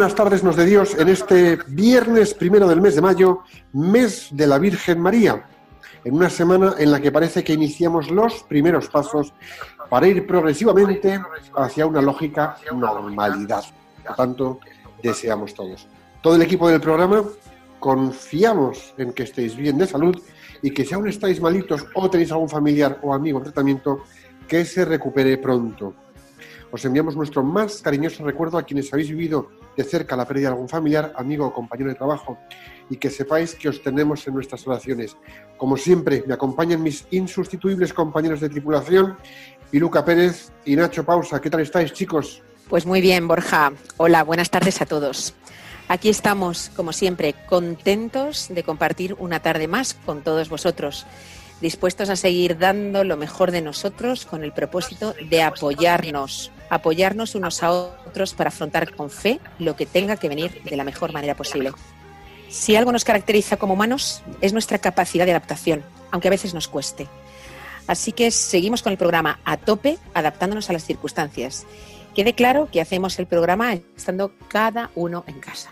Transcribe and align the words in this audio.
Buenas 0.00 0.16
tardes, 0.16 0.42
nos 0.42 0.56
de 0.56 0.64
Dios, 0.64 0.94
en 0.98 1.10
este 1.10 1.58
viernes 1.66 2.32
primero 2.32 2.66
del 2.66 2.80
mes 2.80 2.94
de 2.94 3.02
mayo, 3.02 3.40
mes 3.74 4.28
de 4.30 4.46
la 4.46 4.58
Virgen 4.58 4.98
María, 4.98 5.44
en 6.02 6.14
una 6.14 6.30
semana 6.30 6.74
en 6.78 6.90
la 6.90 7.00
que 7.02 7.12
parece 7.12 7.44
que 7.44 7.52
iniciamos 7.52 8.10
los 8.10 8.42
primeros 8.44 8.88
pasos 8.88 9.34
para 9.90 10.08
ir 10.08 10.26
progresivamente 10.26 11.20
hacia 11.54 11.84
una 11.84 12.00
lógica 12.00 12.56
normalidad. 12.74 13.62
Por 14.06 14.16
tanto, 14.16 14.60
deseamos 15.02 15.52
todos. 15.52 15.86
Todo 16.22 16.36
el 16.36 16.40
equipo 16.40 16.70
del 16.70 16.80
programa 16.80 17.22
confiamos 17.78 18.94
en 18.96 19.12
que 19.12 19.24
estéis 19.24 19.54
bien 19.54 19.76
de 19.76 19.86
salud 19.86 20.18
y 20.62 20.70
que 20.70 20.86
si 20.86 20.94
aún 20.94 21.08
estáis 21.08 21.42
malitos 21.42 21.84
o 21.92 22.08
tenéis 22.08 22.32
algún 22.32 22.48
familiar 22.48 22.98
o 23.02 23.12
amigo 23.12 23.36
en 23.36 23.44
tratamiento, 23.44 24.04
que 24.48 24.64
se 24.64 24.86
recupere 24.86 25.36
pronto. 25.36 25.92
Os 26.72 26.84
enviamos 26.86 27.16
nuestro 27.16 27.42
más 27.42 27.82
cariñoso 27.82 28.24
recuerdo 28.24 28.56
a 28.56 28.62
quienes 28.62 28.90
habéis 28.94 29.10
vivido 29.10 29.50
de 29.80 29.88
cerca 29.88 30.16
la 30.16 30.26
pérdida 30.26 30.48
de 30.48 30.54
algún 30.54 30.68
familiar, 30.68 31.12
amigo 31.16 31.46
o 31.46 31.52
compañero 31.52 31.88
de 31.88 31.96
trabajo 31.96 32.36
y 32.90 32.96
que 32.96 33.08
sepáis 33.08 33.54
que 33.54 33.68
os 33.68 33.82
tenemos 33.82 34.26
en 34.26 34.34
nuestras 34.34 34.66
oraciones. 34.66 35.16
Como 35.56 35.76
siempre, 35.76 36.22
me 36.26 36.34
acompañan 36.34 36.82
mis 36.82 37.06
insustituibles 37.10 37.94
compañeros 37.94 38.40
de 38.40 38.48
tripulación, 38.48 39.16
Piluca 39.70 40.04
Pérez 40.04 40.52
y 40.64 40.76
Nacho 40.76 41.04
Pausa. 41.04 41.40
¿Qué 41.40 41.48
tal 41.48 41.60
estáis, 41.60 41.92
chicos? 41.92 42.42
Pues 42.68 42.84
muy 42.84 43.00
bien, 43.00 43.26
Borja. 43.26 43.72
Hola, 43.96 44.22
buenas 44.22 44.50
tardes 44.50 44.82
a 44.82 44.86
todos. 44.86 45.34
Aquí 45.88 46.08
estamos, 46.08 46.70
como 46.76 46.92
siempre, 46.92 47.34
contentos 47.48 48.48
de 48.50 48.62
compartir 48.62 49.14
una 49.18 49.40
tarde 49.40 49.66
más 49.66 49.94
con 49.94 50.22
todos 50.22 50.48
vosotros, 50.48 51.06
dispuestos 51.60 52.10
a 52.10 52.16
seguir 52.16 52.58
dando 52.58 53.02
lo 53.02 53.16
mejor 53.16 53.50
de 53.50 53.62
nosotros 53.62 54.26
con 54.26 54.44
el 54.44 54.52
propósito 54.52 55.14
de 55.30 55.42
apoyarnos, 55.42 56.52
apoyarnos 56.70 57.34
unos 57.34 57.62
a 57.62 57.72
otros 57.72 58.32
para 58.32 58.48
afrontar 58.48 58.94
con 58.94 59.10
fe 59.10 59.40
lo 59.58 59.76
que 59.76 59.86
tenga 59.86 60.16
que 60.16 60.28
venir 60.28 60.62
de 60.62 60.76
la 60.76 60.84
mejor 60.84 61.12
manera 61.12 61.36
posible. 61.36 61.72
Si 62.48 62.74
algo 62.74 62.92
nos 62.92 63.04
caracteriza 63.04 63.58
como 63.58 63.74
humanos 63.74 64.22
es 64.40 64.52
nuestra 64.52 64.78
capacidad 64.78 65.26
de 65.26 65.32
adaptación, 65.32 65.84
aunque 66.10 66.28
a 66.28 66.32
veces 66.32 66.54
nos 66.54 66.68
cueste. 66.68 67.06
Así 67.86 68.12
que 68.12 68.30
seguimos 68.30 68.82
con 68.82 68.92
el 68.92 68.98
programa 68.98 69.40
a 69.44 69.56
tope, 69.56 69.98
adaptándonos 70.14 70.70
a 70.70 70.72
las 70.72 70.84
circunstancias. 70.84 71.66
Quede 72.14 72.34
claro 72.34 72.68
que 72.70 72.80
hacemos 72.80 73.18
el 73.18 73.26
programa 73.26 73.74
estando 73.74 74.32
cada 74.48 74.90
uno 74.94 75.24
en 75.26 75.40
casa. 75.40 75.70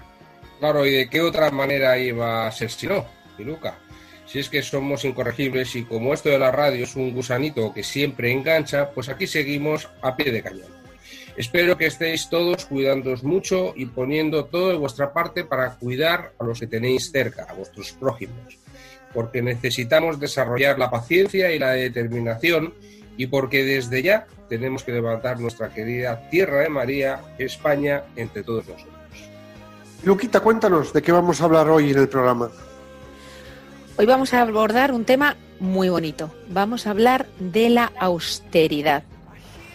Claro, 0.58 0.84
¿y 0.84 0.92
de 0.92 1.08
qué 1.08 1.20
otra 1.20 1.50
manera 1.50 1.98
iba 1.98 2.46
a 2.46 2.52
ser 2.52 2.70
si 2.70 2.86
no, 2.86 3.04
Piluca? 3.36 3.78
Si 4.26 4.38
es 4.38 4.48
que 4.48 4.62
somos 4.62 5.04
incorregibles 5.04 5.74
y 5.74 5.84
como 5.84 6.12
esto 6.12 6.28
de 6.28 6.38
la 6.38 6.50
radio 6.50 6.84
es 6.84 6.96
un 6.96 7.12
gusanito 7.12 7.72
que 7.72 7.82
siempre 7.82 8.30
engancha, 8.30 8.90
pues 8.90 9.08
aquí 9.08 9.26
seguimos 9.26 9.88
a 10.02 10.16
pie 10.16 10.30
de 10.32 10.42
cañón. 10.42 10.78
Espero 11.38 11.78
que 11.78 11.86
estéis 11.86 12.28
todos 12.28 12.66
cuidándoos 12.66 13.22
mucho 13.22 13.72
y 13.76 13.86
poniendo 13.86 14.46
todo 14.46 14.70
de 14.70 14.76
vuestra 14.76 15.12
parte 15.12 15.44
para 15.44 15.76
cuidar 15.76 16.32
a 16.36 16.42
los 16.42 16.58
que 16.58 16.66
tenéis 16.66 17.12
cerca, 17.12 17.46
a 17.48 17.52
vuestros 17.52 17.92
prójimos, 17.92 18.58
porque 19.14 19.40
necesitamos 19.40 20.18
desarrollar 20.18 20.80
la 20.80 20.90
paciencia 20.90 21.52
y 21.52 21.60
la 21.60 21.70
determinación 21.70 22.74
y 23.16 23.28
porque 23.28 23.62
desde 23.62 24.02
ya 24.02 24.26
tenemos 24.48 24.82
que 24.82 24.90
levantar 24.90 25.38
nuestra 25.38 25.68
querida 25.68 26.28
Tierra 26.28 26.62
de 26.62 26.70
María, 26.70 27.20
España, 27.38 28.02
entre 28.16 28.42
todos 28.42 28.66
nosotros. 28.66 28.96
Luquita, 30.02 30.40
cuéntanos 30.40 30.92
de 30.92 31.02
qué 31.02 31.12
vamos 31.12 31.40
a 31.40 31.44
hablar 31.44 31.68
hoy 31.70 31.92
en 31.92 31.98
el 31.98 32.08
programa. 32.08 32.50
Hoy 33.96 34.06
vamos 34.06 34.34
a 34.34 34.42
abordar 34.42 34.90
un 34.90 35.04
tema 35.04 35.36
muy 35.60 35.88
bonito. 35.88 36.34
Vamos 36.48 36.88
a 36.88 36.90
hablar 36.90 37.28
de 37.38 37.68
la 37.70 37.92
austeridad. 37.96 39.04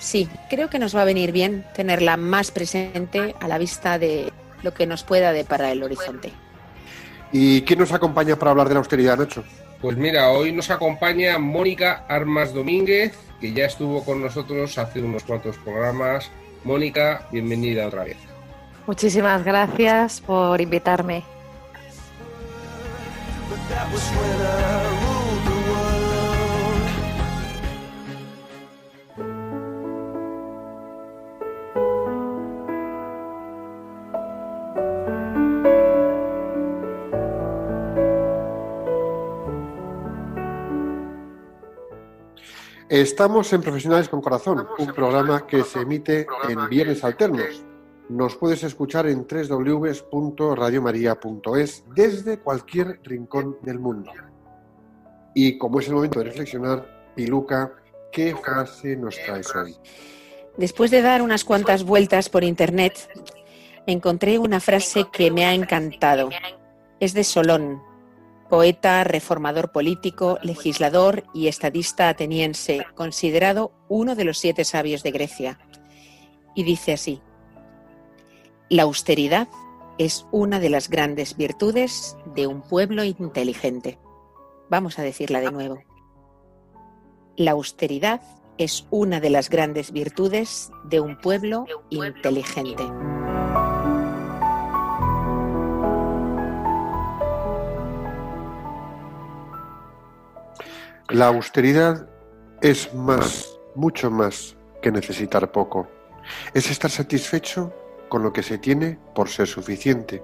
Sí, 0.04 0.28
creo 0.50 0.70
que 0.70 0.80
nos 0.80 0.94
va 0.94 1.04
a 1.04 1.06
venir 1.06 1.32
bien 1.32 1.66
tenerla 1.74 2.18
más 2.18 2.52
presente 2.52 3.36
a 3.40 3.48
la 3.48 3.58
vista 3.58 3.98
de 3.98 4.34
lo 4.62 4.74
que 4.74 4.86
nos 4.86 5.04
pueda 5.04 5.32
deparar 5.32 5.72
el 5.72 5.82
horizonte. 5.82 6.34
¿Y 7.32 7.62
quién 7.62 7.80
nos 7.80 7.94
acompaña 7.94 8.36
para 8.36 8.52
hablar 8.52 8.68
de 8.68 8.74
la 8.74 8.80
austeridad, 8.80 9.18
Nacho? 9.18 9.46
Pues 9.82 9.96
mira, 9.96 10.30
hoy 10.30 10.52
nos 10.52 10.70
acompaña 10.70 11.40
Mónica 11.40 12.06
Armas 12.10 12.54
Domínguez, 12.54 13.18
que 13.40 13.54
ya 13.54 13.66
estuvo 13.66 14.04
con 14.04 14.22
nosotros 14.22 14.78
hace 14.78 15.02
unos 15.02 15.24
cuantos 15.24 15.58
programas. 15.60 16.30
Mónica, 16.66 17.26
bienvenida 17.32 17.88
otra 17.88 18.04
vez. 18.04 18.18
Muchísimas 18.86 19.46
gracias 19.46 20.20
por 20.20 20.60
invitarme. 20.60 21.24
Estamos 42.94 43.52
en 43.54 43.62
Profesionales 43.62 44.08
con 44.08 44.22
Corazón, 44.22 44.68
un 44.78 44.94
programa 44.94 45.48
que 45.48 45.64
se 45.64 45.80
emite 45.80 46.28
en 46.48 46.70
viernes 46.70 47.04
alternos. 47.04 47.64
Nos 48.08 48.36
puedes 48.36 48.64
escuchar 48.64 49.08
en 49.08 49.26
www.radiomaria.es 49.26 51.84
desde 51.96 52.38
cualquier 52.38 53.00
rincón 53.04 53.58
del 53.64 53.80
mundo. 53.80 54.12
Y 55.34 55.58
como 55.58 55.80
es 55.80 55.88
el 55.88 55.96
momento 55.96 56.20
de 56.20 56.26
reflexionar, 56.26 57.12
Piluca, 57.16 57.74
¿qué 58.12 58.36
frase 58.36 58.96
nos 58.96 59.16
traes 59.16 59.56
hoy? 59.56 59.76
Después 60.58 60.92
de 60.92 61.02
dar 61.02 61.24
unas 61.24 61.44
cuantas 61.44 61.84
vueltas 61.84 62.30
por 62.30 62.44
internet, 62.44 63.10
encontré 63.88 64.38
una 64.38 64.60
frase 64.60 65.08
que 65.12 65.32
me 65.32 65.46
ha 65.46 65.56
encantado. 65.56 66.30
Es 67.00 67.16
de 67.16 67.24
Solón, 67.24 67.82
poeta, 68.54 69.04
reformador 69.04 69.72
político, 69.72 70.38
legislador 70.44 71.24
y 71.34 71.48
estadista 71.48 72.08
ateniense, 72.08 72.86
considerado 72.94 73.72
uno 73.90 74.14
de 74.14 74.26
los 74.26 74.38
siete 74.38 74.64
sabios 74.64 75.02
de 75.02 75.10
Grecia. 75.10 75.58
Y 76.54 76.62
dice 76.62 76.94
así, 76.94 77.20
la 78.70 78.84
austeridad 78.84 79.48
es 79.98 80.28
una 80.32 80.60
de 80.60 80.70
las 80.70 80.88
grandes 80.88 81.36
virtudes 81.36 82.16
de 82.36 82.46
un 82.46 82.62
pueblo 82.62 83.04
inteligente. 83.04 83.98
Vamos 84.70 85.00
a 85.00 85.02
decirla 85.02 85.42
de 85.42 85.52
nuevo. 85.52 85.82
La 87.36 87.54
austeridad 87.54 88.22
es 88.60 88.86
una 88.92 89.20
de 89.20 89.32
las 89.32 89.50
grandes 89.50 89.92
virtudes 89.92 90.70
de 90.84 91.00
un 91.00 91.20
pueblo 91.20 91.66
inteligente. 91.90 92.84
La 101.10 101.28
austeridad 101.28 102.08
es 102.62 102.94
más, 102.94 103.60
mucho 103.76 104.10
más 104.10 104.56
que 104.82 104.90
necesitar 104.90 105.52
poco. 105.52 105.90
Es 106.54 106.72
estar 106.72 106.90
satisfecho 106.90 107.74
con 108.08 108.24
lo 108.24 108.32
que 108.32 108.42
se 108.42 108.58
tiene 108.58 108.98
por 109.14 109.28
ser 109.28 109.48
suficiente. 109.48 110.24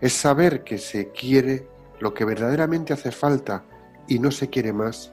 Es 0.00 0.14
saber 0.14 0.64
que 0.64 0.78
se 0.78 1.10
quiere 1.10 1.68
lo 1.98 2.14
que 2.14 2.24
verdaderamente 2.24 2.94
hace 2.94 3.12
falta 3.12 3.64
y 4.08 4.18
no 4.18 4.30
se 4.30 4.48
quiere 4.48 4.72
más 4.72 5.12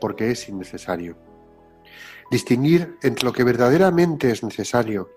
porque 0.00 0.30
es 0.30 0.48
innecesario. 0.50 1.16
Distinguir 2.30 2.98
entre 3.02 3.24
lo 3.24 3.32
que 3.32 3.44
verdaderamente 3.44 4.30
es 4.30 4.42
necesario 4.42 5.10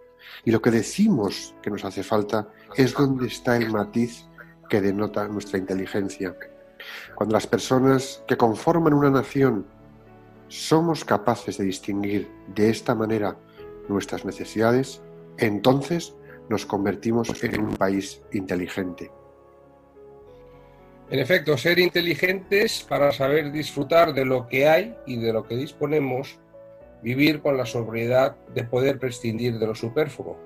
Y 0.45 0.51
lo 0.51 0.61
que 0.61 0.71
decimos 0.71 1.55
que 1.61 1.71
nos 1.71 1.83
hace 1.83 2.03
falta 2.03 2.47
es 2.75 2.93
donde 2.93 3.27
está 3.27 3.57
el 3.57 3.69
matiz 3.71 4.25
que 4.69 4.79
denota 4.79 5.27
nuestra 5.27 5.57
inteligencia. 5.57 6.35
Cuando 7.15 7.33
las 7.33 7.47
personas 7.47 8.23
que 8.27 8.37
conforman 8.37 8.93
una 8.93 9.09
nación 9.09 9.65
somos 10.47 11.05
capaces 11.05 11.57
de 11.57 11.65
distinguir 11.65 12.27
de 12.55 12.69
esta 12.69 12.95
manera 12.95 13.37
nuestras 13.87 14.25
necesidades, 14.25 15.01
entonces 15.37 16.15
nos 16.49 16.65
convertimos 16.65 17.43
en 17.43 17.61
un 17.61 17.75
país 17.75 18.21
inteligente. 18.31 19.11
En 21.09 21.19
efecto, 21.19 21.57
ser 21.57 21.79
inteligentes 21.79 22.85
para 22.87 23.11
saber 23.11 23.51
disfrutar 23.51 24.13
de 24.13 24.25
lo 24.25 24.47
que 24.47 24.67
hay 24.67 24.95
y 25.07 25.17
de 25.17 25.33
lo 25.33 25.47
que 25.47 25.55
disponemos, 25.55 26.39
vivir 27.01 27.41
con 27.41 27.57
la 27.57 27.65
sobriedad 27.65 28.35
de 28.53 28.63
poder 28.63 28.99
prescindir 28.99 29.57
de 29.57 29.65
lo 29.65 29.73
superfluo. 29.73 30.37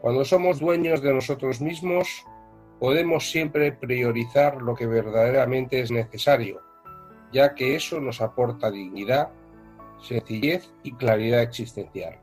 Cuando 0.00 0.24
somos 0.24 0.60
dueños 0.60 1.02
de 1.02 1.12
nosotros 1.12 1.60
mismos, 1.60 2.24
podemos 2.82 3.30
siempre 3.30 3.70
priorizar 3.70 4.60
lo 4.60 4.74
que 4.74 4.88
verdaderamente 4.88 5.78
es 5.78 5.92
necesario, 5.92 6.62
ya 7.32 7.54
que 7.54 7.76
eso 7.76 8.00
nos 8.00 8.20
aporta 8.20 8.72
dignidad, 8.72 9.28
sencillez 10.02 10.68
y 10.82 10.90
claridad 10.90 11.42
existencial. 11.42 12.18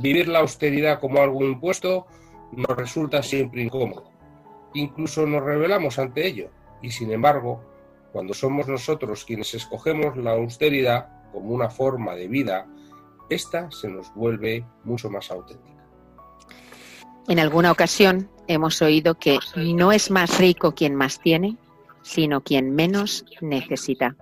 Vivir 0.00 0.26
la 0.26 0.40
austeridad 0.40 0.98
como 0.98 1.22
algo 1.22 1.44
impuesto 1.44 2.08
nos 2.50 2.76
resulta 2.76 3.22
siempre 3.22 3.62
incómodo. 3.62 4.10
Incluso 4.74 5.24
nos 5.24 5.44
rebelamos 5.44 6.00
ante 6.00 6.26
ello. 6.26 6.50
Y 6.82 6.90
sin 6.90 7.12
embargo, 7.12 7.62
cuando 8.10 8.34
somos 8.34 8.66
nosotros 8.66 9.24
quienes 9.24 9.54
escogemos 9.54 10.16
la 10.16 10.32
austeridad 10.32 11.30
como 11.30 11.54
una 11.54 11.70
forma 11.70 12.16
de 12.16 12.26
vida, 12.26 12.66
esta 13.30 13.70
se 13.70 13.88
nos 13.88 14.12
vuelve 14.16 14.64
mucho 14.82 15.08
más 15.08 15.30
auténtica. 15.30 15.77
En 17.28 17.38
alguna 17.38 17.70
ocasión 17.70 18.30
hemos 18.46 18.80
oído 18.80 19.16
que 19.16 19.38
no 19.54 19.92
es 19.92 20.10
más 20.10 20.38
rico 20.38 20.74
quien 20.74 20.94
más 20.94 21.20
tiene, 21.20 21.58
sino 22.00 22.40
quien 22.40 22.74
menos 22.74 23.26
necesita. 23.42 24.16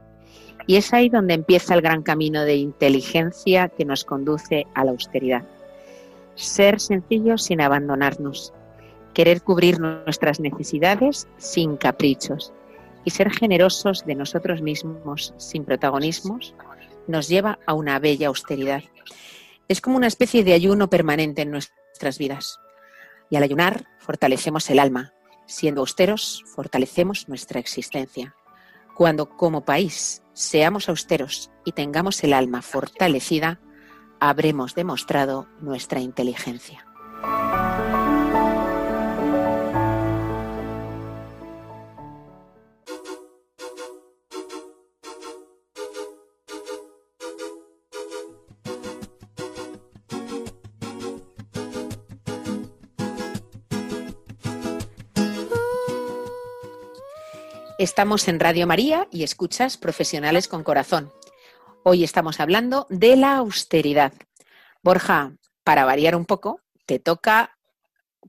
Y 0.67 0.75
es 0.75 0.93
ahí 0.93 1.08
donde 1.08 1.35
empieza 1.35 1.75
el 1.75 1.82
gran 1.82 2.03
camino 2.03 2.43
de 2.43 2.56
inteligencia 2.56 3.69
que 3.69 3.85
nos 3.85 4.05
conduce 4.05 4.67
a 4.75 4.85
la 4.85 4.91
austeridad. 4.91 5.44
Ser 6.35 6.81
sencillos 6.81 7.44
sin 7.44 7.61
abandonarnos, 7.61 8.53
querer 9.14 9.41
cubrir 9.41 9.79
nuestras 9.79 10.41
necesidades 10.41 11.29
sin 11.37 11.76
caprichos 11.76 12.52
y 13.05 13.11
ser 13.11 13.31
generosos 13.31 14.05
de 14.05 14.17
nosotros 14.17 14.62
mismos 14.62 15.32
sin 15.37 15.64
protagonismos 15.64 16.56
nos 17.06 17.29
lleva 17.29 17.61
a 17.67 17.75
una 17.75 18.00
bella 18.00 18.26
austeridad. 18.26 18.82
Es 19.69 19.81
como 19.81 19.97
una 19.97 20.09
especie 20.09 20.43
de 20.43 20.55
ayuno 20.55 20.91
permanente 20.91 21.43
en 21.43 21.52
nuestras 21.52 22.19
vidas. 22.19 22.59
Y 23.31 23.37
al 23.37 23.43
ayunar 23.43 23.87
fortalecemos 23.99 24.69
el 24.70 24.78
alma. 24.78 25.12
Siendo 25.46 25.81
austeros, 25.81 26.44
fortalecemos 26.55 27.28
nuestra 27.28 27.61
existencia. 27.61 28.34
Cuando 28.96 29.28
como 29.28 29.64
país 29.64 30.23
seamos 30.32 30.88
austeros 30.88 31.50
y 31.64 31.73
tengamos 31.73 32.23
el 32.25 32.32
alma 32.32 32.62
fortalecida, 32.62 33.61
habremos 34.20 34.75
demostrado 34.75 35.49
nuestra 35.61 36.00
inteligencia. 36.00 36.87
Estamos 57.78 58.26
en 58.28 58.40
Radio 58.40 58.67
María 58.67 59.06
y 59.11 59.23
escuchas 59.23 59.76
Profesionales 59.76 60.49
con 60.49 60.64
Corazón. 60.64 61.12
Hoy 61.82 62.05
estamos 62.05 62.40
hablando 62.40 62.87
de 62.88 63.17
la 63.17 63.37
austeridad. 63.37 64.14
Borja, 64.82 65.37
para 65.62 65.84
variar 65.84 66.17
un 66.17 66.25
poco, 66.25 66.62
te 66.87 66.99
toca 66.99 67.58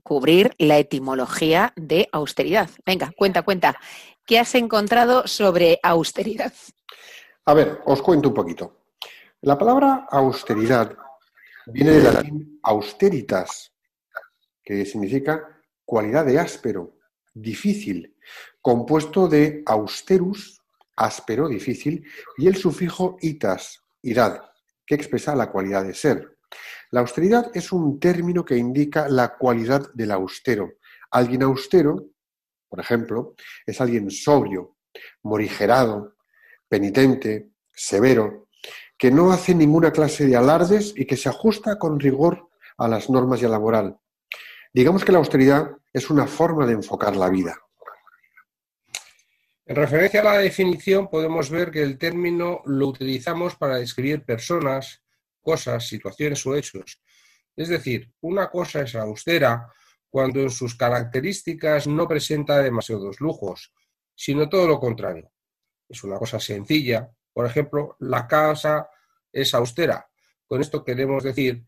cubrir 0.02 0.54
la 0.58 0.76
etimología 0.76 1.72
de 1.76 2.10
austeridad. 2.12 2.68
Venga, 2.84 3.10
cuenta, 3.16 3.40
cuenta. 3.40 3.80
¿Qué 4.26 4.38
has 4.38 4.54
encontrado 4.54 5.26
sobre 5.26 5.80
austeridad? 5.82 6.52
A 7.46 7.54
ver, 7.54 7.80
os 7.86 8.02
cuento 8.02 8.28
un 8.28 8.34
poquito. 8.34 8.82
La 9.40 9.56
palabra 9.56 10.08
austeridad 10.10 10.94
viene 11.64 11.92
del 11.92 12.04
latín 12.04 12.60
austeritas, 12.62 13.72
que 14.62 14.84
significa 14.84 15.62
cualidad 15.86 16.26
de 16.26 16.38
áspero, 16.38 16.98
difícil, 17.32 18.14
compuesto 18.68 19.28
de 19.28 19.62
austerus, 19.64 20.60
áspero, 20.94 21.48
difícil, 21.48 22.04
y 22.36 22.48
el 22.48 22.56
sufijo 22.56 23.16
itas, 23.22 23.82
idad, 24.02 24.42
que 24.84 24.94
expresa 24.94 25.34
la 25.34 25.50
cualidad 25.50 25.84
de 25.84 25.94
ser. 25.94 26.36
La 26.90 27.00
austeridad 27.00 27.50
es 27.54 27.72
un 27.72 27.98
término 27.98 28.44
que 28.44 28.58
indica 28.58 29.08
la 29.08 29.38
cualidad 29.38 29.90
del 29.94 30.10
austero. 30.10 30.74
Alguien 31.10 31.44
austero, 31.44 32.10
por 32.68 32.78
ejemplo, 32.78 33.36
es 33.64 33.80
alguien 33.80 34.10
sobrio, 34.10 34.76
morigerado, 35.22 36.16
penitente, 36.68 37.52
severo, 37.74 38.48
que 38.98 39.10
no 39.10 39.32
hace 39.32 39.54
ninguna 39.54 39.92
clase 39.92 40.26
de 40.26 40.36
alardes 40.36 40.92
y 40.94 41.06
que 41.06 41.16
se 41.16 41.30
ajusta 41.30 41.78
con 41.78 41.98
rigor 41.98 42.50
a 42.76 42.86
las 42.86 43.08
normas 43.08 43.40
y 43.40 43.46
a 43.46 43.48
la 43.48 43.60
moral. 43.60 43.98
Digamos 44.74 45.06
que 45.06 45.12
la 45.12 45.20
austeridad 45.20 45.70
es 45.90 46.10
una 46.10 46.26
forma 46.26 46.66
de 46.66 46.74
enfocar 46.74 47.16
la 47.16 47.30
vida. 47.30 47.56
En 49.68 49.76
referencia 49.76 50.22
a 50.22 50.24
la 50.24 50.38
definición, 50.38 51.10
podemos 51.10 51.50
ver 51.50 51.70
que 51.70 51.82
el 51.82 51.98
término 51.98 52.62
lo 52.64 52.86
utilizamos 52.86 53.54
para 53.56 53.76
describir 53.76 54.24
personas, 54.24 55.02
cosas, 55.42 55.86
situaciones 55.86 56.46
o 56.46 56.56
hechos. 56.56 57.02
Es 57.54 57.68
decir, 57.68 58.10
una 58.22 58.48
cosa 58.48 58.80
es 58.80 58.94
austera 58.94 59.70
cuando 60.08 60.40
en 60.40 60.48
sus 60.48 60.74
características 60.74 61.86
no 61.86 62.08
presenta 62.08 62.62
demasiados 62.62 63.20
lujos, 63.20 63.74
sino 64.14 64.48
todo 64.48 64.66
lo 64.66 64.80
contrario. 64.80 65.30
Es 65.86 66.02
una 66.02 66.16
cosa 66.16 66.40
sencilla. 66.40 67.10
Por 67.30 67.44
ejemplo, 67.44 67.94
la 67.98 68.26
casa 68.26 68.88
es 69.30 69.52
austera. 69.52 70.08
Con 70.46 70.62
esto 70.62 70.82
queremos 70.82 71.24
decir 71.24 71.66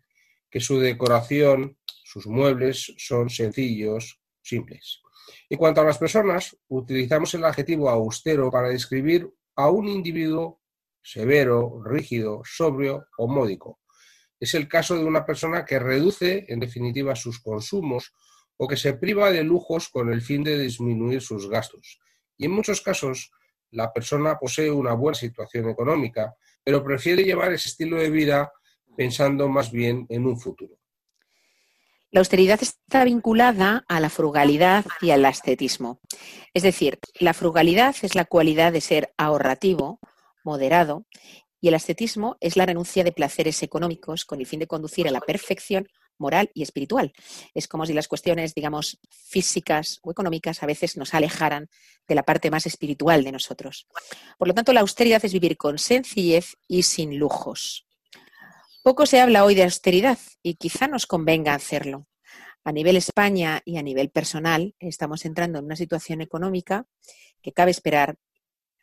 que 0.49 0.61
su 0.61 0.81
decoración, 0.81 1.77
sus 2.03 2.27
muebles 2.27 2.95
son 2.97 3.29
sencillos, 3.29 4.23
simples. 4.41 5.03
En 5.49 5.59
cuanto 5.59 5.81
a 5.81 5.85
las 5.85 5.99
personas, 5.99 6.57
utilizamos 6.69 7.35
el 7.35 7.45
adjetivo 7.45 7.89
austero 7.89 8.51
para 8.51 8.69
describir 8.69 9.29
a 9.57 9.71
un 9.71 9.89
individuo 9.89 10.61
severo, 11.03 11.83
rígido, 11.85 12.43
sobrio 12.45 13.07
o 13.19 13.29
módico. 13.29 13.81
Es 14.39 14.55
el 14.55 14.69
caso 14.69 14.97
de 14.97 15.05
una 15.05 15.25
persona 15.27 15.65
que 15.65 15.79
reduce, 15.79 16.47
en 16.49 16.61
definitiva, 16.61 17.15
sus 17.15 17.41
consumos 17.41 18.15
o 18.57 18.67
que 18.67 18.77
se 18.77 18.95
priva 18.95 19.31
de 19.31 19.43
lujos 19.43 19.89
con 19.89 20.13
el 20.13 20.23
fin 20.23 20.43
de 20.43 20.59
disminuir 20.59 21.21
sus 21.21 21.49
gastos. 21.49 21.99
Y 22.37 22.47
en 22.47 22.53
muchos 22.53 22.81
casos, 22.81 23.31
la 23.71 23.93
persona 23.93 24.39
posee 24.39 24.71
una 24.71 24.95
buena 24.95 25.17
situación 25.17 25.69
económica, 25.69 26.35
pero 26.65 26.83
prefiere 26.83 27.23
llevar 27.23 27.53
ese 27.53 27.69
estilo 27.69 27.97
de 27.99 28.11
vida 28.11 28.53
pensando 28.97 29.49
más 29.49 29.71
bien 29.71 30.07
en 30.09 30.27
un 30.27 30.39
futuro. 30.39 30.80
La 32.13 32.19
austeridad 32.19 32.59
está 32.61 33.05
vinculada 33.05 33.85
a 33.87 34.01
la 34.01 34.11
frugalidad 34.11 34.85
y 35.01 35.11
al 35.11 35.25
ascetismo. 35.25 36.01
Es 36.53 36.65
decir, 36.65 36.99
la 37.21 37.35
frugalidad 37.35 37.95
es 38.03 38.17
la 38.17 38.25
cualidad 38.25 38.73
de 38.73 38.81
ser 38.81 39.15
ahorrativo, 39.17 40.01
moderado, 40.43 41.07
y 41.61 41.69
el 41.69 41.75
ascetismo 41.75 42.37
es 42.41 42.57
la 42.57 42.67
renuncia 42.67 43.05
de 43.05 43.13
placeres 43.13 43.63
económicos 43.63 44.25
con 44.25 44.41
el 44.41 44.47
fin 44.47 44.59
de 44.59 44.67
conducir 44.67 45.07
a 45.07 45.13
la 45.13 45.21
perfección 45.21 45.87
moral 46.19 46.51
y 46.53 46.63
espiritual. 46.63 47.13
Es 47.55 47.69
como 47.69 47.87
si 47.87 47.93
las 47.93 48.09
cuestiones, 48.09 48.55
digamos, 48.55 48.99
físicas 49.09 50.01
o 50.03 50.11
económicas 50.11 50.65
a 50.65 50.67
veces 50.67 50.97
nos 50.97 51.15
alejaran 51.15 51.69
de 52.09 52.15
la 52.17 52.25
parte 52.25 52.51
más 52.51 52.67
espiritual 52.67 53.23
de 53.23 53.33
nosotros. 53.33 53.87
Por 54.37 54.49
lo 54.49 54.55
tanto, 54.55 54.73
la 54.73 54.81
austeridad 54.81 55.25
es 55.25 55.33
vivir 55.33 55.57
con 55.57 55.79
sencillez 55.79 56.57
y 56.67 56.83
sin 56.83 57.19
lujos. 57.19 57.87
Poco 58.83 59.05
se 59.05 59.21
habla 59.21 59.45
hoy 59.45 59.55
de 59.55 59.65
austeridad 59.65 60.19
y 60.43 60.55
quizá 60.55 60.89
nos 60.89 61.07
convenga 61.07 61.53
hacerlo. 61.53 62.07
A 62.65 62.73
nivel 62.73 62.97
España 62.97 63.61
y 63.67 63.77
a 63.77 63.83
nivel 63.83 64.09
personal 64.11 64.75
estamos 64.79 65.27
entrando 65.27 65.59
en 65.59 65.67
una 65.67 65.77
situación 65.77 66.23
económica 66.23 66.87
que 67.43 67.53
cabe 67.53 67.73
esperar 67.73 68.17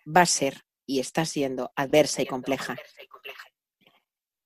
va 0.06 0.22
a 0.22 0.28
ser 0.28 0.62
y 0.86 1.00
está 1.00 1.26
siendo 1.26 1.72
adversa 1.76 2.22
y 2.22 2.28
compleja. 2.28 2.76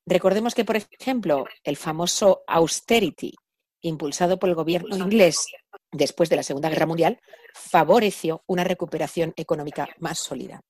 Recordemos 0.06 0.56
que, 0.56 0.64
por 0.64 0.78
ejemplo, 0.78 1.46
el 1.64 1.76
famoso 1.76 2.44
austerity, 2.48 3.34
impulsado 3.82 4.40
por 4.40 4.50
el 4.50 4.56
gobierno 4.56 4.96
inglés 4.96 5.48
después 5.92 6.30
de 6.30 6.38
la 6.38 6.44
Segunda 6.44 6.70
Guerra 6.70 6.86
Mundial, 6.86 7.20
favoreció 7.54 8.42
una 8.48 8.64
recuperación 8.64 9.34
económica 9.36 9.90
más 10.00 10.20
sólida. 10.20 10.62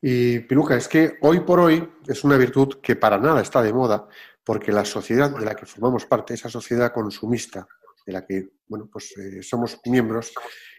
Y 0.00 0.40
Piluca, 0.40 0.76
es 0.76 0.88
que 0.88 1.16
hoy 1.22 1.40
por 1.40 1.60
hoy 1.60 1.88
es 2.06 2.22
una 2.24 2.36
virtud 2.36 2.80
que 2.82 2.96
para 2.96 3.18
nada 3.18 3.40
está 3.40 3.62
de 3.62 3.72
moda, 3.72 4.08
porque 4.44 4.72
la 4.72 4.84
sociedad 4.84 5.30
de 5.30 5.44
la 5.44 5.54
que 5.54 5.66
formamos 5.66 6.06
parte, 6.06 6.34
esa 6.34 6.48
sociedad 6.48 6.92
consumista 6.92 7.66
de 8.06 8.12
la 8.12 8.24
que 8.24 8.48
bueno, 8.68 8.88
pues, 8.92 9.16
eh, 9.16 9.42
somos 9.42 9.80
miembros, 9.84 10.32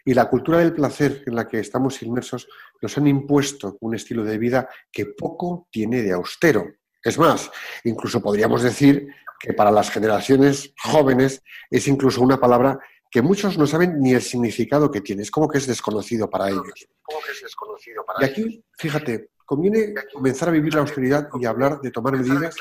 y 0.05 0.13
la 0.13 0.29
cultura 0.29 0.59
del 0.59 0.73
placer 0.73 1.23
en 1.25 1.35
la 1.35 1.47
que 1.47 1.59
estamos 1.59 2.01
inmersos, 2.01 2.47
nos 2.81 2.97
han 2.97 3.07
impuesto 3.07 3.77
un 3.81 3.95
estilo 3.95 4.23
de 4.23 4.37
vida 4.37 4.69
que 4.91 5.07
poco 5.07 5.67
tiene 5.69 6.01
de 6.01 6.13
austero. 6.13 6.65
Es 7.03 7.17
más, 7.17 7.51
incluso 7.83 8.21
podríamos 8.21 8.63
decir 8.63 9.07
que 9.39 9.53
para 9.53 9.71
las 9.71 9.89
generaciones 9.89 10.73
jóvenes 10.81 11.43
es 11.69 11.87
incluso 11.87 12.21
una 12.21 12.39
palabra 12.39 12.79
que 13.09 13.21
muchos 13.21 13.57
no 13.57 13.65
saben 13.65 13.99
ni 13.99 14.13
el 14.13 14.21
significado 14.21 14.91
que 14.91 15.01
tiene, 15.01 15.23
es 15.23 15.31
como 15.31 15.47
que 15.47 15.57
es 15.57 15.67
desconocido 15.67 16.29
para 16.29 16.49
ellos. 16.49 16.87
Y 18.19 18.23
aquí, 18.23 18.63
fíjate, 18.77 19.29
conviene 19.45 19.93
comenzar 20.13 20.49
a 20.49 20.51
vivir 20.51 20.73
la 20.73 20.81
austeridad 20.81 21.29
y 21.39 21.45
hablar 21.45 21.79
de 21.81 21.91
tomar 21.91 22.17
medidas 22.17 22.55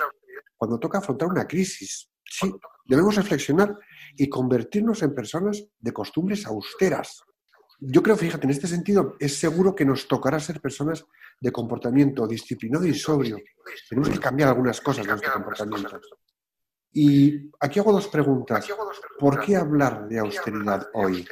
cuando 0.56 0.78
toca 0.78 0.98
afrontar 0.98 1.28
una 1.28 1.46
crisis. 1.46 2.08
Sí, 2.24 2.52
debemos 2.84 3.14
reflexionar 3.16 3.76
y 4.16 4.28
convertirnos 4.28 5.02
en 5.02 5.14
personas 5.14 5.64
de 5.78 5.92
costumbres 5.92 6.46
austeras. 6.46 7.22
Yo 7.78 8.02
creo, 8.02 8.16
fíjate, 8.16 8.46
en 8.46 8.50
este 8.50 8.66
sentido, 8.66 9.16
es 9.18 9.38
seguro 9.38 9.74
que 9.74 9.84
nos 9.84 10.08
tocará 10.08 10.40
ser 10.40 10.60
personas 10.60 11.04
de 11.40 11.52
comportamiento 11.52 12.26
disciplinado 12.26 12.86
y 12.86 12.94
sobrio. 12.94 13.36
Tenemos 13.88 14.08
que 14.08 14.18
cambiar 14.18 14.48
algunas 14.48 14.80
cosas 14.80 15.04
de 15.04 15.10
nuestro 15.10 15.32
comportamiento. 15.32 16.00
Y 16.98 17.50
aquí 17.60 17.78
hago 17.78 17.92
dos 17.92 18.08
preguntas. 18.08 18.66
¿Por 19.18 19.44
qué 19.44 19.54
hablar 19.54 20.08
de 20.08 20.18
austeridad 20.18 20.88
hoy? 20.94 21.28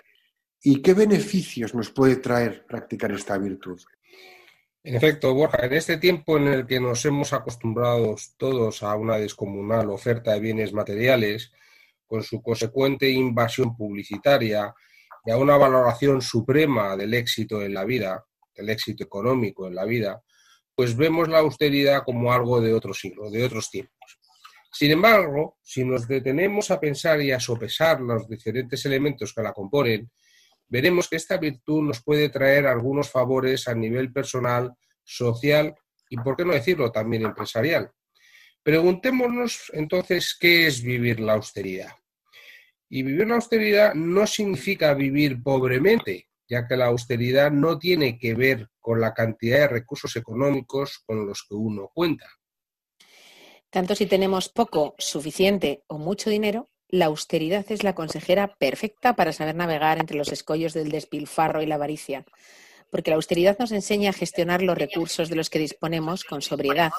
¿Y 0.62 0.82
qué 0.82 0.92
beneficios 0.92 1.74
nos 1.74 1.88
puede 1.88 2.16
traer 2.16 2.66
practicar 2.66 3.12
esta 3.12 3.38
virtud? 3.38 3.80
En 4.82 4.94
efecto, 4.94 5.32
Borja, 5.32 5.64
en 5.64 5.72
este 5.72 5.96
tiempo 5.96 6.36
en 6.36 6.48
el 6.48 6.66
que 6.66 6.80
nos 6.80 7.02
hemos 7.06 7.32
acostumbrado 7.32 8.14
todos 8.36 8.82
a 8.82 8.94
una 8.94 9.16
descomunal 9.16 9.88
oferta 9.88 10.34
de 10.34 10.40
bienes 10.40 10.74
materiales, 10.74 11.50
con 12.06 12.22
su 12.22 12.42
consecuente 12.42 13.08
invasión 13.08 13.74
publicitaria 13.74 14.74
y 15.24 15.30
a 15.30 15.38
una 15.38 15.56
valoración 15.56 16.20
suprema 16.20 16.94
del 16.94 17.14
éxito 17.14 17.62
en 17.62 17.72
la 17.72 17.86
vida, 17.86 18.22
del 18.54 18.68
éxito 18.68 19.02
económico 19.02 19.66
en 19.66 19.76
la 19.76 19.86
vida, 19.86 20.22
pues 20.74 20.94
vemos 20.94 21.26
la 21.26 21.38
austeridad 21.38 22.02
como 22.04 22.34
algo 22.34 22.60
de 22.60 22.74
otro 22.74 22.92
siglo, 22.92 23.30
de 23.30 23.42
otros 23.42 23.70
tiempos. 23.70 24.18
Sin 24.76 24.90
embargo, 24.90 25.58
si 25.62 25.84
nos 25.84 26.08
detenemos 26.08 26.72
a 26.72 26.80
pensar 26.80 27.22
y 27.22 27.30
a 27.30 27.38
sopesar 27.38 28.00
los 28.00 28.28
diferentes 28.28 28.84
elementos 28.84 29.32
que 29.32 29.40
la 29.40 29.52
componen, 29.52 30.10
veremos 30.66 31.08
que 31.08 31.14
esta 31.14 31.36
virtud 31.36 31.82
nos 31.82 32.02
puede 32.02 32.28
traer 32.28 32.66
algunos 32.66 33.08
favores 33.08 33.68
a 33.68 33.74
nivel 33.76 34.12
personal, 34.12 34.74
social 35.04 35.76
y, 36.10 36.16
por 36.16 36.36
qué 36.36 36.44
no 36.44 36.54
decirlo, 36.54 36.90
también 36.90 37.24
empresarial. 37.24 37.92
Preguntémonos 38.64 39.70
entonces 39.74 40.36
qué 40.40 40.66
es 40.66 40.82
vivir 40.82 41.20
la 41.20 41.34
austeridad. 41.34 41.92
Y 42.88 43.04
vivir 43.04 43.28
la 43.28 43.36
austeridad 43.36 43.94
no 43.94 44.26
significa 44.26 44.92
vivir 44.92 45.40
pobremente, 45.40 46.30
ya 46.48 46.66
que 46.66 46.76
la 46.76 46.86
austeridad 46.86 47.52
no 47.52 47.78
tiene 47.78 48.18
que 48.18 48.34
ver 48.34 48.70
con 48.80 49.00
la 49.00 49.14
cantidad 49.14 49.60
de 49.60 49.68
recursos 49.68 50.16
económicos 50.16 51.00
con 51.06 51.24
los 51.28 51.46
que 51.48 51.54
uno 51.54 51.92
cuenta. 51.94 52.26
Tanto 53.74 53.96
si 53.96 54.06
tenemos 54.06 54.48
poco, 54.50 54.94
suficiente 54.98 55.82
o 55.88 55.98
mucho 55.98 56.30
dinero, 56.30 56.70
la 56.88 57.06
austeridad 57.06 57.66
es 57.70 57.82
la 57.82 57.96
consejera 57.96 58.54
perfecta 58.54 59.16
para 59.16 59.32
saber 59.32 59.56
navegar 59.56 59.98
entre 59.98 60.16
los 60.16 60.30
escollos 60.30 60.74
del 60.74 60.92
despilfarro 60.92 61.60
y 61.60 61.66
la 61.66 61.74
avaricia, 61.74 62.24
porque 62.88 63.10
la 63.10 63.16
austeridad 63.16 63.58
nos 63.58 63.72
enseña 63.72 64.10
a 64.10 64.12
gestionar 64.12 64.62
los 64.62 64.78
recursos 64.78 65.28
de 65.28 65.34
los 65.34 65.50
que 65.50 65.58
disponemos 65.58 66.22
con 66.22 66.40
sobriedad, 66.40 66.92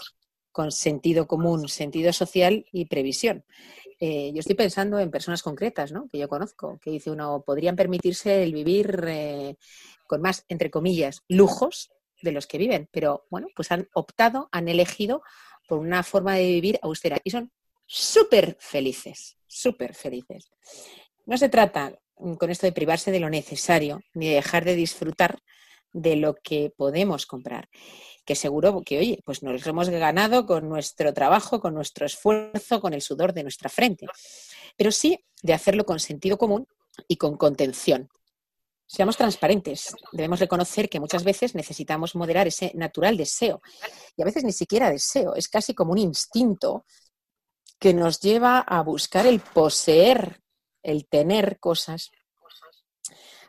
con 0.52 0.74
sentido 0.74 1.28
común, 1.28 1.70
sentido 1.70 2.12
social 2.12 2.66
y 2.74 2.88
previsión. 2.88 3.46
Eh, 4.02 4.34
yo 4.34 4.42
estoy 4.42 4.56
pensando 4.56 5.00
en 5.00 5.12
personas 5.12 5.44
concretas, 5.44 5.94
¿no? 5.94 6.10
Que 6.12 6.18
yo 6.18 6.28
conozco, 6.28 6.78
que 6.82 6.92
dice 6.92 7.10
uno, 7.10 7.42
podrían 7.46 7.78
permitirse 7.78 8.44
el 8.44 8.52
vivir 8.52 9.02
eh, 9.08 9.56
con 10.08 10.22
más, 10.22 10.44
entre 10.50 10.70
comillas, 10.70 11.22
lujos 11.30 11.90
de 12.22 12.34
los 12.34 12.48
que 12.48 12.58
viven, 12.58 12.90
pero 12.92 13.26
bueno, 13.30 13.48
pues 13.56 13.72
han 13.72 13.88
optado, 13.94 14.50
han 14.52 14.68
elegido 14.68 15.22
por 15.68 15.80
una 15.80 16.04
forma 16.04 16.36
de 16.36 16.44
vivir 16.44 16.80
austera 16.82 17.20
y 17.24 17.32
son 17.32 17.52
súper 17.86 18.58
felices, 18.60 19.38
súper 19.48 19.94
felices. 19.94 20.50
No 21.26 21.38
se 21.38 21.50
trata 21.50 21.98
mm, 22.18 22.34
con 22.36 22.50
esto 22.50 22.66
de 22.66 22.72
privarse 22.72 23.12
de 23.12 23.20
lo 23.20 23.30
necesario 23.30 24.02
ni 24.14 24.30
de 24.30 24.36
dejar 24.36 24.66
de 24.66 24.76
disfrutar 24.76 25.40
de 25.92 26.18
lo 26.18 26.36
que 26.36 26.74
podemos 26.76 27.26
comprar. 27.26 27.70
Que 28.26 28.36
seguro 28.36 28.82
que, 28.82 28.98
oye, 29.00 29.20
pues 29.24 29.44
nos 29.44 29.66
hemos 29.66 29.90
ganado 29.90 30.46
con 30.46 30.68
nuestro 30.68 31.14
trabajo, 31.14 31.62
con 31.62 31.74
nuestro 31.74 32.06
esfuerzo, 32.06 32.82
con 32.82 32.94
el 32.94 33.02
sudor 33.02 33.34
de 33.34 33.44
nuestra 33.44 33.70
frente. 33.70 34.08
Pero 34.76 34.92
sí 34.92 35.24
de 35.42 35.54
hacerlo 35.54 35.86
con 35.86 36.00
sentido 36.00 36.38
común 36.38 36.68
y 37.08 37.16
con 37.16 37.38
contención. 37.38 38.10
Seamos 38.88 39.18
transparentes. 39.18 39.96
Debemos 40.12 40.40
reconocer 40.40 40.90
que 40.90 41.00
muchas 41.00 41.24
veces 41.24 41.56
necesitamos 41.56 42.16
moderar 42.16 42.48
ese 42.48 42.72
natural 42.76 43.18
deseo. 43.18 43.62
Y 44.16 44.22
a 44.22 44.26
veces 44.26 44.44
ni 44.44 44.52
siquiera 44.52 44.92
deseo, 44.92 45.36
es 45.36 45.48
casi 45.48 45.74
como 45.74 45.92
un 45.92 45.98
instinto 45.98 46.86
que 47.80 47.94
nos 47.94 48.20
lleva 48.20 48.60
a 48.60 48.82
buscar 48.82 49.26
el 49.26 49.40
poseer, 49.40 50.42
el 50.84 51.08
tener 51.08 51.60
cosas, 51.60 52.12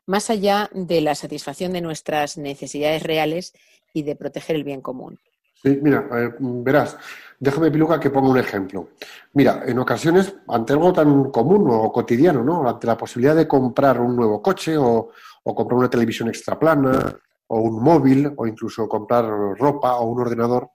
más 0.07 0.31
allá 0.31 0.71
de 0.73 1.01
la 1.01 1.15
satisfacción 1.15 1.73
de 1.73 1.81
nuestras 1.81 2.39
necesidades 2.39 3.03
reales 3.03 3.53
y 3.93 4.03
de 4.03 4.17
proteger 4.17 4.57
el 4.57 4.65
bien 4.65 4.81
común. 4.81 5.19
Mira, 5.67 6.07
eh, 6.13 6.35
verás, 6.39 6.97
déjame, 7.41 7.71
Piluca, 7.73 7.99
que 7.99 8.11
ponga 8.11 8.29
un 8.29 8.39
ejemplo. 8.39 8.91
Mira, 9.33 9.63
en 9.67 9.79
ocasiones, 9.79 10.33
ante 10.49 10.73
algo 10.73 10.93
tan 10.93 11.31
común 11.31 11.67
o 11.71 11.91
cotidiano, 11.93 12.45
¿no? 12.45 12.69
Ante 12.69 12.87
la 12.87 12.97
posibilidad 12.97 13.35
de 13.35 13.49
comprar 13.49 14.01
un 14.01 14.15
nuevo 14.15 14.41
coche 14.41 14.77
o, 14.79 15.11
comprar 15.43 15.79
una 15.79 15.91
televisión 15.91 16.29
extra 16.29 16.59
plana 16.59 17.17
o 17.49 17.61
un 17.61 17.83
móvil 17.83 18.33
o 18.37 18.47
incluso 18.47 18.89
comprar 18.89 19.25
ropa 19.25 19.97
o 19.97 20.07
un 20.07 20.21
ordenador, 20.21 20.71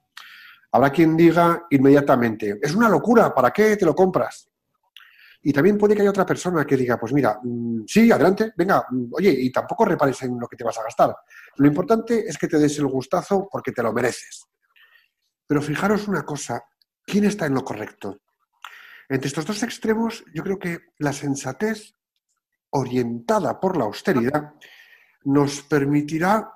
habrá 0.72 0.90
quien 0.90 1.16
diga 1.16 1.66
inmediatamente, 1.70 2.58
es 2.62 2.74
una 2.74 2.88
locura, 2.88 3.34
¿para 3.34 3.50
qué 3.50 3.76
te 3.76 3.84
lo 3.84 3.94
compras? 3.94 4.48
Y 5.42 5.52
también 5.52 5.76
puede 5.76 5.94
que 5.94 6.02
haya 6.02 6.10
otra 6.10 6.24
persona 6.24 6.64
que 6.64 6.76
diga, 6.76 6.98
pues 6.98 7.12
mira, 7.12 7.38
mm, 7.42 7.82
sí, 7.86 8.10
adelante, 8.10 8.52
venga, 8.56 8.86
mm, 8.90 9.12
oye, 9.12 9.30
y 9.30 9.50
tampoco 9.50 9.84
repares 9.84 10.22
en 10.22 10.38
lo 10.38 10.46
que 10.46 10.56
te 10.56 10.64
vas 10.64 10.78
a 10.78 10.84
gastar. 10.84 11.14
Lo 11.56 11.66
importante 11.66 12.26
es 12.26 12.38
que 12.38 12.48
te 12.48 12.58
des 12.58 12.78
el 12.78 12.86
gustazo 12.86 13.48
porque 13.50 13.72
te 13.72 13.82
lo 13.82 13.92
mereces. 13.92 14.46
Pero 15.52 15.60
fijaros 15.60 16.08
una 16.08 16.22
cosa, 16.22 16.64
¿quién 17.04 17.24
está 17.24 17.44
en 17.44 17.52
lo 17.52 17.62
correcto? 17.62 18.22
Entre 19.06 19.28
estos 19.28 19.44
dos 19.44 19.62
extremos, 19.62 20.24
yo 20.32 20.42
creo 20.42 20.58
que 20.58 20.78
la 20.96 21.12
sensatez 21.12 21.94
orientada 22.70 23.60
por 23.60 23.76
la 23.76 23.84
austeridad 23.84 24.54
nos 25.24 25.60
permitirá 25.60 26.54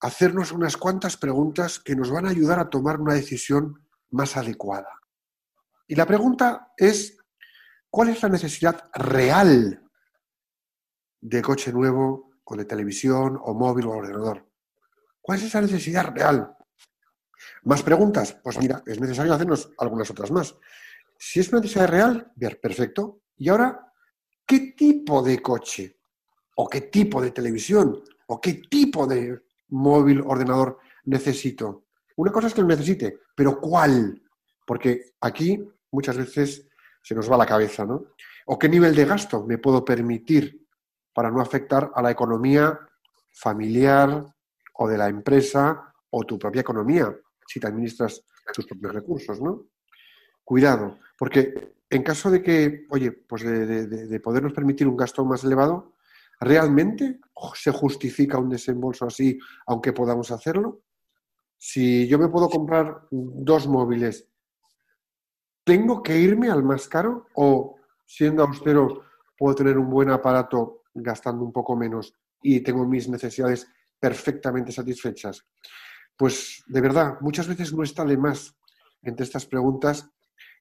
hacernos 0.00 0.50
unas 0.50 0.76
cuantas 0.76 1.16
preguntas 1.16 1.78
que 1.78 1.94
nos 1.94 2.10
van 2.10 2.26
a 2.26 2.30
ayudar 2.30 2.58
a 2.58 2.68
tomar 2.68 3.00
una 3.00 3.14
decisión 3.14 3.86
más 4.10 4.36
adecuada. 4.36 4.98
Y 5.86 5.94
la 5.94 6.04
pregunta 6.04 6.72
es, 6.76 7.16
¿cuál 7.88 8.08
es 8.08 8.20
la 8.20 8.30
necesidad 8.30 8.90
real 8.94 9.88
de 11.20 11.40
coche 11.40 11.72
nuevo 11.72 12.32
o 12.42 12.56
de 12.56 12.64
televisión 12.64 13.38
o 13.40 13.54
móvil 13.54 13.86
o 13.86 13.90
ordenador? 13.90 14.50
¿Cuál 15.20 15.38
es 15.38 15.44
esa 15.44 15.60
necesidad 15.60 16.12
real? 16.12 16.56
¿Más 17.64 17.82
preguntas? 17.82 18.36
Pues 18.42 18.58
mira, 18.58 18.82
es 18.86 19.00
necesario 19.00 19.32
hacernos 19.32 19.70
algunas 19.78 20.10
otras 20.10 20.32
más. 20.32 20.56
Si 21.16 21.38
es 21.38 21.48
una 21.50 21.60
necesidad 21.60 21.88
real, 21.88 22.32
bien, 22.34 22.58
perfecto. 22.60 23.20
Y 23.36 23.48
ahora, 23.48 23.92
¿qué 24.44 24.74
tipo 24.76 25.22
de 25.22 25.40
coche? 25.40 26.00
¿O 26.56 26.68
qué 26.68 26.82
tipo 26.82 27.22
de 27.22 27.30
televisión? 27.30 28.02
¿O 28.26 28.40
qué 28.40 28.54
tipo 28.68 29.06
de 29.06 29.42
móvil, 29.68 30.22
ordenador 30.26 30.78
necesito? 31.04 31.84
Una 32.16 32.32
cosa 32.32 32.48
es 32.48 32.54
que 32.54 32.62
lo 32.62 32.66
necesite, 32.66 33.20
pero 33.34 33.60
¿cuál? 33.60 34.20
Porque 34.66 35.12
aquí 35.20 35.64
muchas 35.92 36.16
veces 36.16 36.68
se 37.00 37.14
nos 37.14 37.30
va 37.30 37.36
la 37.36 37.46
cabeza, 37.46 37.84
¿no? 37.84 38.06
¿O 38.46 38.58
qué 38.58 38.68
nivel 38.68 38.94
de 38.94 39.04
gasto 39.04 39.46
me 39.46 39.58
puedo 39.58 39.84
permitir 39.84 40.66
para 41.14 41.30
no 41.30 41.40
afectar 41.40 41.92
a 41.94 42.02
la 42.02 42.10
economía 42.10 42.76
familiar 43.30 44.26
o 44.74 44.88
de 44.88 44.98
la 44.98 45.08
empresa 45.08 45.94
o 46.10 46.24
tu 46.24 46.38
propia 46.38 46.60
economía 46.60 47.14
si 47.46 47.60
te 47.60 47.66
administras 47.66 48.24
tus 48.52 48.66
propios 48.66 48.94
recursos, 48.94 49.40
¿no? 49.40 49.66
Cuidado, 50.44 50.98
porque 51.18 51.74
en 51.88 52.02
caso 52.02 52.30
de 52.30 52.42
que, 52.42 52.86
oye, 52.90 53.12
pues 53.12 53.42
de, 53.44 53.66
de- 53.66 53.86
de- 53.86 54.06
de 54.06 54.20
podernos 54.20 54.52
permitir 54.52 54.88
un 54.88 54.96
gasto 54.96 55.24
más 55.24 55.44
elevado, 55.44 55.94
¿realmente 56.40 57.20
se 57.54 57.70
justifica 57.70 58.38
un 58.38 58.48
desembolso 58.48 59.06
así 59.06 59.38
aunque 59.66 59.92
podamos 59.92 60.30
hacerlo? 60.30 60.82
Si 61.56 62.08
yo 62.08 62.18
me 62.18 62.28
puedo 62.28 62.48
comprar 62.48 63.02
dos 63.10 63.68
móviles, 63.68 64.28
¿tengo 65.64 66.02
que 66.02 66.18
irme 66.18 66.50
al 66.50 66.62
más 66.64 66.88
caro 66.88 67.28
o 67.34 67.76
siendo 68.06 68.42
austero 68.42 69.02
puedo 69.38 69.54
tener 69.54 69.78
un 69.78 69.88
buen 69.90 70.10
aparato 70.10 70.82
gastando 70.94 71.44
un 71.44 71.52
poco 71.52 71.76
menos 71.76 72.14
y 72.42 72.60
tengo 72.60 72.86
mis 72.86 73.08
necesidades 73.08 73.68
perfectamente 73.98 74.72
satisfechas? 74.72 75.46
Pues 76.22 76.62
de 76.68 76.80
verdad, 76.80 77.16
muchas 77.20 77.48
veces 77.48 77.72
no 77.72 77.82
está 77.82 78.04
de 78.04 78.16
más 78.16 78.54
entre 79.02 79.24
estas 79.24 79.44
preguntas 79.44 80.08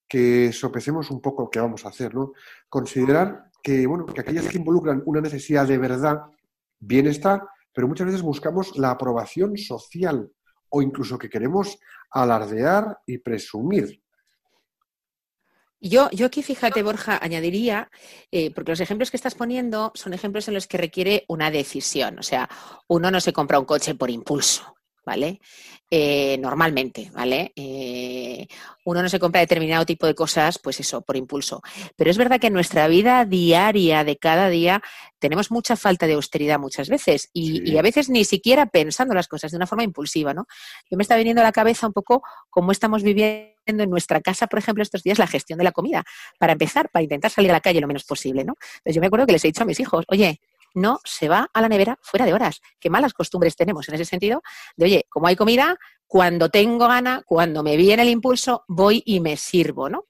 que 0.08 0.52
sopesemos 0.52 1.12
un 1.12 1.22
poco 1.22 1.52
qué 1.52 1.60
vamos 1.60 1.86
a 1.86 1.90
hacer, 1.90 2.16
¿no? 2.16 2.34
Considerar 2.68 3.52
que, 3.62 3.86
bueno, 3.86 4.08
que 4.08 4.22
aquellas 4.22 4.48
que 4.48 4.58
involucran 4.58 5.04
una 5.06 5.22
necesidad 5.22 5.68
de 5.68 5.78
verdad, 5.78 6.24
bienestar, 6.80 7.44
pero 7.72 7.88
muchas 7.88 8.08
veces 8.08 8.24
buscamos 8.24 8.76
la 8.76 8.90
aprobación 8.90 9.56
social 9.56 10.32
o 10.70 10.82
incluso 10.82 11.20
que 11.20 11.30
queremos 11.30 11.78
alardear 12.10 12.98
y 13.06 13.20
presumir. 13.20 14.02
Yo, 15.80 16.10
yo 16.10 16.26
aquí, 16.26 16.42
fíjate, 16.42 16.82
Borja, 16.82 17.20
añadiría, 17.22 17.92
eh, 18.32 18.52
porque 18.52 18.72
los 18.72 18.80
ejemplos 18.80 19.12
que 19.12 19.18
estás 19.18 19.36
poniendo 19.36 19.92
son 19.94 20.16
ejemplos 20.16 20.48
en 20.48 20.56
los 20.56 20.66
que 20.66 20.80
requiere 20.80 21.24
una 21.28 21.52
decisión. 21.52 22.18
O 22.18 22.24
sea, 22.24 22.50
uno 22.88 23.12
no 23.12 23.22
se 23.22 23.32
compra 23.32 23.60
un 23.60 23.66
coche 23.66 23.94
por 23.94 24.10
impulso, 24.10 24.76
¿vale? 25.06 25.40
Eh, 25.90 26.38
normalmente, 26.40 27.12
¿vale? 27.14 27.52
Eh, 27.56 28.48
uno 28.86 29.02
no 29.02 29.10
se 29.10 29.20
compra 29.20 29.42
determinado 29.42 29.86
tipo 29.86 30.06
de 30.08 30.16
cosas, 30.16 30.60
pues 30.60 30.80
eso, 30.80 31.02
por 31.02 31.18
impulso. 31.18 31.62
Pero 31.96 32.12
es 32.12 32.18
verdad 32.18 32.40
que 32.40 32.48
en 32.48 32.54
nuestra 32.54 32.88
vida 32.88 33.26
diaria, 33.26 34.04
de 34.04 34.18
cada 34.18 34.50
día, 34.50 34.82
tenemos 35.20 35.52
mucha 35.52 35.76
falta 35.76 36.08
de 36.08 36.14
austeridad 36.14 36.60
muchas 36.60 36.90
veces 36.90 37.30
y, 37.34 37.58
Sí. 37.58 37.62
y 37.66 37.78
a 37.78 37.82
veces 37.82 38.10
ni 38.10 38.26
siquiera 38.26 38.66
pensando 38.68 39.14
las 39.14 39.28
cosas 39.28 39.52
de 39.52 39.58
una 39.58 39.68
forma 39.68 39.84
impulsiva, 39.84 40.34
¿no? 40.34 40.46
Yo 40.90 40.98
me 40.98 41.04
está 41.04 41.16
viniendo 41.18 41.42
a 41.42 41.46
la 41.46 41.52
cabeza 41.52 41.88
un 41.88 41.94
poco 41.94 42.24
cómo 42.50 42.72
estamos 42.72 43.04
viviendo 43.04 43.52
en 43.66 43.90
nuestra 43.90 44.22
casa, 44.22 44.48
por 44.48 44.60
ejemplo, 44.60 44.82
estos 44.82 45.04
días 45.04 45.20
la 45.20 45.28
gestión 45.28 45.58
de 45.58 45.64
la 45.66 45.72
comida. 45.72 46.04
Para 46.40 46.54
empezar, 46.54 46.90
para 46.90 47.04
intentar 47.04 47.30
salir 47.32 47.52
a 47.52 47.54
la 47.54 47.62
calle 47.62 47.82
lo 47.82 47.88
menos 47.88 48.04
posible, 48.04 48.44
¿no? 48.44 48.54
Entonces 48.78 48.96
yo 48.96 49.02
me 49.02 49.08
acuerdo 49.08 49.26
que 49.26 49.34
les 49.34 49.44
he 49.46 49.50
dicho 49.50 49.64
a 49.64 49.66
mis 49.66 49.80
hijos, 49.80 50.06
oye, 50.08 50.40
no 50.74 51.00
se 51.04 51.30
va 51.30 51.50
a 51.54 51.62
la 51.62 51.70
nevera 51.70 51.98
fuera 52.02 52.26
de 52.26 52.34
horas. 52.34 52.62
Qué 52.80 52.90
malas 52.90 53.14
costumbres 53.14 53.56
tenemos 53.56 53.88
en 53.90 53.96
ese 53.96 54.06
sentido 54.06 54.42
de, 54.76 54.86
oye, 54.86 55.06
como 55.10 55.28
hay 55.28 55.36
comida, 55.36 55.78
cuando 56.12 56.50
tengo 56.50 56.90
gana, 56.90 57.24
cuando 57.26 57.64
me 57.64 57.78
viene 57.78 58.04
el 58.04 58.10
impulso, 58.10 58.66
voy 58.68 59.02
y 59.06 59.22
me 59.22 59.38
sirvo, 59.38 59.88
¿no? 59.88 60.08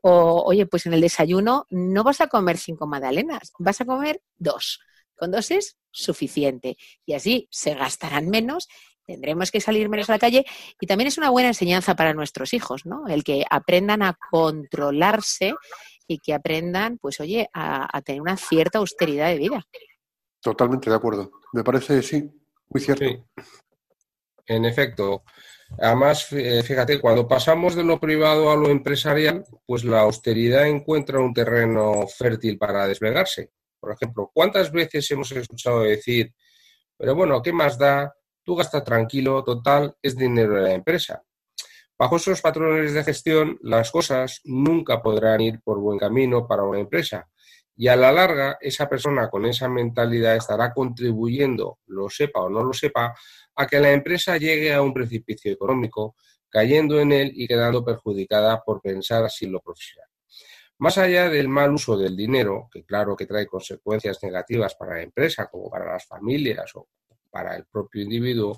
O, 0.00 0.42
oye, 0.44 0.66
pues 0.66 0.86
en 0.86 0.94
el 0.94 1.00
desayuno 1.00 1.66
no 1.70 2.02
vas 2.02 2.20
a 2.20 2.26
comer 2.26 2.58
cinco 2.58 2.88
magdalenas, 2.88 3.52
vas 3.60 3.80
a 3.80 3.84
comer 3.84 4.20
dos. 4.36 4.80
Con 5.14 5.30
dos 5.30 5.52
es 5.52 5.76
suficiente. 5.92 6.76
Y 7.06 7.14
así 7.14 7.46
se 7.52 7.74
gastarán 7.74 8.30
menos, 8.30 8.66
tendremos 9.06 9.52
que 9.52 9.60
salir 9.60 9.88
menos 9.88 10.10
a 10.10 10.14
la 10.14 10.18
calle. 10.18 10.44
Y 10.80 10.88
también 10.88 11.06
es 11.06 11.18
una 11.18 11.30
buena 11.30 11.50
enseñanza 11.50 11.94
para 11.94 12.14
nuestros 12.14 12.52
hijos, 12.52 12.84
¿no? 12.84 13.06
El 13.06 13.22
que 13.22 13.44
aprendan 13.48 14.02
a 14.02 14.18
controlarse 14.30 15.54
y 16.08 16.18
que 16.18 16.34
aprendan, 16.34 16.98
pues 16.98 17.20
oye, 17.20 17.48
a, 17.52 17.96
a 17.96 18.02
tener 18.02 18.20
una 18.20 18.36
cierta 18.36 18.78
austeridad 18.78 19.28
de 19.28 19.38
vida. 19.38 19.66
Totalmente 20.44 20.90
de 20.90 20.96
acuerdo. 20.96 21.32
Me 21.54 21.64
parece, 21.64 22.02
sí, 22.02 22.30
muy 22.68 22.82
cierto. 22.82 23.06
En 24.46 24.66
efecto. 24.66 25.24
Además, 25.78 26.30
eh, 26.32 26.62
fíjate, 26.62 27.00
cuando 27.00 27.26
pasamos 27.26 27.74
de 27.74 27.82
lo 27.82 27.98
privado 27.98 28.50
a 28.50 28.56
lo 28.56 28.68
empresarial, 28.68 29.46
pues 29.64 29.84
la 29.84 30.02
austeridad 30.02 30.68
encuentra 30.68 31.18
un 31.18 31.32
terreno 31.32 32.06
fértil 32.06 32.58
para 32.58 32.86
desplegarse. 32.86 33.52
Por 33.80 33.92
ejemplo, 33.92 34.30
¿cuántas 34.34 34.70
veces 34.70 35.10
hemos 35.10 35.32
escuchado 35.32 35.80
decir, 35.80 36.34
pero 36.98 37.14
bueno, 37.14 37.40
¿qué 37.40 37.50
más 37.50 37.78
da? 37.78 38.14
Tú 38.44 38.54
gasta 38.54 38.84
tranquilo, 38.84 39.42
total, 39.42 39.96
es 40.02 40.14
dinero 40.14 40.56
de 40.56 40.60
la 40.60 40.72
empresa. 40.74 41.22
Bajo 41.98 42.16
esos 42.16 42.42
patrones 42.42 42.92
de 42.92 43.02
gestión, 43.02 43.58
las 43.62 43.90
cosas 43.90 44.42
nunca 44.44 45.00
podrán 45.00 45.40
ir 45.40 45.62
por 45.64 45.80
buen 45.80 45.98
camino 45.98 46.46
para 46.46 46.64
una 46.64 46.80
empresa. 46.80 47.30
Y 47.76 47.88
a 47.88 47.96
la 47.96 48.12
larga, 48.12 48.56
esa 48.60 48.88
persona 48.88 49.28
con 49.28 49.46
esa 49.46 49.68
mentalidad 49.68 50.36
estará 50.36 50.72
contribuyendo, 50.72 51.78
lo 51.86 52.08
sepa 52.08 52.40
o 52.40 52.48
no 52.48 52.62
lo 52.62 52.72
sepa, 52.72 53.14
a 53.56 53.66
que 53.66 53.80
la 53.80 53.92
empresa 53.92 54.36
llegue 54.36 54.72
a 54.72 54.82
un 54.82 54.94
precipicio 54.94 55.52
económico, 55.52 56.16
cayendo 56.48 57.00
en 57.00 57.10
él 57.12 57.32
y 57.34 57.48
quedando 57.48 57.84
perjudicada 57.84 58.62
por 58.62 58.80
pensar 58.80 59.24
así 59.24 59.46
lo 59.46 59.60
profesional. 59.60 60.08
Más 60.78 60.98
allá 60.98 61.28
del 61.28 61.48
mal 61.48 61.72
uso 61.72 61.96
del 61.96 62.16
dinero, 62.16 62.68
que 62.70 62.84
claro 62.84 63.16
que 63.16 63.26
trae 63.26 63.46
consecuencias 63.46 64.22
negativas 64.22 64.74
para 64.74 64.94
la 64.94 65.02
empresa, 65.02 65.46
como 65.46 65.70
para 65.70 65.92
las 65.92 66.06
familias 66.06 66.70
o 66.74 66.88
para 67.30 67.56
el 67.56 67.64
propio 67.66 68.02
individuo, 68.02 68.56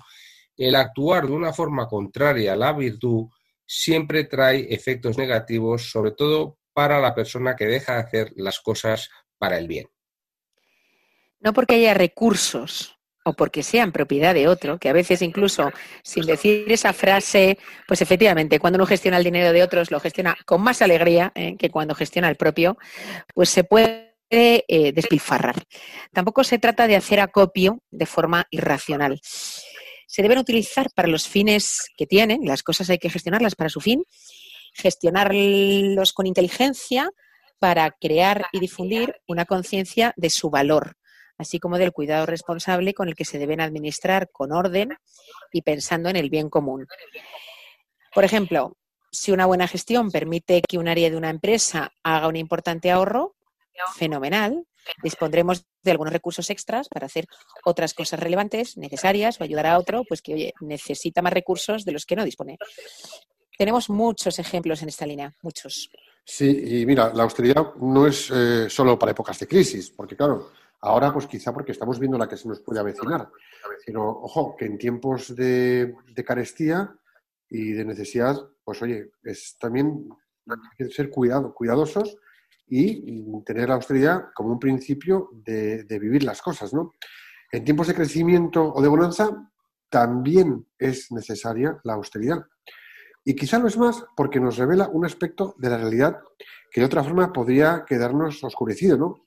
el 0.55 0.75
actuar 0.75 1.27
de 1.27 1.33
una 1.33 1.53
forma 1.53 1.87
contraria 1.87 2.53
a 2.53 2.55
la 2.55 2.73
virtud 2.73 3.27
siempre 3.65 4.23
trae 4.23 4.73
efectos 4.73 5.17
negativos, 5.17 5.91
sobre 5.91 6.11
todo 6.11 6.57
para 6.77 6.99
la 6.99 7.15
persona 7.15 7.55
que 7.55 7.65
deja 7.65 7.93
de 7.93 7.99
hacer 8.01 8.33
las 8.35 8.59
cosas 8.59 9.09
para 9.39 9.57
el 9.57 9.67
bien. 9.67 9.87
No 11.39 11.51
porque 11.51 11.73
haya 11.73 11.95
recursos 11.95 12.99
o 13.25 13.33
porque 13.33 13.63
sean 13.63 13.91
propiedad 13.91 14.35
de 14.35 14.47
otro, 14.47 14.77
que 14.77 14.87
a 14.87 14.93
veces 14.93 15.23
incluso 15.23 15.71
sin 16.03 16.27
decir 16.27 16.71
esa 16.71 16.93
frase, 16.93 17.57
pues 17.87 18.03
efectivamente, 18.03 18.59
cuando 18.59 18.77
uno 18.77 18.85
gestiona 18.85 19.17
el 19.17 19.23
dinero 19.23 19.51
de 19.53 19.63
otros, 19.63 19.89
lo 19.89 19.99
gestiona 19.99 20.37
con 20.45 20.61
más 20.61 20.83
alegría 20.83 21.31
¿eh? 21.33 21.55
que 21.57 21.71
cuando 21.71 21.95
gestiona 21.95 22.29
el 22.29 22.35
propio, 22.35 22.77
pues 23.33 23.49
se 23.49 23.63
puede 23.63 24.13
eh, 24.29 24.91
despilfarrar. 24.93 25.55
Tampoco 26.13 26.43
se 26.43 26.59
trata 26.59 26.85
de 26.85 26.95
hacer 26.95 27.19
acopio 27.19 27.81
de 27.89 28.05
forma 28.05 28.45
irracional. 28.51 29.19
Se 30.05 30.21
deben 30.21 30.37
utilizar 30.37 30.91
para 30.93 31.07
los 31.07 31.27
fines 31.27 31.89
que 31.97 32.05
tienen, 32.05 32.45
las 32.45 32.61
cosas 32.61 32.91
hay 32.91 32.99
que 32.99 33.09
gestionarlas 33.09 33.55
para 33.55 33.71
su 33.71 33.81
fin, 33.81 34.03
gestionarlos 34.77 36.13
con 36.13 36.27
inteligencia 36.27 37.11
para 37.59 37.91
crear 37.91 38.45
y 38.51 38.59
difundir 38.59 39.15
una 39.27 39.45
conciencia 39.45 40.13
de 40.15 40.29
su 40.29 40.49
valor, 40.49 40.95
así 41.37 41.59
como 41.59 41.77
del 41.77 41.91
cuidado 41.91 42.25
responsable 42.25 42.93
con 42.93 43.07
el 43.07 43.15
que 43.15 43.25
se 43.25 43.39
deben 43.39 43.61
administrar 43.61 44.29
con 44.31 44.51
orden 44.51 44.97
y 45.51 45.63
pensando 45.63 46.09
en 46.09 46.15
el 46.15 46.29
bien 46.29 46.49
común. 46.49 46.85
Por 48.13 48.23
ejemplo, 48.23 48.77
si 49.11 49.31
una 49.31 49.45
buena 49.45 49.67
gestión 49.67 50.11
permite 50.11 50.61
que 50.67 50.77
un 50.77 50.87
área 50.87 51.09
de 51.09 51.17
una 51.17 51.29
empresa 51.29 51.91
haga 52.03 52.27
un 52.27 52.35
importante 52.35 52.91
ahorro, 52.91 53.35
fenomenal, 53.95 54.65
dispondremos 55.03 55.65
de 55.83 55.91
algunos 55.91 56.13
recursos 56.13 56.49
extras 56.49 56.87
para 56.89 57.05
hacer 57.05 57.25
otras 57.63 57.93
cosas 57.93 58.19
relevantes, 58.19 58.77
necesarias 58.77 59.39
o 59.39 59.43
ayudar 59.43 59.67
a 59.67 59.77
otro, 59.77 60.03
pues 60.07 60.21
que 60.21 60.33
oye, 60.33 60.53
necesita 60.61 61.21
más 61.21 61.33
recursos 61.33 61.85
de 61.85 61.91
los 61.91 62.05
que 62.05 62.15
no 62.15 62.25
dispone. 62.25 62.57
Tenemos 63.57 63.89
muchos 63.89 64.37
ejemplos 64.39 64.81
en 64.83 64.89
esta 64.89 65.05
línea, 65.05 65.33
muchos. 65.41 65.89
Sí, 66.23 66.81
y 66.81 66.85
mira, 66.85 67.11
la 67.13 67.23
austeridad 67.23 67.75
no 67.75 68.05
es 68.05 68.29
eh, 68.31 68.69
solo 68.69 68.99
para 68.99 69.13
épocas 69.13 69.39
de 69.39 69.47
crisis, 69.47 69.89
porque 69.89 70.15
claro, 70.15 70.51
ahora 70.81 71.11
pues 71.11 71.25
quizá 71.25 71.53
porque 71.53 71.71
estamos 71.71 71.99
viendo 71.99 72.17
la 72.17 72.27
que 72.27 72.37
se 72.37 72.47
nos 72.47 72.59
puede 72.59 72.79
avecinar, 72.79 73.29
sino, 73.85 74.07
ojo, 74.07 74.55
que 74.55 74.65
en 74.65 74.77
tiempos 74.77 75.35
de, 75.35 75.95
carestía 76.25 76.93
y 77.49 77.71
de 77.71 77.85
necesidad, 77.85 78.37
pues 78.63 78.81
oye, 78.81 79.11
es 79.23 79.57
también 79.59 80.07
ser 80.91 81.09
cuidado, 81.09 81.53
cuidadosos 81.53 82.17
y 82.67 83.23
tener 83.43 83.69
la 83.69 83.75
austeridad 83.75 84.25
como 84.35 84.51
un 84.51 84.59
principio 84.59 85.29
de 85.33 85.99
vivir 85.99 86.23
las 86.23 86.41
cosas, 86.41 86.73
¿no? 86.73 86.93
En 87.51 87.63
tiempos 87.63 87.87
de 87.87 87.95
crecimiento 87.95 88.73
o 88.73 88.81
de 88.81 88.89
bonanza 88.89 89.49
también 89.89 90.67
es 90.77 91.11
necesaria 91.11 91.79
la 91.83 91.93
austeridad. 91.93 92.45
Y 93.29 93.35
quizá 93.35 93.59
no 93.59 93.67
es 93.67 93.77
más 93.77 94.05
porque 94.15 94.39
nos 94.39 94.55
revela 94.55 94.87
un 94.87 95.03
aspecto 95.03 95.53
de 95.57 95.69
la 95.69 95.77
realidad 95.77 96.21
que 96.71 96.79
de 96.79 96.85
otra 96.85 97.03
forma 97.03 97.33
podría 97.33 97.83
quedarnos 97.85 98.41
oscurecido, 98.41 98.97
¿no? 98.97 99.25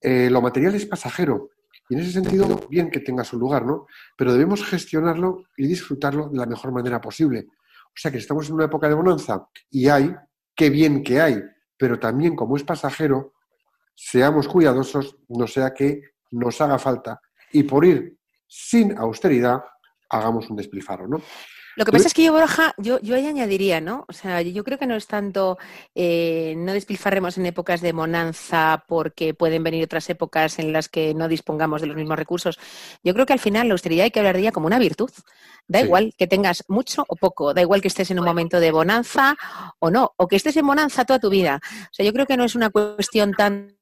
Eh, 0.00 0.30
lo 0.30 0.40
material 0.40 0.76
es 0.76 0.86
pasajero 0.86 1.50
y 1.88 1.94
en 1.94 2.00
ese 2.00 2.12
sentido, 2.12 2.46
bien 2.70 2.92
que 2.92 3.00
tenga 3.00 3.24
su 3.24 3.36
lugar, 3.36 3.66
¿no? 3.66 3.88
Pero 4.16 4.32
debemos 4.34 4.64
gestionarlo 4.64 5.46
y 5.56 5.66
disfrutarlo 5.66 6.28
de 6.28 6.38
la 6.38 6.46
mejor 6.46 6.70
manera 6.70 7.00
posible. 7.00 7.48
O 7.86 7.96
sea 7.96 8.12
que 8.12 8.18
estamos 8.18 8.48
en 8.48 8.54
una 8.54 8.66
época 8.66 8.86
de 8.86 8.94
bonanza 8.94 9.48
y 9.68 9.88
hay, 9.88 10.14
qué 10.54 10.70
bien 10.70 11.02
que 11.02 11.20
hay, 11.20 11.42
pero 11.76 11.98
también 11.98 12.36
como 12.36 12.56
es 12.56 12.62
pasajero, 12.62 13.34
seamos 13.96 14.46
cuidadosos, 14.46 15.16
no 15.28 15.48
sea 15.48 15.74
que 15.74 16.02
nos 16.30 16.60
haga 16.60 16.78
falta 16.78 17.20
y 17.52 17.64
por 17.64 17.84
ir 17.84 18.16
sin 18.46 18.96
austeridad 18.96 19.60
hagamos 20.08 20.48
un 20.50 20.56
despilfarro, 20.56 21.08
¿no? 21.08 21.20
Lo 21.80 21.86
que 21.86 21.92
pasa 21.92 22.08
es 22.08 22.12
que 22.14 22.24
yo, 22.24 22.34
Borja, 22.34 22.74
yo, 22.76 23.00
yo 23.00 23.14
ahí 23.14 23.26
añadiría, 23.26 23.80
¿no? 23.80 24.04
O 24.06 24.12
sea, 24.12 24.42
yo 24.42 24.64
creo 24.64 24.78
que 24.78 24.86
no 24.86 24.96
es 24.96 25.06
tanto, 25.06 25.56
eh, 25.94 26.52
no 26.58 26.74
despilfarremos 26.74 27.38
en 27.38 27.46
épocas 27.46 27.80
de 27.80 27.92
bonanza 27.92 28.84
porque 28.86 29.32
pueden 29.32 29.62
venir 29.62 29.82
otras 29.84 30.10
épocas 30.10 30.58
en 30.58 30.74
las 30.74 30.90
que 30.90 31.14
no 31.14 31.26
dispongamos 31.26 31.80
de 31.80 31.86
los 31.86 31.96
mismos 31.96 32.18
recursos. 32.18 32.58
Yo 33.02 33.14
creo 33.14 33.24
que 33.24 33.32
al 33.32 33.38
final 33.38 33.68
la 33.68 33.72
austeridad 33.72 34.04
hay 34.04 34.10
que 34.10 34.18
hablar 34.20 34.34
de 34.34 34.42
ella 34.42 34.52
como 34.52 34.66
una 34.66 34.78
virtud. 34.78 35.10
Da 35.68 35.78
Sí. 35.78 35.86
igual 35.86 36.12
que 36.18 36.26
tengas 36.26 36.64
mucho 36.68 37.04
o 37.08 37.16
poco, 37.16 37.54
da 37.54 37.62
igual 37.62 37.80
que 37.80 37.88
estés 37.88 38.10
en 38.10 38.18
un 38.18 38.26
momento 38.26 38.60
de 38.60 38.72
bonanza 38.72 39.36
o 39.78 39.90
no, 39.90 40.12
o 40.18 40.28
que 40.28 40.36
estés 40.36 40.56
en 40.58 40.66
bonanza 40.66 41.06
toda 41.06 41.18
tu 41.18 41.30
vida. 41.30 41.60
O 41.64 41.94
sea, 41.94 42.04
yo 42.04 42.12
creo 42.12 42.26
que 42.26 42.36
no 42.36 42.44
es 42.44 42.54
una 42.56 42.68
cuestión 42.68 43.32
tan 43.32 43.74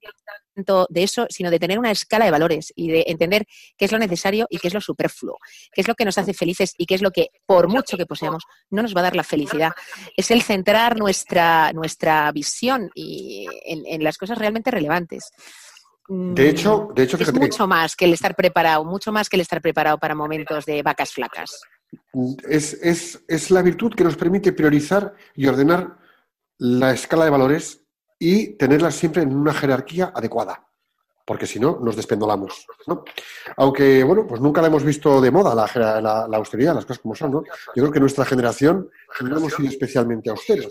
tanto 0.58 0.86
de 0.90 1.02
eso, 1.04 1.26
sino 1.30 1.50
de 1.50 1.58
tener 1.58 1.78
una 1.78 1.90
escala 1.90 2.24
de 2.24 2.30
valores 2.30 2.72
y 2.74 2.88
de 2.90 3.04
entender 3.06 3.46
qué 3.76 3.84
es 3.84 3.92
lo 3.92 3.98
necesario 3.98 4.46
y 4.50 4.58
qué 4.58 4.68
es 4.68 4.74
lo 4.74 4.80
superfluo, 4.80 5.38
qué 5.72 5.80
es 5.82 5.88
lo 5.88 5.94
que 5.94 6.04
nos 6.04 6.18
hace 6.18 6.34
felices 6.34 6.74
y 6.76 6.86
qué 6.86 6.94
es 6.96 7.02
lo 7.02 7.10
que, 7.10 7.28
por 7.46 7.68
mucho 7.68 7.96
que 7.96 8.06
poseamos, 8.06 8.42
no 8.70 8.82
nos 8.82 8.94
va 8.94 9.00
a 9.00 9.04
dar 9.04 9.16
la 9.16 9.22
felicidad. 9.24 9.72
Es 10.16 10.30
el 10.30 10.42
centrar 10.42 10.98
nuestra, 10.98 11.72
nuestra 11.72 12.30
visión 12.32 12.90
y 12.94 13.46
en, 13.64 13.84
en 13.86 14.02
las 14.02 14.18
cosas 14.18 14.36
realmente 14.38 14.70
relevantes. 14.70 15.30
Mm, 16.08 16.34
De 16.34 16.48
hecho, 16.48 16.88
de 16.94 17.02
hecho, 17.04 17.16
es 17.18 17.32
mucho 17.32 17.66
más 17.66 17.94
que 17.94 18.06
el 18.06 18.12
estar 18.14 18.34
preparado, 18.34 18.84
mucho 18.84 19.12
más 19.12 19.28
que 19.28 19.36
el 19.36 19.42
estar 19.42 19.60
preparado 19.62 19.98
para 19.98 20.14
momentos 20.14 20.64
de 20.66 20.82
vacas 20.82 21.12
flacas. 21.12 21.60
Es, 22.48 22.74
es- 22.82 23.22
es 23.28 23.50
la 23.50 23.62
virtud 23.62 23.94
que 23.94 24.04
nos 24.04 24.16
permite 24.16 24.52
priorizar 24.52 25.14
y 25.34 25.46
ordenar 25.46 25.98
la 26.58 26.92
escala 26.92 27.24
de 27.24 27.30
valores 27.30 27.82
y 28.18 28.57
tenerlas 28.57 28.94
siempre 28.94 29.22
en 29.22 29.35
una 29.37 29.52
jerarquía 29.54 30.12
adecuada, 30.14 30.66
porque 31.24 31.46
si 31.46 31.61
no, 31.61 31.78
nos 31.83 31.94
despendolamos. 31.96 32.66
¿no? 32.87 33.04
Aunque, 33.57 34.02
bueno, 34.02 34.26
pues 34.26 34.40
nunca 34.40 34.61
la 34.61 34.68
hemos 34.68 34.83
visto 34.85 35.20
de 35.20 35.31
moda 35.31 35.54
la, 35.54 36.00
la- 36.00 36.26
la 36.28 36.37
austeridad, 36.37 36.74
las 36.74 36.85
cosas 36.87 37.00
como 37.02 37.14
son, 37.14 37.31
¿no? 37.33 37.42
Yo 37.74 37.83
creo 37.83 37.92
que 37.92 38.00
nuestra 38.00 38.24
generación 38.24 38.90
hemos 39.20 39.52
sido 39.54 39.68
especialmente 39.68 40.31
austeros, 40.31 40.68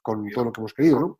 con 0.00 0.28
todo 0.30 0.44
lo 0.46 0.52
que 0.52 0.60
hemos 0.60 0.74
querido, 0.74 1.00
¿no? 1.00 1.18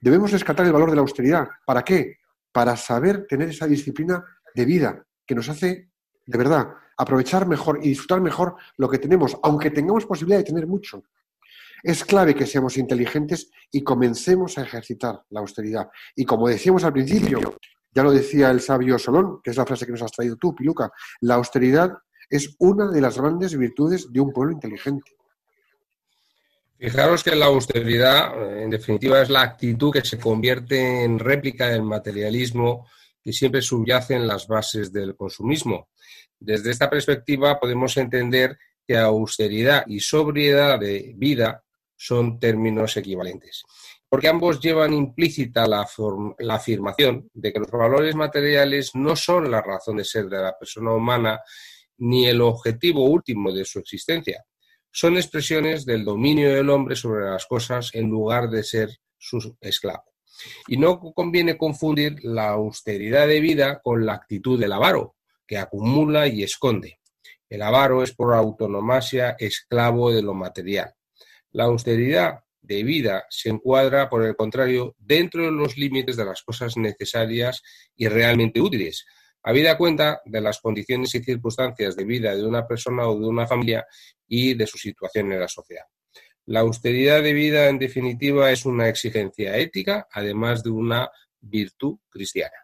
Debemos 0.00 0.30
rescatar 0.32 0.66
el 0.66 0.72
valor 0.72 0.90
de 0.90 0.96
la 0.96 1.02
austeridad. 1.02 1.48
¿Para 1.64 1.82
qué? 1.82 2.18
Para 2.52 2.76
saber 2.76 3.26
tener 3.26 3.48
esa 3.50 3.66
disciplina 3.66 4.24
de 4.54 4.64
vida 4.64 5.06
que 5.26 5.34
nos 5.34 5.48
hace, 5.48 5.90
de 6.26 6.38
verdad, 6.38 6.68
aprovechar 6.96 7.46
mejor 7.46 7.78
y 7.82 7.88
disfrutar 7.90 8.20
mejor 8.20 8.56
lo 8.76 8.88
que 8.88 8.98
tenemos, 8.98 9.36
aunque 9.42 9.70
tengamos 9.70 10.06
posibilidad 10.06 10.38
de 10.38 10.44
tener 10.44 10.66
mucho. 10.66 11.02
Es 11.82 12.04
clave 12.04 12.34
que 12.34 12.46
seamos 12.46 12.76
inteligentes 12.76 13.50
y 13.70 13.82
comencemos 13.82 14.58
a 14.58 14.62
ejercitar 14.62 15.22
la 15.30 15.40
austeridad. 15.40 15.88
Y 16.14 16.24
como 16.24 16.48
decíamos 16.48 16.84
al 16.84 16.92
principio, 16.92 17.56
ya 17.92 18.02
lo 18.02 18.12
decía 18.12 18.50
el 18.50 18.60
sabio 18.60 18.98
Solón, 18.98 19.40
que 19.42 19.50
es 19.50 19.56
la 19.56 19.66
frase 19.66 19.86
que 19.86 19.92
nos 19.92 20.02
has 20.02 20.12
traído 20.12 20.36
tú, 20.36 20.54
Piluca, 20.54 20.90
la 21.20 21.34
austeridad 21.34 21.92
es 22.28 22.54
una 22.58 22.90
de 22.90 23.00
las 23.00 23.18
grandes 23.18 23.56
virtudes 23.56 24.12
de 24.12 24.20
un 24.20 24.32
pueblo 24.32 24.52
inteligente. 24.52 25.12
Fijaros 26.78 27.22
que 27.22 27.34
la 27.36 27.46
austeridad, 27.46 28.42
eh, 28.42 28.62
en 28.62 28.70
definitiva, 28.70 29.20
es 29.20 29.28
la 29.28 29.42
actitud 29.42 29.92
que 29.92 30.04
se 30.04 30.18
convierte 30.18 31.04
en 31.04 31.18
réplica 31.18 31.68
del 31.68 31.82
materialismo 31.82 32.86
que 33.22 33.32
siempre 33.34 33.60
subyace 33.60 34.14
en 34.14 34.26
las 34.26 34.46
bases 34.46 34.90
del 34.90 35.14
consumismo. 35.14 35.90
Desde 36.38 36.70
esta 36.70 36.88
perspectiva 36.88 37.60
podemos 37.60 37.96
entender 37.98 38.56
que 38.86 38.96
austeridad 38.96 39.84
y 39.86 40.00
sobriedad 40.00 40.80
de 40.80 41.12
vida 41.16 41.62
son 42.02 42.38
términos 42.38 42.96
equivalentes, 42.96 43.62
porque 44.08 44.28
ambos 44.28 44.58
llevan 44.58 44.94
implícita 44.94 45.66
la, 45.66 45.86
la 46.38 46.54
afirmación 46.54 47.28
de 47.34 47.52
que 47.52 47.58
los 47.58 47.70
valores 47.70 48.14
materiales 48.14 48.94
no 48.94 49.14
son 49.14 49.50
la 49.50 49.60
razón 49.60 49.98
de 49.98 50.04
ser 50.04 50.28
de 50.28 50.38
la 50.38 50.58
persona 50.58 50.94
humana 50.94 51.40
ni 51.98 52.26
el 52.26 52.40
objetivo 52.40 53.04
último 53.04 53.52
de 53.52 53.66
su 53.66 53.80
existencia 53.80 54.44
son 54.92 55.16
expresiones 55.16 55.84
del 55.84 56.04
dominio 56.04 56.52
del 56.54 56.70
hombre 56.70 56.96
sobre 56.96 57.24
las 57.24 57.46
cosas 57.46 57.90
en 57.94 58.08
lugar 58.08 58.50
de 58.50 58.64
ser 58.64 58.90
su 59.16 59.56
esclavo. 59.60 60.04
Y 60.66 60.78
no 60.78 60.98
conviene 60.98 61.56
confundir 61.56 62.24
la 62.24 62.50
austeridad 62.50 63.28
de 63.28 63.40
vida 63.40 63.80
con 63.82 64.04
la 64.04 64.14
actitud 64.14 64.58
del 64.58 64.72
avaro, 64.72 65.16
que 65.46 65.58
acumula 65.58 66.26
y 66.26 66.42
esconde. 66.42 66.98
El 67.48 67.62
avaro 67.62 68.02
es 68.02 68.14
por 68.14 68.34
autonomasia 68.34 69.36
esclavo 69.38 70.12
de 70.12 70.22
lo 70.22 70.34
material. 70.34 70.94
La 71.52 71.64
austeridad 71.64 72.40
de 72.62 72.82
vida 72.84 73.24
se 73.28 73.48
encuadra, 73.48 74.08
por 74.08 74.24
el 74.24 74.36
contrario, 74.36 74.94
dentro 74.98 75.44
de 75.44 75.50
los 75.50 75.76
límites 75.76 76.16
de 76.16 76.24
las 76.24 76.42
cosas 76.42 76.76
necesarias 76.76 77.62
y 77.96 78.08
realmente 78.08 78.60
útiles, 78.60 79.06
habida 79.42 79.76
cuenta 79.76 80.20
de 80.24 80.40
las 80.40 80.60
condiciones 80.60 81.14
y 81.14 81.22
circunstancias 81.24 81.96
de 81.96 82.04
vida 82.04 82.34
de 82.34 82.46
una 82.46 82.66
persona 82.66 83.08
o 83.08 83.18
de 83.18 83.26
una 83.26 83.46
familia 83.46 83.86
y 84.28 84.54
de 84.54 84.66
su 84.66 84.78
situación 84.78 85.32
en 85.32 85.40
la 85.40 85.48
sociedad. 85.48 85.84
La 86.46 86.60
austeridad 86.60 87.22
de 87.22 87.32
vida, 87.32 87.68
en 87.68 87.78
definitiva, 87.78 88.50
es 88.50 88.64
una 88.64 88.88
exigencia 88.88 89.56
ética, 89.56 90.08
además 90.12 90.62
de 90.62 90.70
una 90.70 91.10
virtud 91.40 91.98
cristiana. 92.08 92.56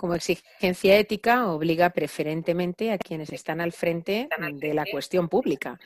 Como 0.00 0.14
exigencia 0.14 0.98
ética, 0.98 1.46
obliga 1.52 1.90
preferentemente 1.90 2.90
a 2.90 2.96
quienes 2.96 3.30
están 3.34 3.60
al 3.60 3.70
frente 3.70 4.30
de 4.54 4.72
la 4.72 4.86
cuestión 4.90 5.28
pública 5.28 5.78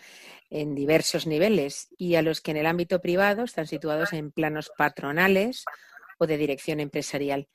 en 0.50 0.76
diversos 0.76 1.26
niveles 1.26 1.88
y 1.98 2.14
a 2.14 2.22
los 2.22 2.40
que 2.40 2.52
en 2.52 2.58
el 2.58 2.66
ámbito 2.66 3.00
privado 3.00 3.42
están 3.42 3.66
situados 3.66 4.12
en 4.12 4.30
planos 4.30 4.70
patronales 4.78 5.64
o 6.20 6.28
de 6.28 6.36
dirección 6.36 6.78
empresarial. 6.78 7.48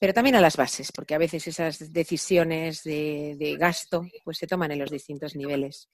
Pero 0.00 0.12
también 0.12 0.34
a 0.34 0.40
las 0.40 0.56
bases, 0.56 0.90
porque 0.90 1.14
a 1.14 1.18
veces 1.18 1.46
esas 1.46 1.92
decisiones 1.92 2.82
de, 2.82 3.56
gasto 3.60 4.08
pues, 4.24 4.38
se 4.38 4.48
toman 4.48 4.72
en 4.72 4.80
los 4.80 4.90
distintos 4.90 5.36
niveles. 5.36 5.88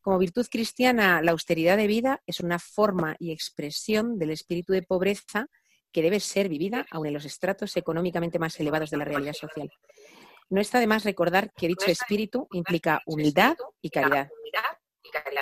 Como 0.00 0.18
virtud 0.18 0.46
cristiana, 0.48 1.20
la 1.20 1.32
austeridad 1.32 1.76
de 1.76 1.88
vida 1.88 2.22
es 2.28 2.38
una 2.38 2.60
forma 2.60 3.16
y 3.18 3.32
expresión 3.32 4.20
del 4.20 4.30
espíritu 4.30 4.72
de 4.72 4.82
pobreza 4.82 5.48
que 5.92 6.02
debe 6.02 6.20
ser 6.20 6.48
vivida 6.48 6.86
aun 6.90 7.06
en 7.06 7.14
los 7.14 7.24
estratos 7.24 7.76
económicamente 7.76 8.38
más 8.38 8.58
elevados 8.58 8.90
de 8.90 8.96
la 8.96 9.04
realidad 9.04 9.34
social. 9.34 9.70
No 10.50 10.60
está 10.60 10.80
de 10.80 10.86
más 10.86 11.04
recordar 11.04 11.52
que 11.52 11.68
dicho 11.68 11.86
espíritu 11.86 12.48
implica 12.52 13.00
humildad 13.06 13.56
y 13.80 13.90
caridad. 13.90 14.28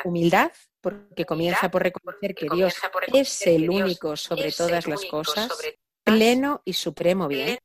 Humildad 0.05 0.53
porque 0.81 1.25
comienza 1.25 1.71
por 1.71 1.83
reconocer 1.83 2.35
que 2.35 2.49
Dios 2.53 2.75
es 3.13 3.47
el 3.47 3.69
único 3.69 4.17
sobre 4.17 4.53
todas 4.53 4.87
las 4.87 5.05
cosas, 5.05 5.51
pleno 6.05 6.63
y 6.65 6.73
supremo 6.73 7.29
bien, 7.29 7.59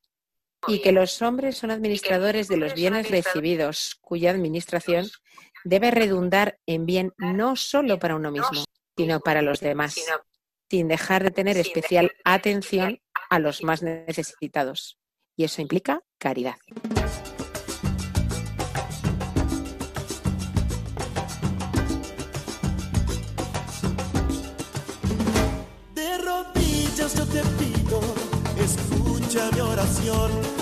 y 0.67 0.81
que 0.81 0.91
los 0.91 1.21
hombres 1.21 1.57
son 1.57 1.71
administradores 1.71 2.47
de 2.47 2.57
los 2.57 2.73
bienes 2.73 3.09
recibidos, 3.09 3.95
cuya 4.01 4.31
administración 4.31 5.07
debe 5.63 5.91
redundar 5.91 6.59
en 6.65 6.85
bien 6.85 7.13
no 7.17 7.55
solo 7.55 7.99
para 7.99 8.15
uno 8.15 8.31
mismo, 8.31 8.65
sino 8.97 9.19
para 9.19 9.41
los 9.41 9.59
demás, 9.59 9.95
sin 10.75 10.89
dejar 10.89 11.23
de 11.23 11.31
tener 11.31 11.55
especial 11.55 12.11
atención 12.25 12.99
a 13.29 13.39
los 13.39 13.63
más 13.63 13.81
necesitados. 13.81 14.99
Y 15.37 15.45
eso 15.45 15.61
implica 15.61 16.01
caridad. 16.17 16.55
De 25.93 26.17
rodillas 26.17 27.15
yo 27.15 27.25
te 27.25 27.41
pido, 27.57 28.01
escucha 28.59 29.49
mi 29.53 29.61
oración. 29.61 30.54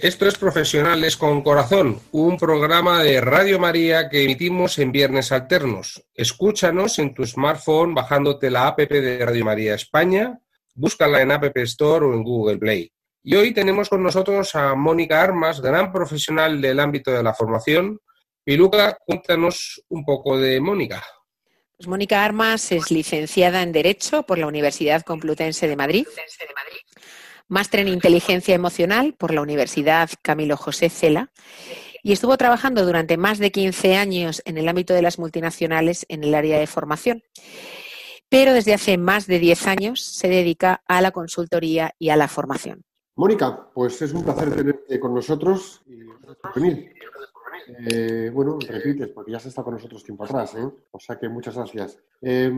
Esto 0.00 0.28
es 0.28 0.36
Profesionales 0.36 1.16
con 1.16 1.40
Corazón, 1.42 1.98
un 2.12 2.36
programa 2.36 3.02
de 3.02 3.18
Radio 3.22 3.58
María 3.58 4.10
que 4.10 4.24
emitimos 4.24 4.78
en 4.78 4.92
viernes 4.92 5.32
alternos. 5.32 6.04
Escúchanos 6.14 6.98
en 6.98 7.14
tu 7.14 7.24
smartphone 7.24 7.94
bajándote 7.94 8.50
la 8.50 8.66
app 8.66 8.78
de 8.78 9.24
Radio 9.24 9.46
María 9.46 9.74
España, 9.74 10.38
búscala 10.74 11.22
en 11.22 11.32
App 11.32 11.56
Store 11.56 12.04
o 12.04 12.12
en 12.12 12.22
Google 12.22 12.58
Play. 12.58 12.92
Y 13.22 13.36
hoy 13.36 13.54
tenemos 13.54 13.88
con 13.88 14.02
nosotros 14.02 14.54
a 14.54 14.74
Mónica 14.74 15.22
Armas, 15.22 15.62
gran 15.62 15.90
profesional 15.90 16.60
del 16.60 16.78
ámbito 16.78 17.10
de 17.10 17.22
la 17.22 17.32
formación. 17.32 17.98
Piluca, 18.44 18.98
cuéntanos 19.04 19.82
un 19.88 20.04
poco 20.04 20.38
de 20.38 20.60
Mónica. 20.60 21.02
Pues 21.78 21.88
Mónica 21.88 22.22
Armas 22.22 22.70
es 22.70 22.90
licenciada 22.90 23.62
en 23.62 23.72
Derecho 23.72 24.24
por 24.24 24.36
la 24.36 24.46
Universidad 24.46 25.02
Complutense 25.02 25.68
de 25.68 25.76
Madrid, 25.76 26.06
máster 27.48 27.80
en 27.80 27.88
Inteligencia 27.88 28.54
Emocional 28.54 29.14
por 29.14 29.32
la 29.32 29.42
Universidad 29.42 30.10
Camilo 30.22 30.56
José 30.56 30.88
Cela 30.88 31.30
y 32.02 32.12
estuvo 32.12 32.36
trabajando 32.36 32.84
durante 32.84 33.16
más 33.16 33.38
de 33.38 33.50
15 33.50 33.96
años 33.96 34.42
en 34.44 34.58
el 34.58 34.68
ámbito 34.68 34.94
de 34.94 35.02
las 35.02 35.18
multinacionales 35.18 36.06
en 36.08 36.24
el 36.24 36.34
área 36.34 36.58
de 36.58 36.66
formación. 36.66 37.22
Pero 38.28 38.52
desde 38.52 38.74
hace 38.74 38.98
más 38.98 39.26
de 39.26 39.38
10 39.38 39.66
años 39.66 40.04
se 40.04 40.28
dedica 40.28 40.82
a 40.86 41.00
la 41.00 41.10
consultoría 41.10 41.94
y 41.98 42.10
a 42.10 42.16
la 42.16 42.28
formación. 42.28 42.82
Mónica, 43.16 43.70
pues 43.72 44.02
es 44.02 44.12
un 44.12 44.24
placer 44.24 44.54
tenerte 44.54 45.00
con 45.00 45.14
nosotros 45.14 45.82
y 45.86 46.04
gracias 46.04 46.36
por 46.36 46.54
venir. 46.54 46.92
Eh, 47.90 48.30
bueno, 48.32 48.58
repites, 48.60 49.08
porque 49.08 49.32
ya 49.32 49.38
has 49.38 49.46
estado 49.46 49.64
con 49.64 49.74
nosotros 49.74 50.04
tiempo 50.04 50.24
atrás, 50.24 50.54
¿eh? 50.54 50.68
O 50.90 51.00
sea 51.00 51.18
que 51.18 51.28
muchas 51.28 51.56
gracias. 51.56 51.98
Eh, 52.20 52.52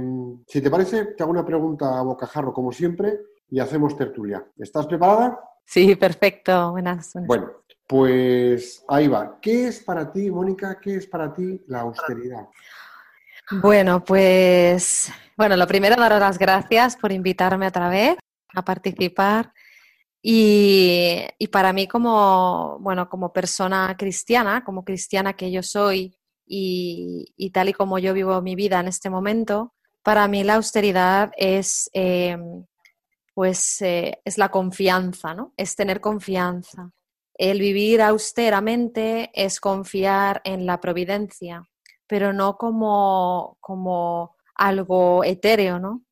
si 0.46 0.60
te 0.60 0.70
parece, 0.70 1.06
te 1.06 1.22
hago 1.22 1.32
una 1.32 1.46
pregunta 1.46 1.98
a 1.98 2.02
bocajarro, 2.02 2.52
como 2.52 2.72
siempre, 2.72 3.18
y 3.50 3.60
hacemos 3.60 3.96
tertulia. 3.96 4.44
¿Estás 4.56 4.86
preparada? 4.86 5.38
Sí, 5.64 5.96
perfecto. 5.96 6.72
Buenas. 6.72 7.12
buenas. 7.12 7.28
Bueno, 7.28 7.52
pues 7.86 8.84
ahí 8.88 9.08
va. 9.08 9.38
¿Qué 9.40 9.68
es 9.68 9.80
para 9.80 10.10
ti, 10.12 10.30
Mónica, 10.30 10.78
qué 10.80 10.96
es 10.96 11.06
para 11.06 11.32
ti 11.32 11.62
la 11.66 11.80
austeridad? 11.80 12.48
Bueno, 13.50 14.04
pues, 14.04 15.10
bueno, 15.36 15.56
lo 15.56 15.66
primero, 15.66 15.96
daros 15.96 16.20
las 16.20 16.38
gracias 16.38 16.96
por 16.96 17.12
invitarme 17.12 17.66
otra 17.66 17.88
vez 17.88 18.16
a 18.54 18.62
participar. 18.62 19.52
Y, 20.20 21.24
y 21.38 21.48
para 21.48 21.72
mí 21.72 21.86
como, 21.86 22.78
bueno, 22.80 23.08
como 23.08 23.32
persona 23.32 23.94
cristiana, 23.96 24.64
como 24.64 24.84
cristiana 24.84 25.34
que 25.34 25.50
yo 25.50 25.62
soy 25.62 26.18
y, 26.44 27.32
y 27.36 27.50
tal 27.50 27.70
y 27.70 27.72
como 27.72 27.98
yo 27.98 28.12
vivo 28.12 28.42
mi 28.42 28.54
vida 28.54 28.80
en 28.80 28.88
este 28.88 29.08
momento, 29.10 29.74
para 30.02 30.26
mí 30.28 30.44
la 30.44 30.54
austeridad 30.56 31.32
es, 31.36 31.88
eh, 31.92 32.36
pues, 33.38 33.80
eh, 33.82 34.20
es 34.24 34.36
la 34.36 34.48
confianza, 34.48 35.32
¿no? 35.32 35.52
Es 35.56 35.76
tener 35.76 36.00
confianza. 36.00 36.90
El 37.34 37.60
vivir 37.60 38.02
austeramente 38.02 39.30
es 39.32 39.60
confiar 39.60 40.40
en 40.42 40.66
la 40.66 40.80
providencia, 40.80 41.62
pero 42.08 42.32
no 42.32 42.56
como, 42.56 43.56
como 43.60 44.34
algo 44.56 45.22
etéreo, 45.22 45.78
¿no? 45.78 46.02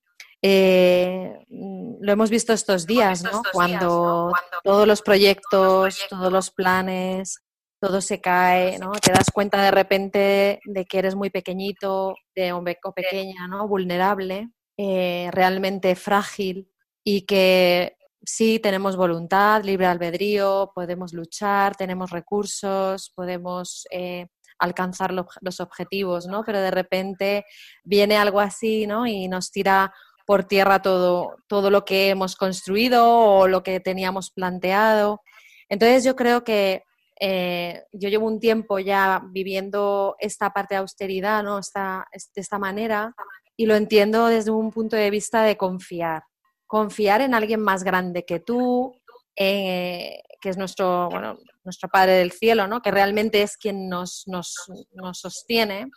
Eh, 0.41 1.37
mm, 1.49 1.97
lo 1.99 2.13
hemos 2.13 2.31
visto 2.31 2.53
estos 2.53 2.87
días, 2.87 3.25
¿no? 3.25 3.43
Cuando 3.53 4.31
todos 4.63 4.87
los 4.87 5.03
proyectos, 5.03 5.99
todos 6.09 6.31
los 6.31 6.53
planes 6.53 7.43
todo 7.81 8.01
se 8.03 8.21
cae, 8.21 8.79
¿no? 8.79 8.93
Te 8.93 9.11
das 9.11 9.33
cuenta 9.35 9.61
de 9.61 9.73
repente 9.73 10.61
de 10.65 10.85
que 10.85 10.99
eres 11.01 11.17
muy 11.17 11.31
pequeñito, 11.31 12.15
de 12.37 12.53
un 12.53 12.65
o 12.85 12.93
pequeña, 12.93 13.49
¿no? 13.49 13.67
Vulnerable, 13.67 14.49
eh, 14.77 15.29
realmente 15.33 15.97
frágil 15.97 16.71
y 17.09 17.23
que 17.23 17.97
sí 18.25 18.59
tenemos 18.59 18.97
voluntad, 18.97 19.63
libre 19.63 19.87
albedrío, 19.87 20.73
podemos 20.75 21.13
luchar, 21.13 21.77
tenemos 21.77 22.11
recursos, 22.11 23.13
podemos 23.15 23.87
eh, 23.93 24.27
alcanzar 24.59 25.13
los 25.13 25.61
objetivos, 25.61 26.27
¿no? 26.27 26.43
Pero 26.45 26.61
de 26.61 26.73
repente 26.73 27.45
viene 27.85 28.17
algo 28.17 28.41
así, 28.41 28.89
¿no? 28.89 29.07
Y 29.07 29.29
nos 29.29 29.53
tira 29.53 29.95
por 30.27 30.47
tierra 30.47 30.83
todo, 30.83 31.37
todo 31.47 31.71
lo 31.71 31.85
que 31.85 32.09
hemos 32.09 32.35
construido 32.35 33.09
o 33.09 33.47
lo 33.47 33.63
que 33.63 33.79
teníamos 33.79 34.33
planteado. 34.33 35.21
Entonces 35.69 36.03
yo 36.03 36.17
creo 36.17 36.43
que 36.43 36.83
eh, 37.21 37.85
yo 37.93 38.09
llevo 38.09 38.27
un 38.27 38.41
tiempo 38.41 38.81
ya 38.81 39.23
viviendo 39.31 40.17
esta 40.19 40.51
parte 40.51 40.75
de 40.75 40.81
austeridad, 40.81 41.45
¿no? 41.45 41.61
Esta, 41.61 42.09
de 42.13 42.41
esta 42.43 42.59
manera, 42.59 43.15
y 43.57 43.67
lo 43.67 43.77
entiendo 43.77 44.27
desde 44.27 44.51
un 44.51 44.73
punto 44.73 44.97
de 44.97 45.11
vista 45.11 45.45
de 45.45 45.57
confiar. 45.57 46.25
Confiar 46.67 47.21
en 47.21 47.35
alguien 47.35 47.61
más 47.61 47.85
grande 47.85 48.25
que 48.25 48.41
tú, 48.41 49.01
eh, 49.37 50.21
que 50.41 50.49
es 50.49 50.57
nuestro, 50.57 51.09
bueno, 51.11 51.39
nuestro 51.65 51.89
Padre 51.89 52.13
del 52.13 52.33
Cielo, 52.33 52.67
¿no? 52.67 52.83
que 52.83 52.91
realmente 52.91 53.43
es 53.43 53.57
quien 53.57 53.89
nos, 53.89 54.25
nos, 54.27 54.55
nos 54.93 55.21
sostiene, 55.21 55.91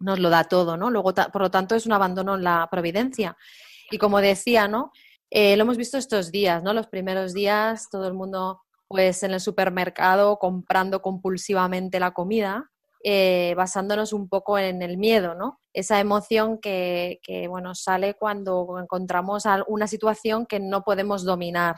nos 0.00 0.18
lo 0.18 0.30
da 0.30 0.44
todo, 0.44 0.76
¿no? 0.76 0.90
Luego, 0.90 1.14
por 1.14 1.42
lo 1.42 1.50
tanto, 1.50 1.74
es 1.74 1.86
un 1.86 1.92
abandono 1.92 2.34
en 2.34 2.42
la 2.42 2.68
providencia. 2.70 3.36
Y 3.90 3.98
como 3.98 4.20
decía, 4.20 4.66
¿no? 4.66 4.90
Eh, 5.30 5.56
lo 5.56 5.62
hemos 5.62 5.76
visto 5.76 5.96
estos 5.96 6.32
días, 6.32 6.62
¿no? 6.62 6.74
Los 6.74 6.88
primeros 6.88 7.32
días, 7.32 7.88
todo 7.90 8.06
el 8.06 8.14
mundo 8.14 8.62
pues 8.88 9.22
en 9.22 9.30
el 9.30 9.40
supermercado 9.40 10.38
comprando 10.38 11.00
compulsivamente 11.00 11.98
la 11.98 12.12
comida, 12.12 12.70
eh, 13.02 13.54
basándonos 13.56 14.12
un 14.12 14.28
poco 14.28 14.58
en 14.58 14.82
el 14.82 14.98
miedo, 14.98 15.34
¿no? 15.34 15.61
Esa 15.72 16.00
emoción 16.00 16.58
que, 16.58 17.18
bueno, 17.48 17.74
sale 17.74 18.14
cuando 18.14 18.78
encontramos 18.78 19.44
una 19.66 19.86
situación 19.86 20.46
que 20.46 20.60
no 20.60 20.82
podemos 20.82 21.24
dominar. 21.24 21.76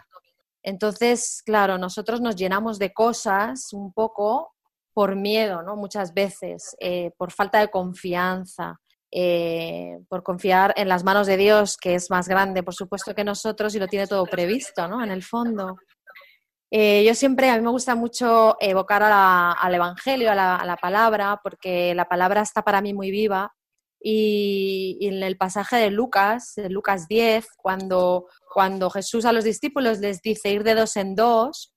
Entonces, 0.63 1.43
claro, 1.45 1.79
nosotros 1.79 2.21
nos 2.21 2.37
llenamos 2.37 2.79
de 2.79 2.93
cosas 2.93 3.73
un 3.73 3.93
poco 3.93 4.55
por 4.95 5.17
miedo, 5.17 5.63
¿no? 5.63 5.77
Muchas 5.77 6.15
veces, 6.15 6.75
eh, 6.81 7.11
por 7.19 7.33
falta 7.33 7.59
de 7.61 7.69
confianza, 7.69 8.81
eh, 9.11 9.99
por 10.09 10.23
confiar 10.23 10.73
en 10.77 10.89
las 10.89 11.05
manos 11.05 11.27
de 11.27 11.37
Dios, 11.37 11.77
que 11.77 11.95
es 11.95 12.11
más 12.11 12.29
grande, 12.29 12.63
por 12.63 12.75
supuesto, 12.75 13.15
que 13.15 13.25
nosotros 13.25 13.75
y 13.75 13.79
lo 13.79 13.89
tiene 13.89 14.07
todo 14.07 14.25
previsto, 14.25 14.89
¿no? 14.89 15.03
En 15.05 15.11
el 15.11 15.23
fondo. 15.23 15.77
Eh, 16.71 17.05
yo 17.05 17.15
siempre, 17.15 17.51
a 17.51 17.57
mí 17.57 17.63
me 17.63 17.71
gusta 17.71 17.95
mucho 17.95 18.57
evocar 18.59 19.03
al 19.05 19.75
Evangelio, 19.75 20.33
a 20.33 20.35
la, 20.35 20.79
palabra, 20.81 21.39
porque 21.43 21.95
la 21.95 22.07
palabra 22.07 22.41
está 22.41 22.63
para 22.63 22.81
mí 22.81 22.95
muy 22.95 23.11
viva. 23.11 23.53
Y, 24.07 24.99
en 25.01 25.23
el 25.23 25.39
pasaje 25.39 25.77
de 25.77 25.91
Lucas, 25.91 26.53
de 26.57 26.69
Lucas 26.69 27.09
10, 27.09 27.47
cuando, 27.57 28.27
cuando 28.53 28.91
Jesús 28.91 29.25
a 29.25 29.33
los 29.33 29.45
discípulos 29.45 29.99
les 30.01 30.21
dice 30.21 30.51
ir 30.51 30.63
de 30.63 30.75
dos 30.75 30.97
en 30.97 31.15
dos, 31.15 31.73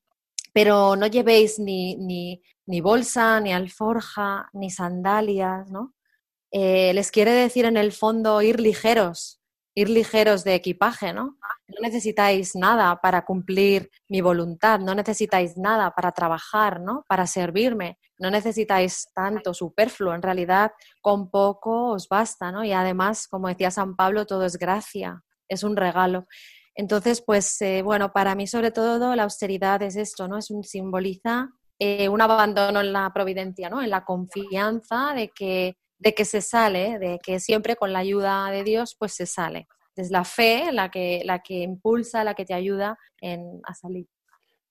pero 0.53 0.97
no 0.97 1.07
llevéis 1.07 1.57
ni, 1.57 1.95
ni, 1.95 2.41
ni 2.65 2.81
bolsa, 2.81 3.39
ni 3.39 3.53
alforja, 3.53 4.49
ni 4.51 4.69
sandalias, 4.69 5.71
¿no? 5.71 5.93
Eh, 6.51 6.93
les 6.93 7.11
quiere 7.11 7.31
decir 7.31 7.65
en 7.65 7.77
el 7.77 7.91
fondo 7.91 8.41
ir 8.41 8.59
ligeros, 8.59 9.41
ir 9.75 9.89
ligeros 9.89 10.43
de 10.43 10.55
equipaje, 10.55 11.13
¿no? 11.13 11.37
No 11.67 11.82
necesitáis 11.82 12.56
nada 12.56 12.99
para 13.01 13.25
cumplir 13.25 13.89
mi 14.08 14.21
voluntad, 14.21 14.80
no 14.80 14.95
necesitáis 14.95 15.58
nada 15.58 15.91
para 15.91 16.12
trabajar, 16.12 16.80
¿no? 16.80 17.03
Para 17.08 17.27
servirme, 17.27 17.99
no 18.17 18.32
necesitáis 18.32 19.10
tanto 19.13 19.53
superfluo, 19.53 20.13
en 20.15 20.21
realidad 20.21 20.71
con 21.01 21.30
poco 21.30 21.91
os 21.91 22.08
basta, 22.08 22.51
¿no? 22.51 22.63
Y 22.63 22.71
además, 22.71 23.27
como 23.27 23.49
decía 23.49 23.69
San 23.69 23.95
Pablo, 23.95 24.25
todo 24.25 24.45
es 24.45 24.58
gracia, 24.58 25.23
es 25.49 25.63
un 25.63 25.75
regalo. 25.75 26.25
Entonces, 26.75 27.21
pues 27.21 27.62
eh, 27.62 27.82
bueno, 27.82 28.13
para 28.13 28.36
mí 28.36 28.47
sobre 28.47 28.71
todo 28.71 29.15
la 29.15 29.23
austeridad 29.23 29.82
es 29.82 29.95
esto, 29.95 30.27
¿no? 30.27 30.38
Es 30.38 30.51
un 30.51 30.63
simboliza 30.63 31.49
eh, 31.80 32.10
un 32.10 32.21
abandono 32.21 32.80
en 32.82 32.93
la 32.93 33.12
providencia, 33.13 33.69
¿no? 33.69 33.82
En 33.82 33.89
la 33.89 34.06
confianza 34.06 35.13
de 35.13 35.30
que 35.30 35.77
de 35.99 36.13
que 36.13 36.25
se 36.25 36.41
sale, 36.41 36.99
de 36.99 37.19
que 37.23 37.39
siempre 37.39 37.75
con 37.75 37.93
la 37.93 37.99
ayuda 37.99 38.49
de 38.51 38.63
Dios 38.63 38.95
pues 38.97 39.13
se 39.13 39.25
sale. 39.25 39.67
Es 39.97 40.12
la 40.12 40.23
fe 40.23 40.71
la 40.71 40.89
que, 40.89 41.21
la 41.25 41.39
que 41.39 41.62
impulsa, 41.62 42.23
la 42.23 42.33
que 42.33 42.45
te 42.45 42.53
ayuda 42.53 42.97
en, 43.19 43.60
a 43.63 43.73
salir. 43.73 44.07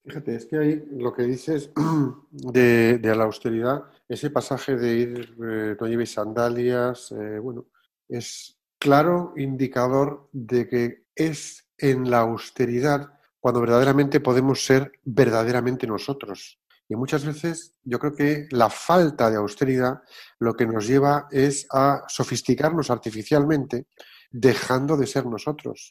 Fíjate, 0.05 0.37
es 0.37 0.47
que 0.47 0.57
ahí 0.57 0.85
lo 0.93 1.13
que 1.13 1.25
dices 1.25 1.71
de, 2.31 2.99
de 2.99 3.17
la 3.17 3.25
austeridad, 3.25 3.83
ese 4.09 4.31
pasaje 4.31 4.77
de 4.77 4.95
ir, 4.95 5.37
eh, 5.45 5.77
no 5.81 5.87
lleves 5.89 6.13
sandalias, 6.13 7.11
eh, 7.13 7.39
bueno, 7.41 7.67
es 8.09 8.59
claro 8.79 9.33
indicador 9.37 10.29
de 10.33 10.69
que 10.69 11.07
es 11.15 11.69
en 11.79 12.09
la 12.11 12.21
austeridad 12.21 13.13
cuando 13.41 13.61
verdaderamente 13.61 14.21
podemos 14.21 14.65
ser 14.65 14.93
verdaderamente 15.05 15.87
nosotros. 15.87 16.61
Y 16.89 16.95
muchas 16.95 17.25
veces 17.25 17.75
yo 17.83 17.99
creo 17.99 18.15
que 18.15 18.47
la 18.51 18.71
falta 18.71 19.31
de 19.31 19.37
austeridad 19.37 20.03
lo 20.39 20.55
que 20.55 20.67
nos 20.67 20.87
lleva 20.87 21.27
es 21.31 21.67
a 21.73 22.05
sofisticarnos 22.07 22.91
artificialmente, 22.91 23.87
dejando 24.31 24.97
de 24.97 25.07
ser 25.07 25.27
nosotros. 25.27 25.91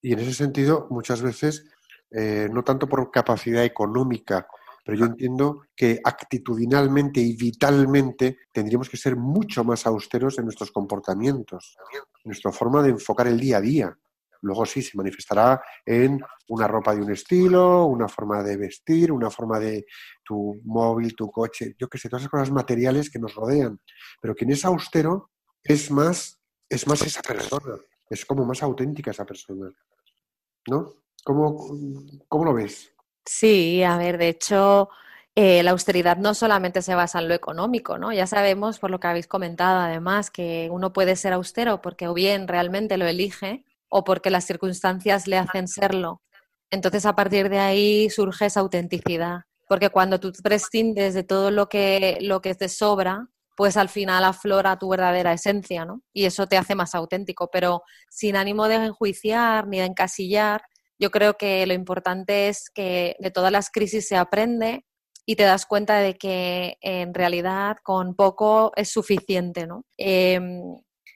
Y 0.00 0.12
en 0.12 0.20
ese 0.20 0.34
sentido, 0.34 0.86
muchas 0.90 1.22
veces, 1.22 1.64
eh, 2.10 2.48
no 2.52 2.62
tanto 2.62 2.88
por 2.88 3.10
capacidad 3.10 3.64
económica, 3.64 4.46
pero 4.84 5.00
yo 5.00 5.04
entiendo 5.04 5.64
que 5.76 6.00
actitudinalmente 6.02 7.20
y 7.20 7.36
vitalmente 7.36 8.38
tendríamos 8.52 8.88
que 8.88 8.96
ser 8.96 9.16
mucho 9.16 9.62
más 9.62 9.86
austeros 9.86 10.38
en 10.38 10.44
nuestros 10.44 10.70
comportamientos, 10.70 11.76
en 11.92 12.28
nuestra 12.30 12.52
forma 12.52 12.82
de 12.82 12.90
enfocar 12.90 13.26
el 13.26 13.38
día 13.38 13.58
a 13.58 13.60
día. 13.60 13.98
Luego 14.40 14.64
sí, 14.64 14.82
se 14.82 14.96
manifestará 14.96 15.60
en 15.84 16.20
una 16.48 16.66
ropa 16.66 16.94
de 16.94 17.02
un 17.02 17.12
estilo, 17.12 17.84
una 17.84 18.08
forma 18.08 18.42
de 18.42 18.56
vestir, 18.56 19.12
una 19.12 19.30
forma 19.30 19.58
de 19.58 19.84
tu 20.24 20.60
móvil, 20.64 21.14
tu 21.14 21.30
coche, 21.30 21.74
yo 21.78 21.88
qué 21.88 21.98
sé, 21.98 22.08
todas 22.08 22.22
esas 22.22 22.30
cosas 22.30 22.50
materiales 22.50 23.10
que 23.10 23.18
nos 23.18 23.34
rodean. 23.34 23.78
Pero 24.20 24.34
quien 24.34 24.52
es 24.52 24.64
austero 24.64 25.32
es 25.62 25.90
más, 25.90 26.37
es 26.68 26.86
más 26.86 27.02
esa 27.02 27.22
persona, 27.22 27.76
es 28.08 28.24
como 28.24 28.44
más 28.44 28.62
auténtica 28.62 29.10
esa 29.10 29.24
persona. 29.24 29.70
¿No? 30.66 30.92
¿Cómo, 31.24 31.56
cómo 32.28 32.44
lo 32.44 32.54
ves? 32.54 32.92
Sí, 33.24 33.82
a 33.82 33.96
ver, 33.98 34.18
de 34.18 34.28
hecho, 34.28 34.88
eh, 35.34 35.62
la 35.62 35.72
austeridad 35.72 36.16
no 36.16 36.34
solamente 36.34 36.82
se 36.82 36.94
basa 36.94 37.20
en 37.20 37.28
lo 37.28 37.34
económico, 37.34 37.98
¿no? 37.98 38.12
Ya 38.12 38.26
sabemos, 38.26 38.78
por 38.78 38.90
lo 38.90 39.00
que 39.00 39.06
habéis 39.06 39.26
comentado, 39.26 39.80
además, 39.80 40.30
que 40.30 40.68
uno 40.70 40.92
puede 40.92 41.16
ser 41.16 41.32
austero 41.32 41.80
porque 41.80 42.08
o 42.08 42.14
bien 42.14 42.48
realmente 42.48 42.96
lo 42.96 43.06
elige 43.06 43.64
o 43.88 44.04
porque 44.04 44.30
las 44.30 44.46
circunstancias 44.46 45.26
le 45.26 45.38
hacen 45.38 45.68
serlo. 45.68 46.22
Entonces, 46.70 47.06
a 47.06 47.14
partir 47.14 47.48
de 47.48 47.58
ahí 47.58 48.10
surge 48.10 48.46
esa 48.46 48.60
autenticidad, 48.60 49.42
porque 49.68 49.90
cuando 49.90 50.20
tú 50.20 50.32
prescindes 50.42 51.14
de 51.14 51.22
todo 51.22 51.50
lo 51.50 51.68
que, 51.68 52.18
lo 52.20 52.40
que 52.40 52.54
te 52.54 52.68
sobra, 52.68 53.28
pues 53.58 53.76
al 53.76 53.88
final 53.88 54.22
aflora 54.22 54.78
tu 54.78 54.88
verdadera 54.88 55.32
esencia, 55.32 55.84
¿no? 55.84 56.00
Y 56.12 56.26
eso 56.26 56.46
te 56.46 56.56
hace 56.56 56.76
más 56.76 56.94
auténtico, 56.94 57.50
pero 57.50 57.82
sin 58.08 58.36
ánimo 58.36 58.68
de 58.68 58.76
enjuiciar 58.76 59.66
ni 59.66 59.80
de 59.80 59.86
encasillar, 59.86 60.62
yo 60.96 61.10
creo 61.10 61.34
que 61.36 61.66
lo 61.66 61.74
importante 61.74 62.46
es 62.46 62.70
que 62.72 63.16
de 63.18 63.32
todas 63.32 63.50
las 63.50 63.70
crisis 63.70 64.06
se 64.06 64.16
aprende 64.16 64.84
y 65.26 65.34
te 65.34 65.42
das 65.42 65.66
cuenta 65.66 65.98
de 65.98 66.16
que 66.16 66.76
en 66.82 67.12
realidad 67.12 67.78
con 67.82 68.14
poco 68.14 68.70
es 68.76 68.92
suficiente, 68.92 69.66
¿no? 69.66 69.84
Em, 69.96 70.62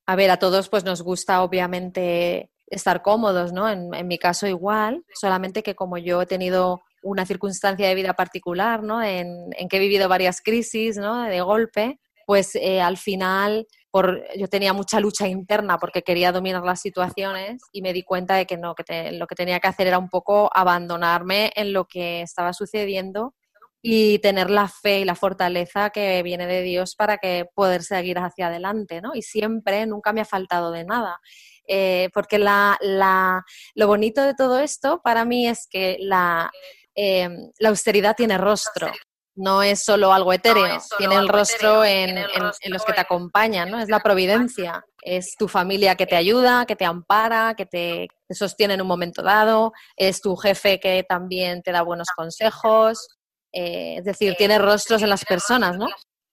a 0.05 0.16
ver, 0.16 0.33
a 0.33 0.40
todos 0.40 0.68
pues 0.68 0.83
nos 0.83 1.00
gusta 1.00 1.44
obviamente 1.44 2.50
estar 2.66 3.02
cómodos, 3.02 3.52
¿no? 3.52 3.70
En, 3.70 4.09
mi 4.09 4.18
caso 4.18 4.48
igual, 4.48 5.05
solamente 5.14 5.62
que 5.62 5.76
como 5.76 5.96
yo 5.96 6.22
he 6.22 6.26
tenido 6.26 6.83
una 7.05 7.24
circunstancia 7.24 7.87
de 7.87 7.94
vida 7.94 8.14
particular, 8.14 8.83
¿no? 8.83 9.00
En, 9.00 9.52
que 9.70 9.76
he 9.76 9.81
vivido 9.81 10.09
varias 10.09 10.40
crisis, 10.40 10.96
¿no? 10.96 11.22
De 11.22 11.40
golpe, 11.40 12.00
pues 12.26 12.54
eh, 12.54 12.80
al 12.80 12.96
final 12.96 13.66
por, 13.90 14.24
yo 14.37 14.48
tenía 14.48 14.72
mucha 14.72 15.00
lucha 15.00 15.28
interna 15.28 15.78
porque 15.78 16.02
quería 16.02 16.32
dominar 16.32 16.64
las 16.64 16.80
situaciones 16.80 17.62
y 17.72 17.82
me 17.82 17.92
di 17.92 18.02
cuenta 18.02 18.37
de 18.37 18.46
que 18.46 18.56
no, 18.56 18.74
que 18.74 19.12
lo 19.12 19.26
que 19.26 19.35
tenía 19.35 19.61
que 19.61 19.68
hacer 19.68 19.87
era 19.87 19.98
un 19.98 20.08
poco 20.08 20.50
abandonarme 20.52 21.52
en 21.54 21.72
lo 21.72 21.87
que 21.87 22.22
estaba 22.22 22.54
sucediendo 22.54 23.35
y 23.82 24.18
tener 24.20 24.48
la 24.48 24.68
fe 24.68 25.00
y 25.00 25.04
la 25.04 25.16
fortaleza 25.16 25.90
que 25.90 26.22
viene 26.22 26.46
de 26.46 26.62
Dios 26.62 26.94
para 26.94 27.18
que 27.18 27.46
poder 27.54 27.82
seguir 27.82 28.18
hacia 28.18 28.46
adelante, 28.46 29.02
¿no? 29.02 29.11
Y 29.14 29.22
siempre, 29.22 29.85
nunca 29.87 30.12
me 30.12 30.20
ha 30.20 30.24
faltado 30.24 30.70
de 30.70 30.85
nada. 30.85 31.20
Eh, 31.66 32.08
porque 32.14 32.38
la, 32.38 32.78
la, 32.80 33.42
lo 33.74 33.87
bonito 33.88 34.22
de 34.22 34.35
todo 34.35 34.61
esto 34.61 35.00
para 35.02 35.24
mí 35.24 35.48
es 35.48 35.66
que 35.68 35.96
la, 36.00 36.50
la 36.94 37.68
austeridad 37.68 38.14
tiene 38.16 38.38
rostro. 38.38 38.90
No 39.34 39.62
es 39.62 39.82
solo 39.82 40.12
algo 40.12 40.32
etéreo, 40.32 40.78
tiene 40.98 41.14
el 41.16 41.26
rostro 41.26 41.84
en, 41.84 42.18
en, 42.18 42.72
los 42.72 42.84
que 42.84 42.92
te 42.92 43.00
acompañan, 43.00 43.70
¿no? 43.70 43.80
Es 43.80 43.88
la 43.88 44.00
providencia, 44.00 44.84
es 45.00 45.36
tu 45.38 45.48
familia 45.48 45.94
que 45.94 46.06
te 46.06 46.16
ayuda, 46.16 46.66
que 46.66 46.76
te 46.76 46.84
ampara, 46.84 47.54
que 47.56 47.64
te, 47.64 48.08
te 48.28 48.34
sostiene 48.34 48.74
en 48.74 48.82
un 48.82 48.88
momento 48.88 49.22
dado, 49.22 49.72
es 49.96 50.20
tu 50.20 50.36
jefe 50.36 50.78
que 50.80 51.02
también 51.08 51.62
te 51.62 51.72
da 51.72 51.80
buenos 51.80 52.08
consejos, 52.14 53.08
eh, 53.52 53.96
es 53.98 54.04
decir, 54.04 54.34
tiene 54.36 54.58
rostros 54.58 55.02
en 55.02 55.10
las 55.10 55.24
personas, 55.24 55.76
¿no? 55.76 55.88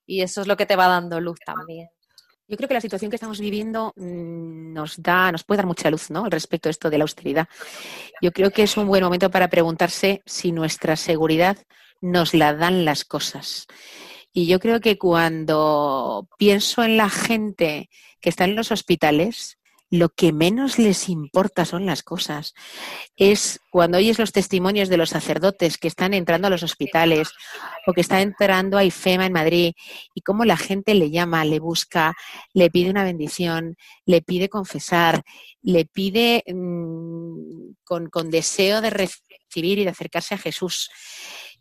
Y 0.06 0.22
eso 0.22 0.42
es 0.42 0.48
lo 0.48 0.58
que 0.58 0.66
te 0.66 0.76
va 0.76 0.88
dando 0.88 1.20
luz 1.20 1.40
también. 1.46 1.90
Yo 2.48 2.58
creo 2.58 2.68
que 2.68 2.74
la 2.74 2.82
situación 2.82 3.12
que 3.12 3.16
estamos 3.16 3.40
viviendo 3.40 3.94
mm, 3.96 4.74
nos 4.74 5.00
da, 5.02 5.32
nos 5.32 5.44
puede 5.44 5.58
dar 5.58 5.68
mucha 5.68 5.92
luz, 5.92 6.10
¿no? 6.10 6.26
Al 6.26 6.32
respecto 6.32 6.68
de 6.68 6.72
esto 6.72 6.90
de 6.90 6.98
la 6.98 7.04
austeridad. 7.04 7.48
Yo 8.22 8.32
creo 8.32 8.50
que 8.50 8.64
es 8.64 8.76
un 8.76 8.88
buen 8.88 9.04
momento 9.04 9.30
para 9.30 9.50
preguntarse 9.50 10.24
si 10.26 10.52
nuestra 10.52 10.96
seguridad 10.96 11.58
nos 12.02 12.34
la 12.34 12.54
dan 12.54 12.86
las 12.86 13.06
cosas. 13.06 13.68
Y 14.32 14.48
yo 14.48 14.60
creo 14.60 14.80
que 14.80 14.98
cuando 14.98 16.28
pienso 16.38 16.84
en 16.84 16.98
la 16.98 17.10
gente 17.10 17.90
que 18.22 18.30
está 18.30 18.46
en 18.46 18.56
los 18.56 18.72
hospitales, 18.72 19.60
lo 19.92 20.10
que 20.10 20.32
menos 20.32 20.78
les 20.78 21.10
importa 21.10 21.66
son 21.66 21.86
las 21.86 22.04
cosas. 22.04 22.54
Es 23.16 23.60
cuando 23.72 23.98
oyes 23.98 24.20
los 24.20 24.32
testimonios 24.32 24.88
de 24.88 24.98
los 24.98 25.10
sacerdotes 25.10 25.78
que 25.78 25.88
están 25.88 26.14
entrando 26.14 26.48
a 26.48 26.52
los 26.52 26.62
hospitales 26.62 27.30
o 27.88 27.94
que 27.94 28.02
están 28.02 28.20
entrando 28.20 28.78
a 28.78 28.84
IFEMA 28.84 29.26
en 29.26 29.34
Madrid 29.34 29.74
y 30.14 30.22
cómo 30.22 30.46
la 30.46 30.58
gente 30.58 30.94
le 30.94 31.10
llama, 31.10 31.44
le 31.44 31.60
busca, 31.60 32.16
le 32.54 32.70
pide 32.70 32.92
una 32.92 33.04
bendición, 33.04 33.78
le 34.06 34.22
pide 34.22 34.48
confesar, 34.48 35.24
le 35.64 35.86
pide 35.86 36.44
mm, 36.48 37.72
con, 37.84 38.10
con 38.10 38.30
deseo 38.30 38.82
de 38.82 38.92
recibir 38.92 39.80
y 39.80 39.84
de 39.86 39.90
acercarse 39.90 40.36
a 40.36 40.38
Jesús 40.40 40.92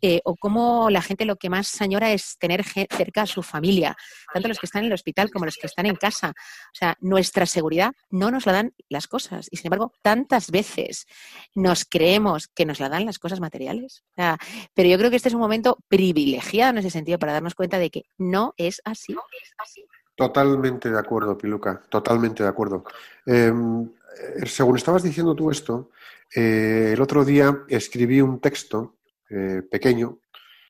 eh, 0.01 0.21
o 0.23 0.35
cómo 0.35 0.89
la 0.89 1.01
gente 1.01 1.25
lo 1.25 1.35
que 1.35 1.49
más 1.49 1.81
añora 1.81 2.11
es 2.11 2.37
tener 2.37 2.63
cerca 2.63 3.23
a 3.23 3.25
su 3.25 3.43
familia, 3.43 3.95
tanto 4.33 4.47
los 4.47 4.59
que 4.59 4.65
están 4.65 4.81
en 4.83 4.87
el 4.87 4.93
hospital 4.93 5.31
como 5.31 5.45
los 5.45 5.57
que 5.57 5.67
están 5.67 5.85
en 5.85 5.95
casa. 5.95 6.29
O 6.29 6.75
sea, 6.75 6.95
nuestra 6.99 7.45
seguridad 7.45 7.93
no 8.09 8.31
nos 8.31 8.45
la 8.45 8.53
dan 8.53 8.73
las 8.89 9.07
cosas 9.07 9.47
y, 9.51 9.57
sin 9.57 9.67
embargo, 9.67 9.93
tantas 10.01 10.51
veces 10.51 11.05
nos 11.55 11.85
creemos 11.85 12.47
que 12.47 12.65
nos 12.65 12.79
la 12.79 12.89
dan 12.89 13.05
las 13.05 13.19
cosas 13.19 13.39
materiales. 13.39 14.03
O 14.11 14.15
sea, 14.15 14.37
pero 14.73 14.89
yo 14.89 14.97
creo 14.97 15.09
que 15.09 15.15
este 15.15 15.29
es 15.29 15.35
un 15.35 15.41
momento 15.41 15.77
privilegiado 15.87 16.71
en 16.71 16.77
ese 16.79 16.89
sentido 16.89 17.19
para 17.19 17.33
darnos 17.33 17.55
cuenta 17.55 17.77
de 17.77 17.89
que 17.89 18.03
no 18.17 18.53
es 18.57 18.81
así. 18.85 19.15
Totalmente 20.15 20.89
de 20.89 20.99
acuerdo, 20.99 21.37
Piluca, 21.37 21.81
totalmente 21.89 22.43
de 22.43 22.49
acuerdo. 22.49 22.83
Eh, 23.25 23.53
eh, 23.53 24.45
según 24.45 24.75
estabas 24.75 25.03
diciendo 25.03 25.35
tú 25.35 25.49
esto, 25.49 25.91
eh, 26.35 26.91
el 26.93 27.01
otro 27.01 27.23
día 27.23 27.63
escribí 27.69 28.21
un 28.21 28.39
texto 28.39 28.97
eh, 29.29 29.61
pequeño 29.69 30.19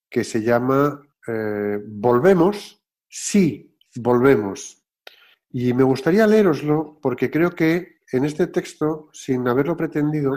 que 0.09 0.23
se 0.23 0.41
llama 0.41 1.01
eh, 1.27 1.79
Volvemos, 1.85 2.81
sí, 3.07 3.77
volvemos. 3.95 4.83
Y 5.51 5.73
me 5.73 5.83
gustaría 5.83 6.27
leeroslo 6.27 6.99
porque 7.01 7.29
creo 7.29 7.51
que 7.51 7.99
en 8.11 8.25
este 8.25 8.47
texto, 8.47 9.09
sin 9.13 9.47
haberlo 9.47 9.77
pretendido, 9.77 10.33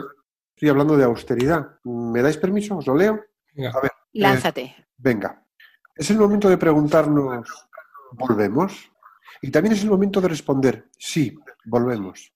estoy 0.55 0.69
hablando 0.69 0.97
de 0.97 1.03
austeridad. 1.03 1.79
¿Me 1.83 2.21
dais 2.21 2.37
permiso? 2.37 2.77
¿Os 2.77 2.87
lo 2.87 2.95
leo? 2.95 3.13
A 3.13 3.81
ver, 3.81 3.91
eh, 3.91 4.19
Lánzate. 4.19 4.75
Venga, 4.97 5.43
es 5.95 6.09
el 6.09 6.17
momento 6.17 6.49
de 6.49 6.57
preguntarnos, 6.57 7.47
¿volvemos? 8.13 8.91
Y 9.41 9.51
también 9.51 9.73
es 9.73 9.83
el 9.83 9.89
momento 9.89 10.21
de 10.21 10.29
responder, 10.29 10.89
sí, 10.97 11.37
volvemos. 11.65 12.33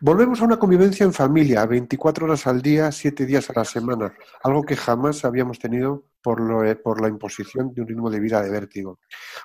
Volvemos 0.00 0.40
a 0.40 0.44
una 0.44 0.58
convivencia 0.58 1.04
en 1.04 1.12
familia, 1.12 1.66
24 1.66 2.26
horas 2.26 2.46
al 2.46 2.62
día, 2.62 2.90
7 2.92 3.26
días 3.26 3.50
a 3.50 3.54
la 3.54 3.64
semana, 3.64 4.14
algo 4.42 4.62
que 4.62 4.76
jamás 4.76 5.24
habíamos 5.24 5.58
tenido 5.58 6.04
por, 6.22 6.40
lo- 6.40 6.64
eh, 6.64 6.76
por 6.76 7.00
la 7.00 7.08
imposición 7.08 7.72
de 7.74 7.82
un 7.82 7.88
ritmo 7.88 8.10
de 8.10 8.20
vida 8.20 8.42
de 8.42 8.50
vértigo. 8.50 8.98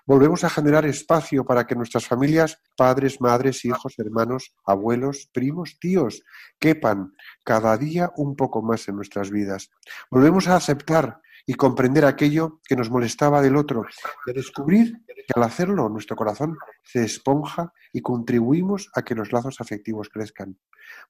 Volvemos 0.05 0.43
a 0.43 0.49
generar 0.49 0.85
espacio 0.85 1.45
para 1.45 1.65
que 1.65 1.75
nuestras 1.75 2.05
familias, 2.07 2.61
padres, 2.77 3.21
madres, 3.21 3.63
hijos, 3.65 3.93
hermanos, 3.97 4.55
abuelos, 4.65 5.29
primos, 5.33 5.77
tíos, 5.79 6.23
quepan 6.59 7.13
cada 7.43 7.77
día 7.77 8.11
un 8.17 8.35
poco 8.35 8.61
más 8.61 8.87
en 8.87 8.95
nuestras 8.97 9.29
vidas. 9.31 9.69
Volvemos 10.09 10.47
a 10.47 10.55
aceptar 10.57 11.21
y 11.45 11.53
comprender 11.53 12.05
aquello 12.05 12.59
que 12.63 12.75
nos 12.75 12.89
molestaba 12.89 13.41
del 13.41 13.55
otro, 13.55 13.85
de 14.25 14.33
descubrir 14.33 15.01
que 15.07 15.33
al 15.35 15.43
hacerlo 15.43 15.89
nuestro 15.89 16.15
corazón 16.15 16.57
se 16.83 17.03
esponja 17.03 17.73
y 17.93 18.01
contribuimos 18.01 18.89
a 18.95 19.03
que 19.03 19.15
los 19.15 19.31
lazos 19.31 19.61
afectivos 19.61 20.09
crezcan. 20.09 20.57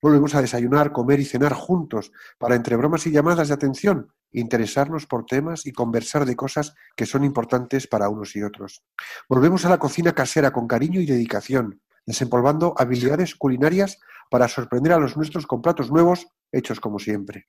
Volvemos 0.01 0.35
a 0.35 0.41
desayunar, 0.41 0.91
comer 0.91 1.19
y 1.19 1.25
cenar 1.25 1.53
juntos 1.53 2.11
para 2.37 2.55
entre 2.55 2.75
bromas 2.75 3.05
y 3.07 3.11
llamadas 3.11 3.47
de 3.47 3.53
atención 3.53 4.11
interesarnos 4.35 5.05
por 5.05 5.25
temas 5.25 5.65
y 5.65 5.71
conversar 5.71 6.25
de 6.25 6.35
cosas 6.35 6.75
que 6.95 7.05
son 7.05 7.23
importantes 7.23 7.87
para 7.87 8.09
unos 8.09 8.35
y 8.35 8.43
otros. 8.43 8.83
Volvemos 9.29 9.65
a 9.65 9.69
la 9.69 9.79
cocina 9.79 10.13
casera 10.13 10.51
con 10.51 10.67
cariño 10.67 10.99
y 10.99 11.05
dedicación, 11.05 11.81
desempolvando 12.05 12.73
habilidades 12.77 13.35
culinarias 13.35 13.99
para 14.29 14.47
sorprender 14.47 14.93
a 14.93 14.99
los 14.99 15.15
nuestros 15.15 15.47
con 15.47 15.61
platos 15.61 15.89
nuevos 15.89 16.27
hechos 16.51 16.79
como 16.79 16.99
siempre. 16.99 17.47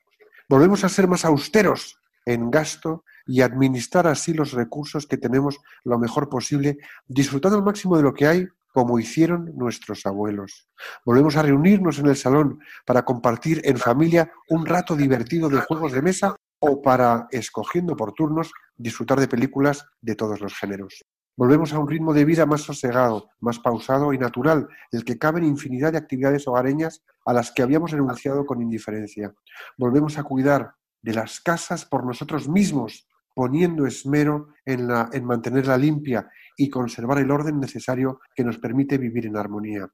Volvemos 0.49 0.85
a 0.85 0.88
ser 0.88 1.09
más 1.09 1.25
austeros 1.25 1.99
en 2.27 2.51
gasto 2.51 3.05
y 3.27 3.41
administrar 3.41 4.07
así 4.07 4.35
los 4.35 4.53
recursos 4.53 5.07
que 5.07 5.17
tenemos 5.17 5.59
lo 5.85 5.99
mejor 5.99 6.29
posible, 6.29 6.79
disfrutando 7.07 7.57
al 7.57 7.65
máximo 7.65 7.97
de 7.97 8.03
lo 8.03 8.12
que 8.12 8.27
hay, 8.27 8.47
como 8.73 8.99
hicieron 8.99 9.53
nuestros 9.57 10.05
abuelos. 10.05 10.69
Volvemos 11.05 11.37
a 11.37 11.43
reunirnos 11.43 11.99
en 11.99 12.09
el 12.09 12.17
salón 12.17 12.61
para 12.85 13.07
compartir 13.07 13.62
en 13.65 13.79
familia 13.79 14.31
un 14.51 14.67
rato 14.67 14.95
divertido 14.95 15.49
de 15.49 15.61
juegos 15.61 15.93
de 15.93 16.03
mesa 16.03 16.37
o 16.59 16.83
para, 16.83 17.27
escogiendo 17.31 17.97
por 17.97 18.12
turnos, 18.12 18.53
disfrutar 18.77 19.19
de 19.19 19.29
películas 19.29 19.87
de 20.03 20.15
todos 20.15 20.41
los 20.41 20.55
géneros. 20.55 21.07
Volvemos 21.39 21.73
a 21.73 21.79
un 21.79 21.89
ritmo 21.89 22.15
de 22.15 22.25
vida 22.25 22.47
más 22.47 22.62
sosegado, 22.62 23.29
más 23.41 23.59
pausado 23.59 24.12
y 24.12 24.19
natural, 24.19 24.69
el 24.91 25.05
que 25.05 25.19
caben 25.19 25.45
infinidad 25.45 25.93
de 25.93 25.99
actividades 25.99 26.49
hogareñas 26.49 27.03
a 27.27 27.33
las 27.33 27.53
que 27.53 27.62
habíamos 27.62 27.91
renunciado 27.91 28.47
con 28.47 28.62
indiferencia. 28.62 29.35
Volvemos 29.77 30.19
a 30.19 30.23
cuidar 30.23 30.75
de 31.03 31.15
las 31.15 31.41
casas 31.41 31.85
por 31.85 32.05
nosotros 32.05 32.49
mismos, 32.49 33.09
poniendo 33.35 33.87
esmero 33.87 34.49
en, 34.65 34.89
la, 34.89 35.11
en 35.13 35.25
mantenerla 35.25 35.77
limpia 35.77 36.29
y 36.57 36.71
conservar 36.71 37.19
el 37.19 37.31
orden 37.31 37.61
necesario 37.61 38.21
que 38.35 38.45
nos 38.45 38.59
permite 38.59 38.99
vivir 38.99 39.27
en 39.27 39.37
armonía. 39.37 39.89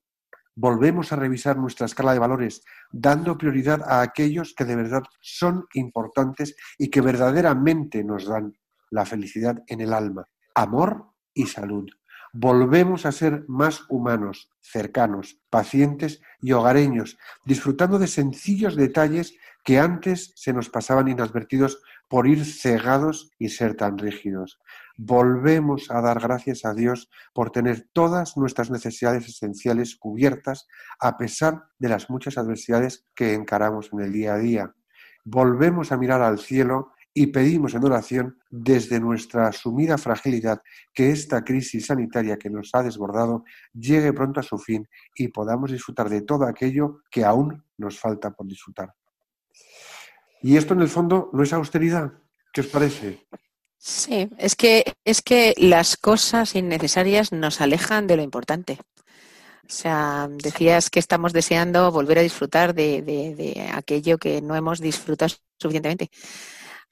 Volvemos 0.55 1.13
a 1.13 1.17
revisar 1.17 1.57
nuestra 1.57 1.87
escala 1.87 2.13
de 2.13 2.19
valores, 2.19 2.63
dando 2.91 3.39
prioridad 3.39 3.83
a 3.83 4.03
aquellos 4.03 4.55
que 4.55 4.65
de 4.65 4.77
verdad 4.77 5.03
son 5.21 5.67
importantes 5.73 6.55
y 6.79 6.91
que 6.91 7.01
verdaderamente 7.01 8.05
nos 8.05 8.27
dan 8.27 8.53
la 8.91 9.07
felicidad 9.07 9.63
en 9.67 9.81
el 9.81 9.95
alma, 9.95 10.29
amor 10.55 11.07
y 11.33 11.47
salud. 11.47 11.89
Volvemos 12.35 13.07
a 13.07 13.13
ser 13.13 13.45
más 13.49 13.85
humanos, 13.89 14.51
cercanos, 14.61 15.41
pacientes 15.51 16.21
y 16.41 16.53
hogareños, 16.53 17.19
disfrutando 17.45 17.99
de 17.99 18.07
sencillos 18.07 18.77
detalles 18.77 19.35
que 19.65 19.79
antes 19.79 20.33
se 20.37 20.53
nos 20.53 20.69
pasaban 20.69 21.09
inadvertidos 21.09 21.83
por 22.09 22.27
ir 22.27 22.45
cegados 22.45 23.31
y 23.39 23.49
ser 23.49 23.75
tan 23.75 23.97
rígidos. 23.97 24.59
Volvemos 24.99 25.91
a 25.91 26.01
dar 26.01 26.21
gracias 26.21 26.65
a 26.65 26.75
Dios 26.75 27.09
por 27.33 27.51
tener 27.51 27.89
todas 27.93 28.37
nuestras 28.37 28.71
necesidades 28.71 29.27
esenciales 29.29 29.97
cubiertas 29.97 30.67
a 31.01 31.17
pesar 31.17 31.65
de 31.79 31.89
las 31.89 32.11
muchas 32.11 32.37
adversidades 32.37 33.07
que 33.15 33.35
encaramos 33.35 33.91
en 33.93 34.01
el 34.01 34.13
día 34.13 34.35
a 34.35 34.39
día. 34.39 34.75
Volvemos 35.25 35.93
a 35.93 35.97
mirar 35.97 36.21
al 36.21 36.39
cielo 36.39 36.93
y 37.15 37.29
pedimos 37.29 37.75
en 37.75 37.85
oración 37.85 38.39
desde 38.51 38.99
nuestra 38.99 39.49
asumida 39.49 39.99
fragilidad 39.99 40.63
que 40.95 41.11
esta 41.11 41.45
crisis 41.45 41.87
sanitaria 41.87 42.39
que 42.39 42.51
nos 42.51 42.71
ha 42.75 42.83
desbordado 42.83 43.45
llegue 43.73 44.13
pronto 44.13 44.41
a 44.41 44.43
su 44.43 44.59
fin 44.59 44.89
y 45.15 45.29
podamos 45.29 45.71
disfrutar 45.71 46.09
de 46.09 46.23
todo 46.23 46.47
aquello 46.47 47.03
que 47.11 47.25
aún 47.25 47.65
nos 47.77 47.99
falta 47.99 48.31
por 48.33 48.47
disfrutar. 48.47 48.95
Y 50.43 50.57
esto 50.57 50.75
en 50.75 50.81
el 50.81 50.89
fondo 50.89 51.31
no 51.33 51.43
es 51.43 51.53
austeridad. 51.53 52.13
¿Qué 52.53 52.61
os 52.63 52.67
parece? 52.67 53.27
Sí, 53.79 54.29
es 54.39 54.55
que, 54.55 54.95
es 55.05 55.23
que 55.23 55.55
las 55.57 55.97
cosas 55.97 56.55
innecesarias 56.55 57.33
nos 57.33 57.61
alejan 57.61 58.07
de 58.07 58.17
lo 58.17 58.23
importante. 58.23 58.79
O 59.65 59.75
sea, 59.75 60.29
decías 60.31 60.91
que 60.91 60.99
estamos 60.99 61.33
deseando 61.33 61.91
volver 61.91 62.19
a 62.19 62.23
disfrutar 62.23 62.75
de, 62.75 63.03
de- 63.03 63.35
de 63.35 63.71
aquello 63.73 64.19
que 64.19 64.43
no 64.43 64.55
hemos 64.55 64.81
disfrutado 64.81 65.35
suficientemente. 65.59 66.11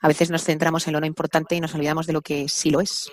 A 0.00 0.08
veces 0.08 0.30
nos 0.30 0.44
centramos 0.44 0.86
en 0.86 0.94
lo 0.94 1.00
no 1.00 1.06
importante 1.06 1.54
y 1.56 1.60
nos 1.60 1.74
olvidamos 1.74 2.06
de 2.06 2.14
lo 2.14 2.22
que 2.22 2.48
sí 2.48 2.70
lo 2.70 2.80
es. 2.80 3.10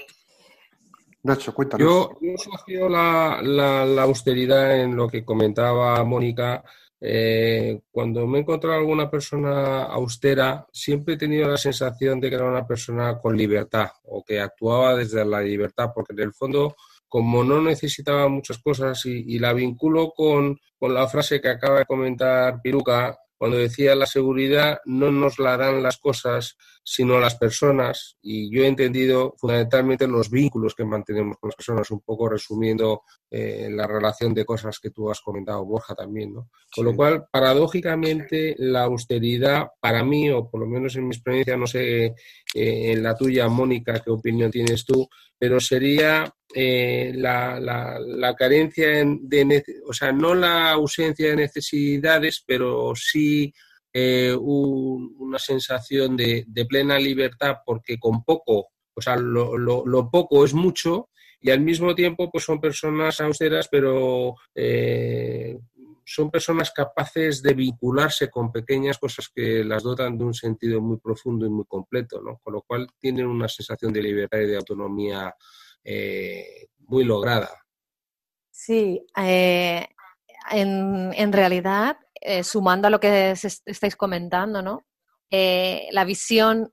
Nacho, 1.23 1.53
cuéntanos. 1.53 1.85
Yo, 1.85 2.17
yo 2.21 2.35
asocio 2.35 2.87
la, 2.87 3.39
la- 3.41 3.85
la 3.85 4.03
austeridad 4.03 4.79
en 4.79 4.95
lo 4.95 5.09
que 5.09 5.25
comentaba 5.25 6.01
Mónica. 6.05 6.63
Eh, 6.99 7.79
cuando 7.91 8.25
me 8.25 8.39
he 8.39 8.41
encontrado 8.41 8.77
alguna 8.77 9.09
persona 9.09 9.83
austera, 9.83 10.65
siempre 10.71 11.13
he 11.13 11.17
tenido 11.17 11.47
la 11.47 11.57
sensación 11.57 12.19
de 12.19 12.29
que 12.29 12.35
era 12.35 12.49
una 12.49 12.65
persona 12.65 13.19
con 13.19 13.37
libertad 13.37 13.89
o 14.03 14.23
que 14.23 14.39
actuaba 14.39 14.95
desde 14.95 15.23
la 15.23 15.41
libertad, 15.41 15.91
porque 15.93 16.13
en 16.13 16.21
el 16.21 16.33
fondo, 16.33 16.75
como 17.07 17.43
no 17.43 17.61
necesitaba 17.61 18.27
muchas 18.29 18.57
cosas 18.59 19.05
y, 19.05 19.37
la 19.39 19.53
vinculo 19.53 20.11
con, 20.15 20.59
con 20.79 20.93
la 20.93 21.07
frase 21.07 21.39
que 21.39 21.49
acaba 21.49 21.79
de 21.79 21.85
comentar 21.85 22.61
Piruca, 22.61 23.17
cuando 23.37 23.57
decía 23.57 23.95
la 23.95 24.07
seguridad 24.07 24.79
no 24.85 25.11
nos 25.11 25.37
la 25.37 25.57
dan 25.57 25.83
las 25.83 25.97
cosas, 25.97 26.57
sino 26.89 27.19
las 27.19 27.35
personas. 27.35 28.15
Y 28.21 28.49
yo 28.49 28.63
he 28.63 28.67
entendido 28.67 29.35
fundamentalmente 29.37 30.07
los 30.07 30.31
vínculos 30.31 30.73
que 30.73 30.85
mantenemos 30.85 31.35
con 31.37 31.49
las 31.49 31.55
personas, 31.57 31.91
un 31.91 31.99
poco 31.99 32.29
resumiendo 32.29 33.01
eh, 33.29 33.67
la 33.69 33.85
relación 33.85 34.33
de 34.33 34.45
cosas 34.45 34.79
que 34.79 34.91
tú 34.91 35.11
has 35.11 35.19
comentado, 35.19 35.65
Borja, 35.65 35.93
también. 35.93 36.33
¿no? 36.33 36.49
Con 36.73 36.85
lo 36.85 36.95
cual, 36.95 37.25
paradójicamente, 37.29 38.55
la 38.59 38.83
austeridad, 38.83 39.67
para 39.81 40.01
mí, 40.05 40.29
o 40.29 40.49
por 40.49 40.61
lo 40.61 40.65
menos 40.65 40.95
en 40.95 41.09
mi 41.09 41.13
experiencia, 41.13 41.57
no 41.57 41.67
sé 41.67 42.05
eh, 42.05 42.13
en 42.53 43.03
la 43.03 43.17
tuya, 43.17 43.49
Mónica, 43.49 43.99
qué 43.99 44.09
opinión 44.09 44.49
tienes 44.49 44.85
tú, 44.85 45.09
pero 45.37 45.59
sería 45.59 46.33
eh, 46.55 47.11
la, 47.15 47.59
la, 47.59 47.99
la, 47.99 48.33
carencia 48.33 48.99
en, 48.99 49.27
de, 49.27 49.61
o 49.85 49.91
sea, 49.91 50.13
no 50.13 50.33
la 50.33 50.71
ausencia 50.71 51.31
de 51.31 51.35
necesidades, 51.35 52.41
pero 52.47 52.93
sí 52.95 53.53
eh, 53.93 54.35
un, 54.39 55.15
una 55.17 55.39
sensación 55.39 56.17
de, 56.17 56.45
plena 56.67 56.99
libertad, 56.99 57.57
porque 57.65 57.97
con 57.97 58.23
poco, 58.23 58.69
o 58.93 59.01
sea, 59.01 59.15
lo, 59.15 60.09
poco 60.11 60.45
es 60.45 60.53
mucho 60.53 61.09
y 61.39 61.51
al 61.51 61.61
mismo 61.61 61.95
tiempo 61.95 62.29
pues 62.31 62.43
son 62.43 62.59
personas 62.59 63.21
austeras, 63.21 63.67
pero 63.69 64.35
eh, 64.55 65.57
son 66.03 66.31
personas 66.31 66.71
capaces 66.71 67.41
de 67.41 67.53
vincularse 67.53 68.29
con 68.29 68.51
pequeñas 68.51 68.97
cosas 68.97 69.29
que 69.33 69.63
las 69.63 69.83
dotan 69.83 70.17
de 70.17 70.23
un 70.23 70.33
sentido 70.33 70.81
muy 70.81 70.97
profundo 70.97 71.45
y 71.45 71.49
muy 71.49 71.65
completo, 71.65 72.21
¿no? 72.21 72.39
Con 72.43 72.53
lo 72.53 72.61
cual 72.61 72.87
tienen 72.99 73.27
una 73.27 73.47
sensación 73.47 73.93
de 73.93 74.01
libertad 74.01 74.39
y 74.39 74.47
de 74.47 74.57
autonomía 74.57 75.33
eh, 75.83 76.67
muy 76.79 77.03
lograda. 77.03 77.49
Sí, 78.49 79.05
en, 80.51 81.33
realidad, 81.33 81.97
eh, 82.21 82.43
sumando 82.43 82.87
a 82.87 82.91
lo 82.91 82.99
que 82.99 83.31
es, 83.31 83.61
estáis 83.65 83.95
comentando, 83.95 84.61
¿no? 84.61 84.85
Eh, 85.29 85.87
la 85.91 86.05
visión 86.05 86.71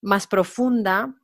más 0.00 0.26
profunda, 0.26 1.14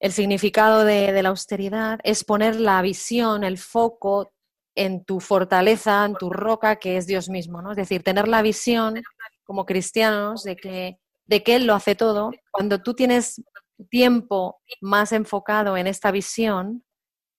el 0.00 0.12
significado 0.12 0.84
de, 0.84 1.12
de, 1.12 1.22
la 1.22 1.30
austeridad 1.30 1.98
es 2.04 2.24
poner 2.24 2.56
la 2.56 2.80
visión, 2.82 3.42
el 3.42 3.58
foco 3.58 4.32
en 4.74 5.04
tu 5.04 5.18
fortaleza, 5.18 6.04
en 6.04 6.14
tu 6.14 6.30
roca, 6.30 6.76
que 6.76 6.96
es 6.96 7.06
Dios 7.06 7.28
mismo, 7.28 7.60
¿no? 7.62 7.72
Es 7.72 7.76
decir, 7.76 8.02
tener 8.02 8.28
la 8.28 8.42
visión 8.42 9.02
como 9.44 9.66
cristianos 9.66 10.44
de 10.44 10.56
que, 10.56 10.98
de 11.26 11.42
que 11.42 11.56
Él 11.56 11.66
lo 11.66 11.74
hace 11.74 11.96
todo. 11.96 12.30
Cuando 12.52 12.80
tú 12.80 12.94
tienes 12.94 13.42
tiempo 13.90 14.60
más 14.80 15.12
enfocado 15.12 15.76
en 15.76 15.86
esta 15.86 16.10
visión, 16.10 16.84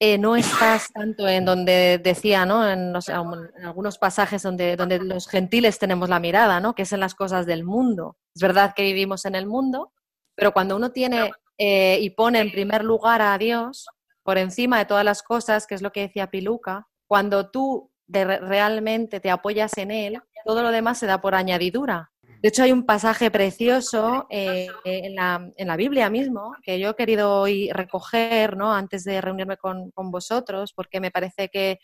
eh, 0.02 0.18
no 0.18 0.38
estás 0.38 0.92
tanto 0.94 1.28
en 1.28 1.44
donde 1.44 1.98
decía, 1.98 2.46
¿no? 2.46 2.68
En, 2.68 2.92
no 2.94 3.02
sé, 3.02 3.12
en, 3.12 3.66
algunos 3.66 3.98
pasajes 3.98 4.42
donde, 4.42 4.78
donde 4.78 5.00
los 5.00 5.28
gentiles 5.28 5.78
tenemos 5.78 6.08
la 6.08 6.20
mirada, 6.20 6.62
¿no? 6.62 6.74
Que 6.74 6.84
es 6.84 6.94
en 6.94 7.02
las 7.02 7.16
cosas 7.16 7.46
del 7.46 7.66
mundo. 7.66 8.18
Es 8.34 8.42
verdad 8.42 8.74
que 8.74 8.84
vivimos 8.84 9.26
en 9.26 9.36
el 9.36 9.46
mundo, 9.46 9.92
pero 10.36 10.54
cuando 10.54 10.78
uno 10.78 10.92
tiene 10.92 11.32
eh, 11.58 12.00
y 12.00 12.12
pone 12.12 12.40
en 12.40 12.52
primer 12.52 12.86
lugar 12.86 13.22
a 13.22 13.38
Dios 13.38 13.88
por 14.24 14.38
encima 14.38 14.78
de 14.78 14.86
todas 14.86 15.04
las 15.04 15.22
cosas, 15.22 15.68
que 15.68 15.76
es 15.76 15.82
lo 15.82 15.92
que 15.92 16.02
decía 16.02 16.32
Piluca, 16.32 16.88
cuando 17.06 17.50
tú 17.50 17.92
de, 18.08 18.24
realmente 18.24 19.20
te 19.20 19.30
apoyas 19.30 19.78
en 19.78 19.92
Él, 19.92 20.22
todo 20.46 20.64
lo 20.64 20.72
demás 20.72 20.98
se 20.98 21.08
da 21.08 21.20
por 21.20 21.36
añadidura. 21.36 22.12
De 22.42 22.48
hecho, 22.48 22.64
hay 22.64 22.72
un 22.72 22.86
pasaje 22.86 23.30
precioso 23.32 24.26
eh, 24.30 24.68
en, 24.86 25.16
la, 25.16 25.76
Biblia 25.76 26.10
mismo 26.10 26.56
que 26.64 26.80
yo 26.80 26.92
he 26.92 26.96
querido 26.96 27.34
hoy 27.42 27.70
recoger 27.74 28.56
¿no? 28.56 28.74
antes 28.74 29.04
de 29.04 29.20
reunirme 29.20 29.58
con, 29.58 29.92
con 29.92 30.10
vosotros, 30.10 30.72
porque 30.74 31.02
me 31.02 31.12
parece 31.12 31.50
que, 31.50 31.80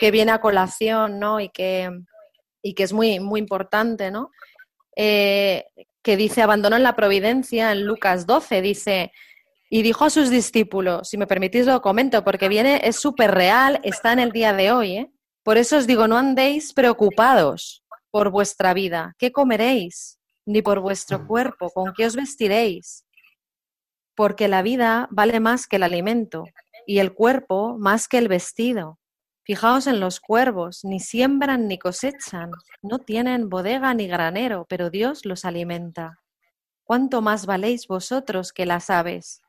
que, 0.00 0.10
viene 0.10 0.32
a 0.32 0.40
colación 0.40 1.20
¿no? 1.20 1.38
y, 1.38 1.50
que, 1.50 1.88
y 2.62 2.74
que 2.74 2.82
es 2.82 2.92
muy, 2.92 3.20
muy 3.20 3.38
importante. 3.38 4.10
¿no? 4.10 4.30
Eh, 4.96 5.66
que 6.02 6.16
dice, 6.16 6.42
abandonó 6.42 6.76
en 6.76 6.82
la 6.82 6.96
providencia 6.96 7.70
en 7.70 7.86
Lucas 7.86 8.26
12, 8.26 8.60
dice, 8.60 9.12
y 9.70 9.82
dijo 9.82 10.04
a 10.04 10.10
sus 10.10 10.30
discípulos, 10.30 11.08
si 11.08 11.16
me 11.16 11.28
permitís 11.28 11.64
lo 11.64 11.80
comento, 11.80 12.24
porque 12.24 12.48
viene, 12.48 12.80
es 12.82 12.96
súper 12.96 13.30
real, 13.30 13.78
está 13.84 14.12
en 14.12 14.18
el 14.18 14.32
día 14.32 14.52
de 14.52 14.72
hoy. 14.72 14.96
¿eh? 14.96 15.12
Por 15.44 15.58
eso 15.58 15.76
os 15.76 15.86
digo, 15.86 16.08
no 16.08 16.18
andéis 16.18 16.72
preocupados 16.72 17.81
por 18.12 18.30
vuestra 18.30 18.74
vida, 18.74 19.14
¿qué 19.18 19.32
comeréis? 19.32 20.20
Ni 20.44 20.60
por 20.60 20.80
vuestro 20.80 21.26
cuerpo, 21.26 21.70
¿con 21.70 21.94
qué 21.94 22.04
os 22.04 22.14
vestiréis? 22.14 23.06
Porque 24.14 24.48
la 24.48 24.60
vida 24.60 25.08
vale 25.10 25.40
más 25.40 25.66
que 25.66 25.76
el 25.76 25.82
alimento 25.82 26.44
y 26.86 26.98
el 26.98 27.14
cuerpo 27.14 27.78
más 27.78 28.08
que 28.08 28.18
el 28.18 28.28
vestido. 28.28 28.98
Fijaos 29.44 29.86
en 29.86 29.98
los 29.98 30.20
cuervos, 30.20 30.84
ni 30.84 31.00
siembran 31.00 31.66
ni 31.68 31.78
cosechan, 31.78 32.50
no 32.82 32.98
tienen 32.98 33.48
bodega 33.48 33.94
ni 33.94 34.06
granero, 34.06 34.66
pero 34.68 34.90
Dios 34.90 35.24
los 35.24 35.46
alimenta. 35.46 36.20
¿Cuánto 36.84 37.22
más 37.22 37.46
valéis 37.46 37.88
vosotros 37.88 38.52
que 38.52 38.66
las 38.66 38.90
aves? 38.90 39.40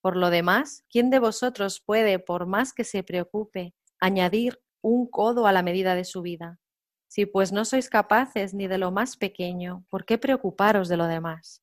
Por 0.00 0.16
lo 0.16 0.30
demás, 0.30 0.84
¿quién 0.88 1.10
de 1.10 1.18
vosotros 1.18 1.82
puede, 1.84 2.20
por 2.20 2.46
más 2.46 2.72
que 2.72 2.84
se 2.84 3.02
preocupe, 3.02 3.74
añadir 3.98 4.60
un 4.82 5.10
codo 5.10 5.48
a 5.48 5.52
la 5.52 5.64
medida 5.64 5.96
de 5.96 6.04
su 6.04 6.22
vida? 6.22 6.60
Si 7.08 7.24
pues 7.24 7.52
no 7.52 7.64
sois 7.64 7.88
capaces 7.88 8.52
ni 8.52 8.68
de 8.68 8.78
lo 8.78 8.90
más 8.90 9.16
pequeño, 9.16 9.84
¿por 9.88 10.04
qué 10.04 10.18
preocuparos 10.18 10.88
de 10.88 10.98
lo 10.98 11.06
demás? 11.06 11.62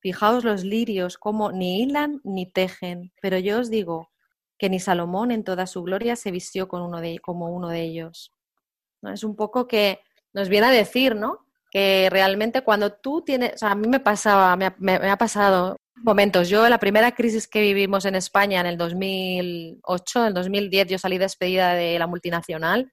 Fijaos 0.00 0.44
los 0.44 0.64
lirios 0.64 1.16
como 1.16 1.50
ni 1.50 1.82
hilan 1.82 2.20
ni 2.24 2.46
tejen, 2.46 3.12
pero 3.22 3.38
yo 3.38 3.58
os 3.58 3.70
digo 3.70 4.10
que 4.58 4.68
ni 4.68 4.78
Salomón 4.78 5.30
en 5.30 5.44
toda 5.44 5.66
su 5.66 5.82
gloria 5.82 6.14
se 6.14 6.30
vistió 6.30 6.68
con 6.68 6.82
uno 6.82 7.00
de, 7.00 7.18
como 7.18 7.48
uno 7.48 7.68
de 7.68 7.82
ellos. 7.82 8.32
¿No? 9.02 9.12
Es 9.12 9.24
un 9.24 9.34
poco 9.34 9.66
que 9.66 10.00
nos 10.32 10.48
viene 10.48 10.66
a 10.66 10.70
decir, 10.70 11.16
¿no? 11.16 11.46
Que 11.70 12.08
realmente 12.10 12.62
cuando 12.62 12.92
tú 12.92 13.22
tienes, 13.22 13.54
o 13.54 13.58
sea, 13.58 13.70
a 13.72 13.74
mí 13.74 13.88
me 13.88 14.00
pasaba, 14.00 14.54
me 14.56 14.66
ha, 14.66 14.76
me, 14.78 14.98
me 14.98 15.10
ha 15.10 15.16
pasado 15.16 15.76
momentos. 15.96 16.48
Yo, 16.48 16.68
la 16.68 16.78
primera 16.78 17.12
crisis 17.14 17.48
que 17.48 17.60
vivimos 17.60 18.04
en 18.04 18.14
España 18.14 18.60
en 18.60 18.66
el 18.66 18.76
2008, 18.78 20.20
en 20.20 20.26
el 20.26 20.34
2010, 20.34 20.88
yo 20.88 20.98
salí 20.98 21.18
despedida 21.18 21.74
de 21.74 21.98
la 21.98 22.06
multinacional 22.06 22.92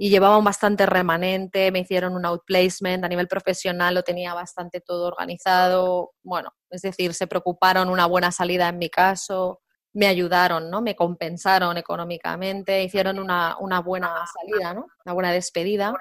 y 0.00 0.10
llevaba 0.10 0.38
un 0.38 0.44
bastante 0.44 0.86
remanente, 0.86 1.72
me 1.72 1.80
hicieron 1.80 2.14
un 2.14 2.24
outplacement 2.24 3.04
a 3.04 3.08
nivel 3.08 3.26
profesional, 3.26 3.96
lo 3.96 4.04
tenía 4.04 4.32
bastante 4.32 4.80
todo 4.80 5.08
organizado, 5.08 6.12
bueno, 6.22 6.54
es 6.70 6.82
decir, 6.82 7.14
se 7.14 7.26
preocuparon 7.26 7.90
una 7.90 8.06
buena 8.06 8.30
salida 8.30 8.68
en 8.68 8.78
mi 8.78 8.88
caso, 8.88 9.60
me 9.92 10.06
ayudaron, 10.06 10.70
¿no? 10.70 10.80
Me 10.80 10.94
compensaron 10.94 11.76
económicamente, 11.76 12.84
hicieron 12.84 13.18
una, 13.18 13.56
una 13.58 13.80
buena 13.80 14.24
salida, 14.26 14.72
¿no? 14.72 14.86
Una 15.04 15.14
buena 15.14 15.32
despedida. 15.32 15.92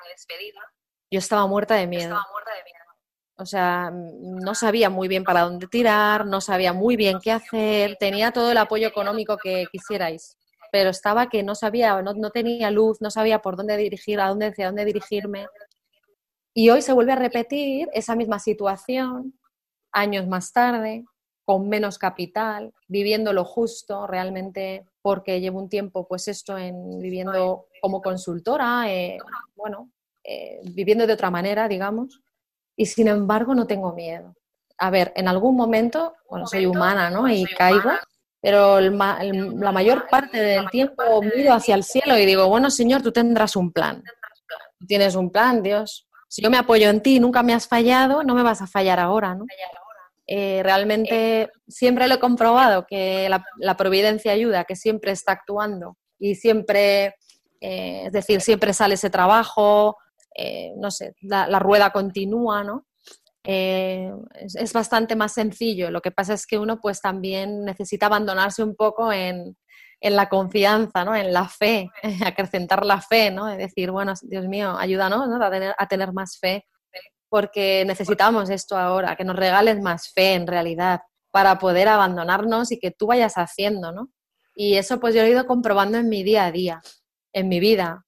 Yo 1.10 1.18
estaba 1.18 1.48
muerta 1.48 1.74
de 1.74 1.88
miedo. 1.88 2.16
O 3.39 3.45
sea, 3.45 3.91
no 3.91 4.54
sabía 4.54 4.91
muy 4.91 5.08
bien 5.08 5.24
para 5.24 5.41
dónde 5.41 5.68
tirar, 5.68 6.26
no 6.28 6.41
sabía 6.41 6.74
muy 6.74 6.95
bien 6.95 7.20
qué 7.20 7.32
hacer, 7.32 7.95
tenía 8.00 8.32
todo 8.32 8.52
el 8.52 8.58
apoyo 8.58 8.88
económico 8.88 9.38
que 9.38 9.66
quisierais, 9.72 10.38
pero 10.72 10.89
estaba 10.89 11.30
que 11.30 11.43
no 11.43 11.55
sabía, 11.55 12.01
no, 12.01 12.13
no, 12.13 12.32
tenía 12.32 12.72
luz, 12.72 13.01
no 13.01 13.11
sabía 13.11 13.39
por 13.39 13.55
dónde 13.55 13.78
dirigir, 13.78 14.20
a 14.20 14.30
dónde, 14.30 14.47
hacia 14.47 14.68
dónde 14.68 14.86
dirigirme. 14.86 15.47
Y 16.53 16.70
hoy 16.70 16.82
se 16.82 16.93
vuelve 16.93 17.11
a 17.13 17.18
repetir 17.18 17.89
esa 17.93 18.15
misma 18.15 18.39
situación, 18.39 19.38
años 19.91 20.28
más 20.28 20.51
tarde, 20.51 21.05
con 21.45 21.70
menos 21.70 21.97
capital, 21.97 22.74
viviendo 22.89 23.32
lo 23.32 23.45
justo 23.45 24.05
realmente, 24.05 24.86
porque 25.01 25.39
llevo 25.39 25.59
un 25.59 25.70
tiempo, 25.70 26.05
pues 26.05 26.28
esto, 26.28 26.57
en 26.57 26.99
viviendo 26.99 27.68
como 27.82 28.01
consultora, 28.01 28.91
eh, 28.91 29.18
bueno, 29.55 29.89
eh, 30.26 30.59
viviendo 30.74 31.07
de 31.07 31.13
otra 31.13 31.32
manera, 31.32 31.70
digamos, 31.70 32.22
y 32.76 32.86
sin 32.86 33.07
embargo 33.07 33.55
no 33.55 33.65
tengo 33.65 33.93
miedo. 33.93 34.36
A 34.78 34.89
ver, 34.89 35.13
en 35.15 35.30
algún 35.30 35.55
momento, 35.55 36.15
bueno, 36.30 36.45
soy 36.47 36.65
humana, 36.65 37.09
¿no? 37.09 37.30
Y 37.30 37.45
caigo, 37.45 37.91
pero 38.42 38.78
el, 38.78 38.98
el, 39.22 39.60
la 39.60 39.72
mayor 39.72 40.08
parte 40.10 40.38
del 40.38 40.70
tiempo 40.70 41.22
miro 41.22 41.54
hacia 41.54 41.76
el 41.76 41.84
cielo 41.84 42.18
y 42.18 42.26
digo, 42.26 42.48
bueno, 42.48 42.70
Señor, 42.70 43.02
tú 43.02 43.12
tendrás 43.12 43.56
un 43.56 43.72
plan. 43.72 44.04
Tú 44.80 44.86
tienes 44.86 45.16
un 45.16 45.32
plan, 45.32 45.64
Dios. 45.64 46.08
Si 46.28 46.42
yo 46.42 46.50
me 46.50 46.58
apoyo 46.58 46.90
en 46.90 47.02
ti 47.02 47.20
nunca 47.20 47.42
me 47.42 47.54
has 47.54 47.68
fallado, 47.68 48.24
no 48.24 48.36
me 48.36 48.44
vas 48.44 48.62
a 48.62 48.68
fallar 48.68 49.00
ahora, 49.00 49.34
¿no? 49.34 49.46
Eh, 50.30 50.62
realmente 50.62 51.50
siempre 51.70 52.08
lo 52.08 52.16
he 52.16 52.20
comprobado, 52.20 52.86
que 52.86 53.30
la, 53.30 53.46
la, 53.60 53.78
providencia 53.78 54.34
ayuda, 54.34 54.66
que 54.66 54.76
siempre 54.76 55.12
está 55.14 55.32
actuando 55.32 55.98
y 56.20 56.36
siempre, 56.36 57.16
eh, 57.62 58.04
es 58.08 58.12
decir, 58.12 58.42
siempre 58.42 58.74
sale 58.74 58.96
ese 58.96 59.10
trabajo, 59.10 59.96
eh, 60.36 60.74
no 60.76 60.92
sé, 60.92 61.16
la, 61.22 61.48
la, 61.48 61.60
rueda 61.60 61.92
continúa, 61.92 62.62
¿no? 62.66 62.86
Eh, 63.50 64.12
es, 64.34 64.74
bastante 64.74 65.16
más 65.16 65.32
sencillo. 65.32 65.89
Lo 65.89 66.02
que 66.02 66.12
pasa 66.12 66.34
es 66.34 66.45
que 66.45 66.60
uno 66.60 66.82
pues 66.82 67.00
también 67.00 67.64
necesita 67.64 68.08
abandonarse 68.08 68.62
un 68.62 68.76
poco 68.76 69.14
en, 69.14 69.56
en 70.02 70.16
la 70.18 70.28
confianza, 70.28 71.06
¿no? 71.06 71.16
En 71.16 71.32
la 71.32 71.48
fe, 71.48 71.89
acrecentar 72.26 72.86
la 72.86 73.00
fe, 73.00 73.32
¿no? 73.32 73.48
Es 73.48 73.58
decir, 73.58 73.89
bueno, 73.89 74.14
Dios 74.24 74.50
mío, 74.50 74.78
ayúdanos 74.78 75.30
¿no? 75.30 75.41
a, 75.41 75.50
tener, 75.50 75.74
a 75.78 75.88
tener 75.88 76.12
más 76.12 76.38
fe, 76.38 76.66
porque 77.30 77.86
necesitamos 77.88 78.50
esto 78.50 78.78
ahora, 78.78 79.16
que 79.16 79.24
nos 79.24 79.38
regales 79.38 79.80
más 79.80 80.12
fe 80.12 80.34
en 80.34 80.45
realidad, 80.45 81.00
para 81.32 81.58
poder 81.58 81.88
abandonarnos 81.88 82.74
y 82.74 82.80
que 82.80 82.91
tú 82.91 83.08
vayas 83.08 83.36
haciendo, 83.36 83.93
¿no? 83.93 84.10
Y 84.56 84.76
eso 84.76 85.00
pues 85.00 85.16
yo 85.16 85.22
he 85.22 85.30
ido 85.30 85.48
comprobando 85.48 85.98
en 85.98 86.10
mi 86.10 86.22
día 86.22 86.45
a 86.48 86.52
día, 86.52 86.82
en 87.32 87.48
mi 87.48 87.62
vida. 87.62 88.06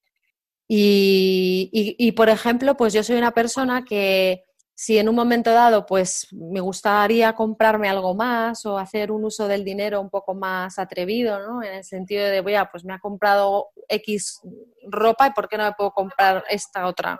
Y, 0.68 1.70
y 1.72 2.12
por 2.12 2.28
ejemplo, 2.28 2.76
pues 2.76 2.92
yo 2.92 3.04
soy 3.04 3.16
una 3.18 3.32
persona 3.32 3.86
que 3.86 4.44
si 4.82 4.98
en 4.98 5.10
un 5.10 5.16
momento 5.16 5.52
dado 5.52 5.86
pues 5.86 6.26
me 6.32 6.62
gustaría 6.62 7.34
comprarme 7.34 7.90
algo 7.90 8.16
más 8.16 8.66
o 8.66 8.78
hacer 8.78 9.12
un 9.12 9.26
uso 9.26 9.46
del 9.46 9.66
dinero 9.66 10.00
un 10.00 10.10
poco 10.10 10.34
más 10.34 10.80
atrevido, 10.80 11.38
¿no? 11.46 11.62
En 11.62 11.74
el 11.74 11.84
sentido 11.84 12.26
de, 12.26 12.40
voy 12.40 12.56
a, 12.56 12.72
pues 12.72 12.86
me 12.86 12.94
ha 12.94 13.00
comprado 13.00 13.72
X 13.90 14.40
ropa 14.90 15.28
y 15.28 15.32
¿por 15.32 15.50
qué 15.50 15.58
no 15.58 15.66
me 15.66 15.74
puedo 15.74 15.92
comprar 15.92 16.46
esta 16.50 16.86
otra? 16.88 17.20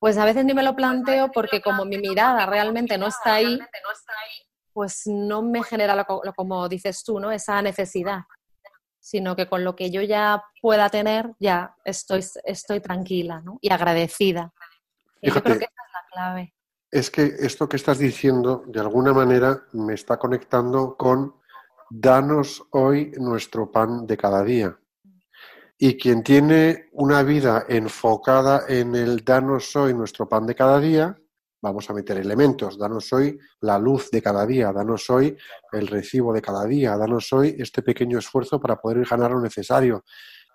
Pues 0.00 0.18
a 0.18 0.24
veces 0.24 0.44
ni 0.44 0.54
me 0.54 0.64
lo 0.64 0.74
planteo 0.74 1.30
porque 1.30 1.60
como 1.62 1.84
mi 1.84 1.98
mirada 1.98 2.46
realmente 2.46 2.98
no 2.98 3.06
está 3.06 3.34
ahí, 3.34 3.60
pues 4.72 5.02
no 5.06 5.40
me 5.40 5.62
genera, 5.62 5.94
lo, 5.94 6.04
lo- 6.24 6.34
como 6.34 6.68
dices 6.68 7.04
tú, 7.04 7.20
¿no? 7.20 7.30
Esa 7.30 7.62
necesidad, 7.62 8.22
sino 8.98 9.36
que 9.36 9.46
con 9.48 9.62
lo 9.62 9.76
que 9.76 9.92
yo 9.92 10.02
ya 10.02 10.42
pueda 10.60 10.88
tener, 10.88 11.30
ya 11.38 11.76
estoy, 11.84 12.24
estoy 12.42 12.80
tranquila, 12.80 13.40
¿no? 13.40 13.58
Y 13.60 13.72
agradecida. 13.72 14.52
Y 15.20 15.30
yo 15.30 15.40
creo 15.44 15.58
que 15.60 15.64
esa 15.66 15.74
es 15.86 15.92
la 15.92 16.04
clave. 16.10 16.54
Es 16.92 17.10
que 17.10 17.22
esto 17.38 17.66
que 17.70 17.76
estás 17.76 17.98
diciendo, 17.98 18.64
de 18.66 18.78
alguna 18.78 19.14
manera, 19.14 19.64
me 19.72 19.94
está 19.94 20.18
conectando 20.18 20.94
con 20.94 21.36
danos 21.88 22.62
hoy 22.72 23.12
nuestro 23.16 23.72
pan 23.72 24.06
de 24.06 24.18
cada 24.18 24.44
día. 24.44 24.78
Y 25.78 25.96
quien 25.96 26.22
tiene 26.22 26.90
una 26.92 27.22
vida 27.22 27.64
enfocada 27.66 28.64
en 28.68 28.94
el 28.94 29.24
danos 29.24 29.74
hoy 29.74 29.94
nuestro 29.94 30.28
pan 30.28 30.44
de 30.44 30.54
cada 30.54 30.78
día, 30.78 31.18
vamos 31.62 31.88
a 31.88 31.94
meter 31.94 32.18
elementos, 32.18 32.78
danos 32.78 33.10
hoy 33.14 33.38
la 33.62 33.78
luz 33.78 34.10
de 34.10 34.20
cada 34.20 34.44
día, 34.44 34.70
danos 34.70 35.08
hoy 35.08 35.34
el 35.72 35.86
recibo 35.86 36.30
de 36.34 36.42
cada 36.42 36.66
día, 36.66 36.94
danos 36.98 37.32
hoy 37.32 37.56
este 37.58 37.80
pequeño 37.80 38.18
esfuerzo 38.18 38.60
para 38.60 38.76
poder 38.76 39.06
ganar 39.06 39.30
lo 39.30 39.40
necesario, 39.40 40.04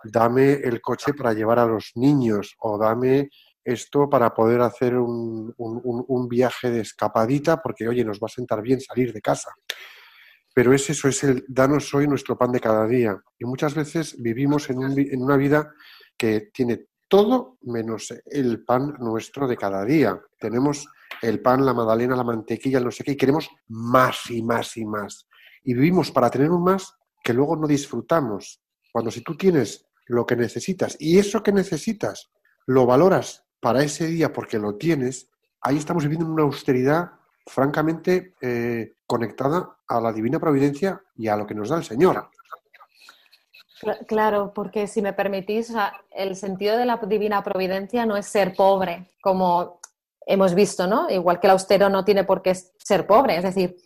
dame 0.03 0.53
el 0.53 0.81
coche 0.81 1.15
para 1.15 1.33
llevar 1.33 1.57
a 1.57 1.65
los 1.65 1.93
niños 1.95 2.55
o 2.59 2.77
dame 2.77 3.31
esto 3.67 4.09
para 4.09 4.33
poder 4.33 4.61
hacer 4.61 4.95
un, 4.95 5.53
un- 5.57 6.27
viaje 6.29 6.71
de 6.71 6.81
escapadita, 6.81 7.61
porque 7.61 7.87
oye, 7.87 8.03
nos 8.05 8.19
va 8.19 8.27
a 8.27 8.29
sentar 8.29 8.61
bien 8.61 8.79
salir 8.79 9.11
de 9.11 9.21
casa. 9.21 9.51
Pero 10.53 10.73
es 10.73 10.89
eso, 10.89 11.07
es 11.07 11.23
el 11.23 11.43
danos 11.47 11.93
hoy 11.93 12.07
nuestro 12.07 12.37
pan 12.37 12.51
de 12.51 12.59
cada 12.59 12.87
día. 12.87 13.21
Y 13.37 13.45
muchas 13.45 13.75
veces 13.75 14.15
vivimos 14.21 14.69
en, 14.69 14.79
un 14.79 14.97
en 14.97 15.21
una 15.21 15.37
vida 15.37 15.73
que 16.17 16.49
tiene 16.53 16.85
todo 17.07 17.57
menos 17.61 18.13
el 18.25 18.63
pan 18.63 18.95
nuestro 18.99 19.47
de 19.47 19.57
cada 19.57 19.83
día. 19.85 20.19
Tenemos 20.39 20.87
el 21.21 21.41
pan, 21.41 21.65
la 21.65 21.73
magdalena, 21.73 22.15
la 22.15 22.23
mantequilla, 22.23 22.77
el 22.79 22.85
no 22.85 22.91
sé 22.91 23.03
qué, 23.03 23.11
y 23.11 23.17
queremos 23.17 23.49
más 23.67 24.29
y 24.31 24.41
más 24.41 24.77
y 24.77 24.85
más. 24.85 25.27
Y 25.63 25.73
vivimos 25.73 26.11
para 26.11 26.29
tener 26.29 26.51
un 26.51 26.63
más 26.63 26.93
que 27.23 27.33
luego 27.33 27.55
no 27.57 27.67
disfrutamos. 27.67 28.61
Cuando 28.91 29.11
si 29.11 29.21
tú 29.21 29.35
tienes 29.35 29.85
lo 30.05 30.25
que 30.25 30.35
necesitas 30.37 30.95
y 30.99 31.19
eso 31.19 31.43
que 31.43 31.51
necesitas 31.51 32.31
lo 32.65 32.85
valoras 32.85 33.46
para 33.59 33.83
ese 33.83 34.07
día 34.07 34.31
porque 34.33 34.59
lo 34.59 34.75
tienes, 34.75 35.29
ahí 35.61 35.77
estamos 35.77 36.03
viviendo 36.03 36.25
en 36.25 36.31
una 36.33 36.43
austeridad 36.43 37.11
francamente 37.45 38.33
eh, 38.41 38.93
conectada 39.05 39.77
a 39.87 40.01
la 40.01 40.11
divina 40.11 40.39
providencia 40.39 41.01
y 41.15 41.27
a 41.27 41.37
lo 41.37 41.47
que 41.47 41.55
nos 41.55 41.69
da 41.69 41.77
el 41.77 41.83
Señor. 41.83 42.29
Cla- 43.81 44.05
Claro, 44.07 44.51
porque 44.53 44.87
si 44.87 45.01
me 45.01 45.13
permitís, 45.13 45.73
el 46.11 46.35
sentido 46.35 46.77
de 46.77 46.85
la 46.85 46.97
divina 46.97 47.43
providencia 47.43 48.05
no 48.05 48.17
es 48.17 48.25
ser 48.25 48.55
pobre, 48.55 49.11
como 49.21 49.79
hemos 50.25 50.53
visto, 50.55 50.87
¿no? 50.87 51.09
Igual 51.09 51.39
que 51.39 51.47
el 51.47 51.51
austero 51.51 51.89
no 51.89 52.03
tiene 52.03 52.23
por 52.25 52.41
qué 52.41 52.53
ser 52.55 53.07
pobre, 53.07 53.37
es 53.37 53.43
decir, 53.43 53.77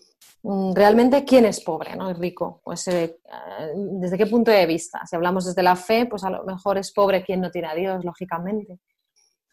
mm, 0.44 0.74
realmente 0.74 1.24
quién 1.24 1.46
es 1.46 1.62
pobre, 1.62 1.96
¿no? 1.96 2.10
Es 2.10 2.18
rico. 2.18 2.62
Pues 2.64 2.88
eh, 2.88 3.20
desde 3.76 4.18
qué 4.18 4.26
punto 4.26 4.50
de 4.50 4.66
vista. 4.66 5.06
Si 5.06 5.16
hablamos 5.16 5.46
desde 5.46 5.62
la 5.62 5.76
fe, 5.76 6.08
pues 6.08 6.24
a 6.24 6.30
lo 6.32 6.44
mejor 6.46 6.78
es 6.80 6.92
pobre 6.92 7.24
quien 7.24 7.42
no 7.42 7.52
tiene 7.52 7.68
a 7.68 7.76
Dios, 7.76 8.04
lógicamente. 8.04 8.80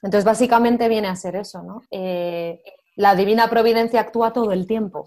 Entonces, 0.02 0.24
básicamente 0.24 0.88
viene 0.88 1.08
a 1.08 1.16
ser 1.16 1.36
eso, 1.36 1.62
¿no? 1.62 1.82
Eh, 1.90 2.60
la 2.96 3.14
divina 3.14 3.48
providencia 3.48 4.00
actúa 4.00 4.32
todo 4.32 4.52
el 4.52 4.66
tiempo. 4.66 5.06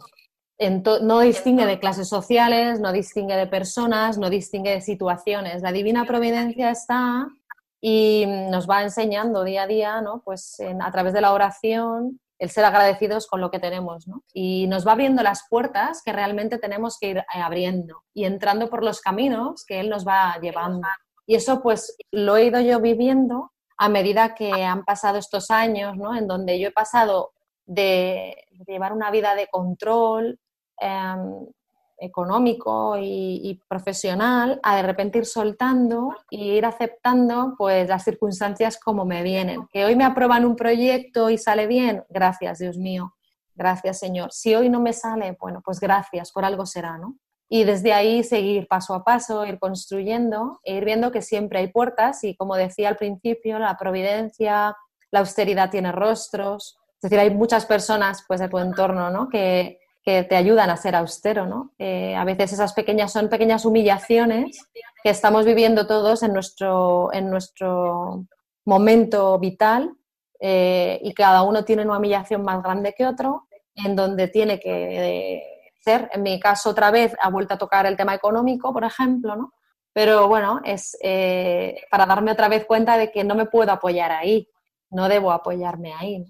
No 1.01 1.19
distingue 1.21 1.65
de 1.65 1.79
clases 1.79 2.07
sociales, 2.07 2.79
no 2.79 2.91
distingue 2.91 3.35
de 3.35 3.47
personas, 3.47 4.17
no 4.17 4.29
distingue 4.29 4.71
de 4.71 4.81
situaciones. 4.81 5.61
La 5.61 5.71
divina 5.71 6.05
providencia 6.05 6.69
está 6.69 7.27
y 7.81 8.25
nos 8.27 8.69
va 8.69 8.83
enseñando 8.83 9.43
día 9.43 9.63
a 9.63 9.67
día, 9.67 10.01
¿no? 10.01 10.21
Pues 10.23 10.57
a 10.79 10.91
través 10.91 11.13
de 11.13 11.21
la 11.21 11.33
oración, 11.33 12.19
el 12.41 12.49
ser 12.49 12.65
agradecidos 12.65 13.27
con 13.27 13.39
lo 13.39 13.51
que 13.51 13.59
tenemos, 13.59 14.07
¿no? 14.07 14.23
Y 14.33 14.65
nos 14.67 14.85
va 14.85 14.93
abriendo 14.93 15.21
las 15.21 15.45
puertas 15.47 16.01
que 16.03 16.11
realmente 16.11 16.57
tenemos 16.57 16.97
que 16.99 17.09
ir 17.09 17.17
eh, 17.17 17.23
abriendo 17.35 18.03
y 18.15 18.25
entrando 18.25 18.67
por 18.67 18.83
los 18.83 18.99
caminos 18.99 19.63
que 19.63 19.79
Él 19.79 19.89
nos 19.89 20.07
va 20.07 20.37
llevando. 20.41 20.87
Y 21.27 21.35
eso 21.35 21.61
pues 21.61 21.95
lo 22.11 22.37
he 22.37 22.45
ido 22.45 22.59
yo 22.59 22.79
viviendo 22.79 23.50
a 23.81 23.89
medida 23.89 24.35
que 24.35 24.51
han 24.63 24.85
pasado 24.85 25.17
estos 25.17 25.49
años, 25.49 25.97
¿no? 25.97 26.15
En 26.15 26.27
donde 26.27 26.59
yo 26.59 26.67
he 26.67 26.71
pasado 26.71 27.31
de, 27.65 28.45
llevar 28.67 28.93
una 28.93 29.09
vida 29.09 29.33
de 29.33 29.47
control 29.47 30.39
em, 30.77 31.47
económico 31.97 32.95
y, 32.95 33.41
y 33.43 33.59
profesional 33.67 34.59
a 34.61 34.75
de 34.75 34.83
repente 34.83 35.17
ir 35.17 35.25
soltando 35.25 36.15
y 36.29 36.51
ir 36.51 36.65
aceptando 36.67 37.55
pues 37.57 37.89
las 37.89 38.03
circunstancias 38.03 38.77
como 38.77 39.03
me 39.03 39.23
vienen. 39.23 39.67
Que 39.71 39.83
hoy 39.83 39.95
me 39.95 40.05
aprueban 40.05 40.45
un 40.45 40.55
proyecto 40.55 41.31
y 41.31 41.39
sale 41.39 41.65
bien, 41.65 42.03
gracias 42.07 42.59
Dios 42.59 42.77
mío, 42.77 43.15
gracias 43.55 43.97
Señor. 43.97 44.31
Si 44.31 44.53
hoy 44.53 44.69
no 44.69 44.79
me 44.79 44.93
sale, 44.93 45.35
bueno, 45.39 45.63
pues 45.65 45.79
gracias, 45.79 46.31
por 46.31 46.45
algo 46.45 46.67
será, 46.67 46.99
¿no? 46.99 47.15
Y 47.53 47.65
desde 47.65 47.91
ahí 47.91 48.23
seguir 48.23 48.65
paso 48.69 48.93
a 48.93 49.03
paso, 49.03 49.45
ir 49.45 49.59
construyendo 49.59 50.61
e 50.63 50.75
ir 50.75 50.85
viendo 50.85 51.11
que 51.11 51.21
siempre 51.21 51.59
hay 51.59 51.67
puertas 51.67 52.23
y 52.23 52.33
como 52.37 52.55
decía 52.55 52.87
al 52.87 52.95
principio, 52.95 53.59
la 53.59 53.75
providencia, 53.77 54.77
la 55.11 55.19
austeridad 55.19 55.69
tiene 55.69 55.91
rostros. 55.91 56.79
Es 56.95 57.01
decir, 57.01 57.19
hay 57.19 57.29
muchas 57.29 57.65
personas 57.65 58.23
pues, 58.25 58.39
de 58.39 58.47
tu 58.47 58.57
entorno 58.57 59.09
¿no? 59.09 59.27
que, 59.27 59.81
que 60.01 60.23
te 60.23 60.37
ayudan 60.37 60.69
a 60.69 60.77
ser 60.77 60.95
austero. 60.95 61.45
¿no? 61.45 61.73
Eh, 61.77 62.15
a 62.15 62.23
veces 62.23 62.53
esas 62.53 62.71
pequeñas 62.71 63.11
son 63.11 63.27
pequeñas 63.27 63.65
humillaciones 63.65 64.57
que 65.03 65.09
estamos 65.09 65.43
viviendo 65.43 65.87
todos 65.87 66.23
en 66.23 66.31
nuestro, 66.31 67.09
en 67.11 67.29
nuestro 67.29 68.27
momento 68.63 69.37
vital 69.39 69.91
eh, 70.39 71.01
y 71.03 71.13
cada 71.13 71.43
uno 71.43 71.65
tiene 71.65 71.83
una 71.83 71.97
humillación 71.97 72.43
más 72.43 72.63
grande 72.63 72.93
que 72.97 73.05
otro, 73.05 73.49
en 73.75 73.97
donde 73.97 74.29
tiene 74.29 74.57
que 74.57 75.33
eh, 75.35 75.43
ser, 75.81 76.09
en 76.13 76.23
mi 76.23 76.39
caso 76.39 76.69
otra 76.69 76.91
vez 76.91 77.15
ha 77.19 77.29
vuelto 77.29 77.55
a 77.55 77.57
tocar 77.57 77.85
el 77.85 77.97
tema 77.97 78.15
económico, 78.15 78.73
por 78.73 78.83
ejemplo, 78.83 79.35
¿no? 79.35 79.53
Pero 79.93 80.27
bueno, 80.27 80.61
es 80.63 80.97
eh, 81.01 81.83
para 81.89 82.05
darme 82.05 82.31
otra 82.31 82.47
vez 82.47 82.65
cuenta 82.65 82.97
de 82.97 83.11
que 83.11 83.23
no 83.23 83.35
me 83.35 83.45
puedo 83.45 83.71
apoyar 83.71 84.11
ahí, 84.11 84.47
no 84.89 85.09
debo 85.09 85.31
apoyarme 85.31 85.93
ahí. 85.93 86.19
¿no? 86.19 86.27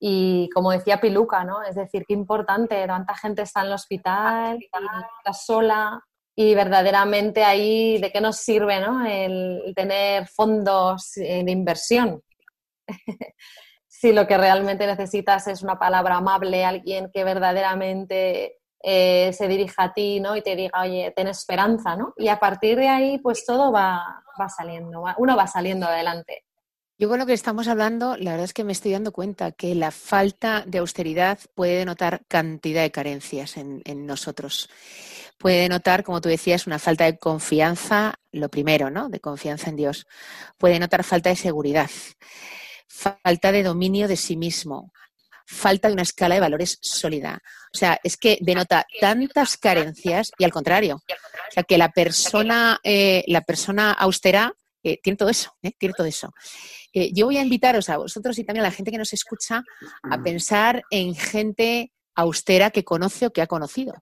Y 0.00 0.48
como 0.54 0.72
decía 0.72 1.00
Piluca, 1.00 1.44
¿no? 1.44 1.62
Es 1.62 1.76
decir, 1.76 2.04
qué 2.08 2.14
importante, 2.14 2.86
tanta 2.86 3.14
gente 3.14 3.42
está 3.42 3.60
en 3.60 3.66
el 3.66 3.72
hospital, 3.74 4.58
y 4.60 4.64
está 4.64 5.32
sola, 5.32 6.02
y 6.34 6.54
verdaderamente 6.54 7.44
ahí, 7.44 7.98
¿de 8.00 8.10
qué 8.10 8.20
nos 8.20 8.38
sirve 8.38 8.80
¿no? 8.80 9.04
el, 9.06 9.62
el 9.66 9.74
tener 9.74 10.26
fondos 10.26 11.16
eh, 11.18 11.42
de 11.44 11.52
inversión? 11.52 12.22
si 13.86 14.12
lo 14.12 14.26
que 14.26 14.38
realmente 14.38 14.86
necesitas 14.86 15.46
es 15.46 15.62
una 15.62 15.78
palabra 15.78 16.16
amable, 16.16 16.64
alguien 16.64 17.10
que 17.12 17.22
verdaderamente 17.22 18.61
eh, 18.82 19.32
se 19.32 19.46
dirija 19.46 19.84
a 19.84 19.92
ti 19.92 20.18
¿no? 20.20 20.36
y 20.36 20.42
te 20.42 20.56
diga, 20.56 20.80
oye, 20.80 21.12
ten 21.14 21.28
esperanza, 21.28 21.96
¿no? 21.96 22.14
Y 22.16 22.28
a 22.28 22.40
partir 22.40 22.76
de 22.78 22.88
ahí, 22.88 23.18
pues 23.18 23.44
todo 23.46 23.70
va, 23.70 24.22
va 24.40 24.48
saliendo, 24.48 25.04
uno 25.18 25.36
va 25.36 25.46
saliendo 25.46 25.86
adelante. 25.86 26.44
Yo 26.98 27.08
con 27.08 27.18
lo 27.18 27.26
que 27.26 27.32
estamos 27.32 27.68
hablando, 27.68 28.16
la 28.16 28.32
verdad 28.32 28.44
es 28.44 28.52
que 28.52 28.64
me 28.64 28.72
estoy 28.72 28.92
dando 28.92 29.12
cuenta 29.12 29.52
que 29.52 29.74
la 29.74 29.90
falta 29.90 30.64
de 30.66 30.78
austeridad 30.78 31.38
puede 31.54 31.78
denotar 31.78 32.22
cantidad 32.28 32.82
de 32.82 32.90
carencias 32.90 33.56
en, 33.56 33.82
en 33.84 34.06
nosotros. 34.06 34.68
Puede 35.38 35.62
denotar, 35.62 36.04
como 36.04 36.20
tú 36.20 36.28
decías, 36.28 36.66
una 36.66 36.78
falta 36.78 37.04
de 37.04 37.18
confianza, 37.18 38.14
lo 38.30 38.48
primero, 38.48 38.90
¿no? 38.90 39.08
De 39.08 39.18
confianza 39.18 39.70
en 39.70 39.76
Dios. 39.76 40.06
Puede 40.58 40.74
denotar 40.74 41.02
falta 41.02 41.30
de 41.30 41.36
seguridad, 41.36 41.90
falta 42.86 43.50
de 43.50 43.64
dominio 43.64 44.06
de 44.06 44.16
sí 44.16 44.36
mismo, 44.36 44.92
falta 45.46 45.88
de 45.88 45.94
una 45.94 46.02
escala 46.02 46.34
de 46.34 46.40
valores 46.40 46.78
sólida. 46.80 47.40
O 47.74 47.78
sea, 47.78 47.98
es 48.02 48.16
que 48.16 48.38
denota 48.40 48.86
tantas 49.00 49.56
carencias 49.56 50.30
y 50.38 50.44
al 50.44 50.52
contrario. 50.52 50.96
O 50.96 51.52
sea, 51.52 51.62
que 51.62 51.78
la 51.78 51.90
persona, 51.90 52.80
eh, 52.82 53.24
la 53.26 53.42
persona 53.42 53.92
austera 53.92 54.54
eh, 54.82 54.98
tiene 55.02 55.16
todo 55.16 55.28
eso, 55.28 55.54
¿eh? 55.62 55.72
tiene 55.78 55.94
todo 55.96 56.06
eso. 56.06 56.32
Eh, 56.92 57.12
yo 57.12 57.26
voy 57.26 57.38
a 57.38 57.42
invitaros 57.42 57.88
a 57.88 57.98
vosotros 57.98 58.38
y 58.38 58.44
también 58.44 58.64
a 58.64 58.68
la 58.68 58.74
gente 58.74 58.90
que 58.90 58.98
nos 58.98 59.12
escucha 59.12 59.62
a 60.02 60.22
pensar 60.22 60.82
en 60.90 61.14
gente 61.14 61.92
austera 62.14 62.70
que 62.70 62.84
conoce 62.84 63.26
o 63.26 63.32
que 63.32 63.42
ha 63.42 63.46
conocido. 63.46 63.94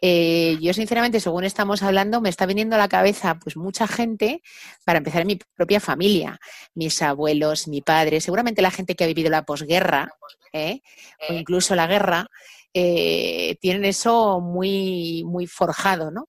Eh, 0.00 0.58
yo, 0.60 0.74
sinceramente, 0.74 1.20
según 1.20 1.44
estamos 1.44 1.82
hablando, 1.82 2.20
me 2.20 2.28
está 2.28 2.46
viniendo 2.46 2.76
a 2.76 2.78
la 2.78 2.88
cabeza 2.88 3.38
pues 3.42 3.56
mucha 3.56 3.86
gente, 3.86 4.42
para 4.84 4.98
empezar 4.98 5.24
mi 5.24 5.38
propia 5.56 5.80
familia, 5.80 6.38
mis 6.74 7.00
abuelos, 7.02 7.68
mi 7.68 7.80
padre, 7.80 8.20
seguramente 8.20 8.62
la 8.62 8.70
gente 8.70 8.94
que 8.94 9.04
ha 9.04 9.08
vivido 9.08 9.30
la 9.30 9.44
posguerra 9.44 10.12
¿eh? 10.52 10.80
o 11.28 11.32
incluso 11.32 11.74
la 11.74 11.86
guerra, 11.86 12.28
eh, 12.76 13.56
tienen 13.60 13.84
eso 13.84 14.40
muy, 14.40 15.22
muy 15.24 15.46
forjado, 15.46 16.10
¿no? 16.10 16.28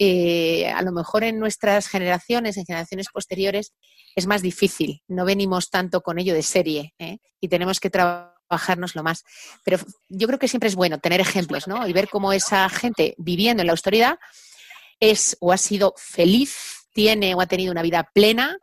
Eh, 0.00 0.68
a 0.68 0.82
lo 0.82 0.90
mejor 0.90 1.22
en 1.22 1.38
nuestras 1.38 1.86
generaciones, 1.86 2.56
en 2.56 2.64
generaciones 2.64 3.06
posteriores, 3.12 3.72
es 4.16 4.26
más 4.26 4.42
difícil. 4.42 5.02
No 5.06 5.24
venimos 5.24 5.70
tanto 5.70 6.00
con 6.00 6.18
ello 6.18 6.34
de 6.34 6.42
serie 6.42 6.94
¿eh? 6.98 7.18
y 7.40 7.48
tenemos 7.48 7.78
que 7.78 7.90
trabajar 7.90 8.33
trabajarnos 8.48 8.94
lo 8.94 9.02
más. 9.02 9.24
Pero 9.64 9.78
yo 10.08 10.26
creo 10.26 10.38
que 10.38 10.48
siempre 10.48 10.68
es 10.68 10.74
bueno 10.74 10.98
tener 10.98 11.20
ejemplos, 11.20 11.66
¿no? 11.66 11.86
Y 11.86 11.92
ver 11.92 12.08
cómo 12.08 12.32
esa 12.32 12.68
gente 12.68 13.14
viviendo 13.18 13.62
en 13.62 13.66
la 13.66 13.72
austeridad 13.72 14.18
es 15.00 15.36
o 15.40 15.52
ha 15.52 15.56
sido 15.58 15.94
feliz, 15.96 16.86
tiene 16.92 17.34
o 17.34 17.40
ha 17.40 17.46
tenido 17.46 17.72
una 17.72 17.82
vida 17.82 18.08
plena 18.14 18.56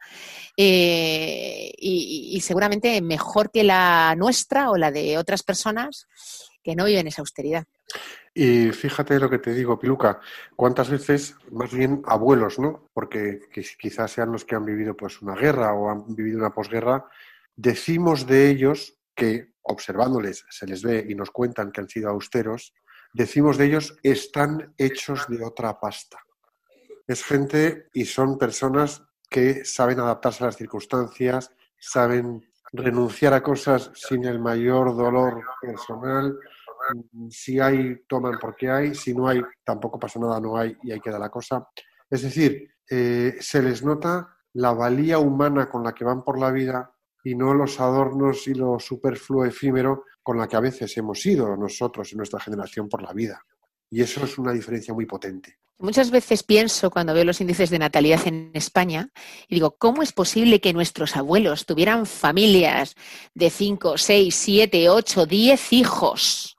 eh, 0.58 1.72
y, 1.78 2.40
seguramente 2.42 3.02
mejor 3.02 3.52
que 3.52 3.64
la 3.64 4.16
nuestra 4.18 4.72
o 4.72 4.78
la 4.78 4.92
de 4.92 5.18
otras 5.18 5.44
personas 5.44 6.08
que 6.64 6.76
no 6.76 6.86
viven 6.86 7.08
esa 7.08 7.22
austeridad. 7.22 7.66
Y 8.34 8.72
fíjate 8.72 9.20
lo 9.20 9.30
que 9.30 9.40
te 9.40 9.54
digo, 9.54 9.78
Piluca, 9.78 10.22
cuántas 10.56 10.90
veces, 10.90 11.36
más 11.52 11.74
bien 11.74 12.02
abuelos, 12.06 12.60
¿no? 12.60 12.90
Porque 12.94 13.42
qui- 13.54 13.76
quizás 13.78 14.12
sean 14.12 14.32
los 14.32 14.46
que 14.46 14.56
han 14.56 14.66
vivido 14.66 14.96
pues 14.96 15.22
una 15.22 15.36
guerra 15.36 15.74
o 15.74 15.90
han 15.90 16.16
vivido 16.16 16.38
una 16.38 16.54
posguerra, 16.54 17.06
decimos 17.58 18.26
de 18.28 18.50
ellos 18.50 18.94
que 19.16 19.54
observándoles 19.64 20.46
se 20.50 20.68
les 20.68 20.84
ve 20.84 21.06
y 21.08 21.16
nos 21.16 21.32
cuentan 21.32 21.72
que 21.72 21.82
han 21.82 21.90
sido 21.90 22.10
austeros, 22.10 22.74
decimos 23.14 23.58
de 23.58 23.66
ellos 23.66 23.98
están 24.04 24.74
hechos 24.78 25.28
de 25.28 25.44
otra 25.44 25.80
pasta. 25.80 26.18
Es 27.08 27.24
gente 27.24 27.90
y 27.94 28.06
son 28.06 28.38
personas 28.38 29.04
que 29.30 29.66
saben 29.66 30.00
adaptarse 30.00 30.44
a 30.44 30.48
las 30.48 30.58
circunstancias, 30.58 31.52
saben 31.80 32.46
renunciar 32.74 33.34
a 33.34 33.44
cosas 33.44 33.92
sin 33.94 34.26
el 34.26 34.40
mayor 34.40 34.96
dolor 34.96 35.44
personal. 35.62 36.38
Si 37.30 37.60
hay, 37.60 38.04
toman 38.08 38.38
porque 38.40 38.70
hay, 38.70 38.96
si 38.96 39.14
no 39.14 39.28
hay, 39.28 39.42
tampoco 39.64 40.00
pasa 40.00 40.20
nada, 40.20 40.40
no 40.40 40.58
hay 40.58 40.78
y 40.84 40.92
ahí 40.92 41.00
queda 41.00 41.20
la 41.20 41.30
cosa. 41.30 41.68
Es 42.10 42.24
decir, 42.24 42.74
eh, 42.90 43.38
se 43.40 43.62
les 43.62 43.84
nota 43.84 44.38
la 44.54 44.74
valía 44.74 45.20
humana 45.20 45.70
con 45.70 45.84
la 45.84 45.94
que 45.94 46.04
van 46.04 46.24
por 46.24 46.38
la 46.38 46.52
vida 46.52 46.91
y 47.24 47.36
no 47.36 47.54
los 47.54 47.80
adornos 47.80 48.48
y 48.48 48.54
lo 48.54 48.80
superfluo 48.80 49.46
efímero 49.46 50.06
con 50.24 50.38
la 50.38 50.48
que 50.48 50.56
a 50.56 50.62
veces 50.62 50.96
hemos 50.98 51.26
ido 51.26 51.56
nosotros 51.56 52.12
en 52.12 52.18
nuestra 52.18 52.40
generación 52.40 52.90
por 52.90 53.02
la 53.02 53.14
vida. 53.14 53.44
Y 53.90 54.02
eso 54.02 54.24
es 54.24 54.38
una 54.38 54.54
diferencia 54.54 54.94
muy 54.94 55.06
potente. 55.06 55.58
Muchas 55.82 56.12
veces 56.12 56.44
pienso 56.44 56.92
cuando 56.92 57.14
veo 57.14 57.24
los 57.24 57.42
índices 57.42 57.72
de 57.72 57.80
natalidad 57.80 58.28
en 58.28 58.52
España 58.54 59.10
y 59.48 59.56
digo, 59.56 59.78
¿cómo 59.78 60.04
es 60.04 60.14
posible 60.14 60.62
que 60.62 60.74
nuestros 60.74 61.18
abuelos 61.18 61.66
tuvieran 61.66 62.06
familias 62.06 62.96
de 63.34 63.50
5, 63.50 63.98
6, 63.98 64.36
7, 64.36 64.90
8, 64.90 65.26
10 65.26 65.74
hijos? 65.74 66.58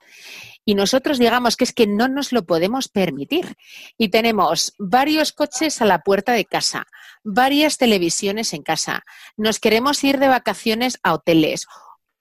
Y 0.65 0.75
nosotros 0.75 1.19
digamos 1.19 1.57
que 1.57 1.65
es 1.65 1.73
que 1.73 1.87
no 1.87 2.09
nos 2.09 2.33
lo 2.33 2.45
podemos 2.45 2.89
permitir. 2.89 3.57
Y 3.99 4.09
tenemos 4.11 4.75
varios 4.79 5.33
coches 5.33 5.83
a 5.83 5.85
la 5.87 6.01
puerta 6.01 6.33
de 6.33 6.45
casa, 6.45 6.87
varias 7.25 7.79
televisiones 7.79 8.53
en 8.53 8.63
casa, 8.63 9.03
nos 9.37 9.59
queremos 9.59 10.03
ir 10.05 10.19
de 10.19 10.29
vacaciones 10.29 10.99
a 11.03 11.15
hoteles 11.15 11.67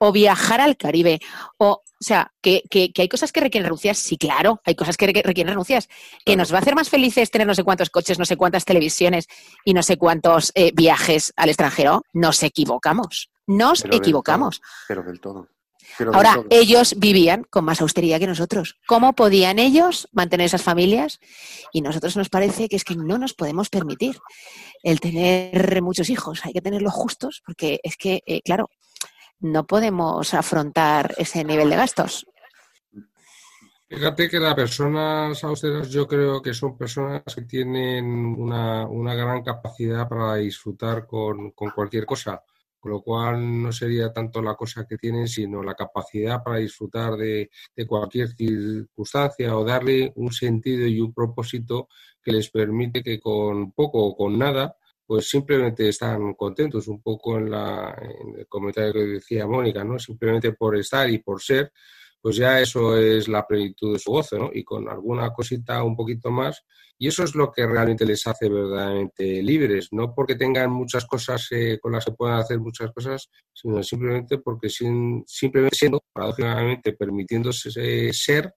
o 0.04 0.12
viajar 0.12 0.62
al 0.62 0.78
Caribe. 0.78 1.20
O, 1.60 1.84
o 1.84 1.84
sea, 2.04 2.32
que, 2.42 2.64
que- 2.72 2.92
que 2.92 3.04
hay 3.04 3.08
cosas 3.08 3.32
que 3.32 3.40
requieren 3.40 3.66
renuncias. 3.66 4.00
Sí, 4.00 4.18
claro, 4.18 4.60
hay 4.66 4.74
cosas 4.74 4.98
que 4.98 5.06
requ- 5.08 5.24
requieren 5.24 5.50
renuncias. 5.52 5.88
Que 6.26 6.36
nos 6.36 6.52
va 6.52 6.58
a 6.58 6.62
hacer 6.62 6.74
más 6.74 6.90
felices 6.90 7.30
tener 7.30 7.46
no 7.46 7.54
sé 7.54 7.64
cuántos 7.64 7.92
coches, 7.92 8.18
no 8.18 8.26
sé 8.26 8.36
cuántas 8.38 8.66
televisiones 8.66 9.28
y 9.64 9.76
no 9.76 9.84
sé 9.84 9.98
cuántos 9.98 10.52
eh, 10.56 10.72
viajes 10.74 11.32
al 11.36 11.50
extranjero. 11.50 12.02
Nos 12.14 12.42
equivocamos. 12.42 13.30
Nos 13.46 13.84
Pero 13.84 13.92
del 13.92 14.02
equivocamos. 14.02 14.60
todo, 14.60 14.68
pero 14.88 15.04
del 15.04 15.20
todo. 15.22 15.48
Pero 15.98 16.14
Ahora, 16.14 16.44
ellos 16.50 16.96
vivían 16.98 17.44
con 17.50 17.66
más 17.66 17.82
austeridad 17.82 18.20
que 18.20 18.28
nosotros. 18.28 18.78
¿Cómo 18.88 19.14
podían 19.14 19.60
ellos 19.60 20.08
mantener 20.12 20.46
esas 20.46 20.64
familias? 20.64 21.20
Y 21.72 21.82
nosotros 21.82 22.18
nos 22.18 22.30
parece 22.30 22.70
que 22.70 22.76
es 22.76 22.84
que 22.84 22.96
no 22.96 23.18
nos 23.18 23.34
podemos 23.34 23.70
permitir 23.70 24.20
el 24.84 25.00
tener 25.00 25.82
muchos 25.82 26.10
hijos. 26.10 26.46
Hay 26.46 26.54
que 26.54 26.62
tenerlos 26.62 26.94
justos 26.94 27.42
porque 27.46 27.80
es 27.84 27.98
que, 27.98 28.24
eh, 28.26 28.42
claro, 28.42 28.70
no 29.40 29.66
podemos 29.66 30.34
afrontar 30.34 31.14
ese 31.18 31.44
nivel 31.44 31.70
de 31.70 31.76
gastos. 31.76 32.26
Fíjate 33.92 34.30
que 34.30 34.40
las 34.40 34.56
personas 34.56 35.44
austeras 35.44 35.90
yo 35.90 36.08
creo 36.08 36.42
que 36.42 36.54
son 36.54 36.78
personas 36.78 37.24
que 37.36 37.42
tienen 37.42 38.06
una, 38.06 38.88
una 38.88 39.14
gran 39.16 39.44
capacidad 39.44 40.08
para 40.08 40.36
disfrutar 40.36 41.06
con, 41.06 41.52
con 41.52 41.72
cualquier 41.72 42.06
cosa, 42.06 42.42
con 42.82 42.92
lo 42.92 43.02
cual 43.02 43.62
no 43.62 43.72
sería 43.72 44.12
tanto 44.12 44.42
la 44.42 44.56
cosa 44.56 44.86
que 44.88 44.98
tienen, 44.98 45.28
sino 45.28 45.62
la 45.62 45.76
capacidad 45.76 46.44
para 46.44 46.58
disfrutar 46.58 47.16
de, 47.16 47.50
cualquier 47.88 48.30
circunstancia 48.30 49.56
o 49.56 49.64
darle 49.64 50.12
un 50.16 50.32
sentido 50.34 50.88
y 50.88 51.00
un 51.00 51.14
propósito 51.14 51.88
que 52.22 52.32
les 52.32 52.50
permite 52.50 53.04
que 53.04 53.20
con 53.20 53.72
poco 53.72 54.04
o 54.04 54.16
con 54.16 54.38
nada 54.38 54.76
pues 55.06 55.30
simplemente 55.30 55.90
están 55.90 56.34
contentos, 56.36 56.88
un 56.88 57.02
poco 57.02 57.38
en, 57.38 57.52
la, 57.52 57.94
en 58.02 58.40
el 58.40 58.48
comentario 58.48 58.94
que 58.94 59.00
decía 59.00 59.46
Mónica, 59.46 59.84
¿no? 59.84 60.00
Simplemente 60.00 60.54
por 60.54 60.78
estar 60.78 61.10
y 61.10 61.18
por 61.20 61.42
ser, 61.42 61.74
pues 62.22 62.36
ya 62.36 62.60
eso 62.60 62.96
es 62.98 63.28
la 63.28 63.48
plenitud 63.48 63.94
de 63.94 64.00
su 64.00 64.12
gozo, 64.12 64.38
¿no? 64.38 64.50
Y 64.54 64.64
con 64.64 64.88
alguna 64.88 65.32
cosita 65.32 65.84
un 65.84 65.96
poquito 65.96 66.30
más. 66.30 66.64
Y 66.98 67.08
eso 67.08 67.24
es 67.24 67.34
lo 67.34 67.52
que 67.52 67.66
realmente 67.66 68.06
les 68.06 68.28
hace 68.28 68.48
verdaderamente 68.48 69.42
libres, 69.42 69.88
no 69.92 70.14
porque 70.14 70.36
tengan 70.36 70.72
muchas 70.72 71.06
cosas 71.06 71.48
eh, 71.50 71.80
con 71.82 71.94
las 71.94 72.06
que 72.06 72.12
puedan 72.12 72.38
hacer 72.38 72.60
muchas 72.60 72.92
cosas, 72.92 73.28
sino 73.52 73.82
simplemente 73.82 74.38
porque 74.38 74.70
sin, 74.70 75.24
simplemente 75.26 75.76
siendo, 75.76 76.04
paradójicamente, 76.14 76.94
permitiéndose 76.94 78.14
ser, 78.14 78.54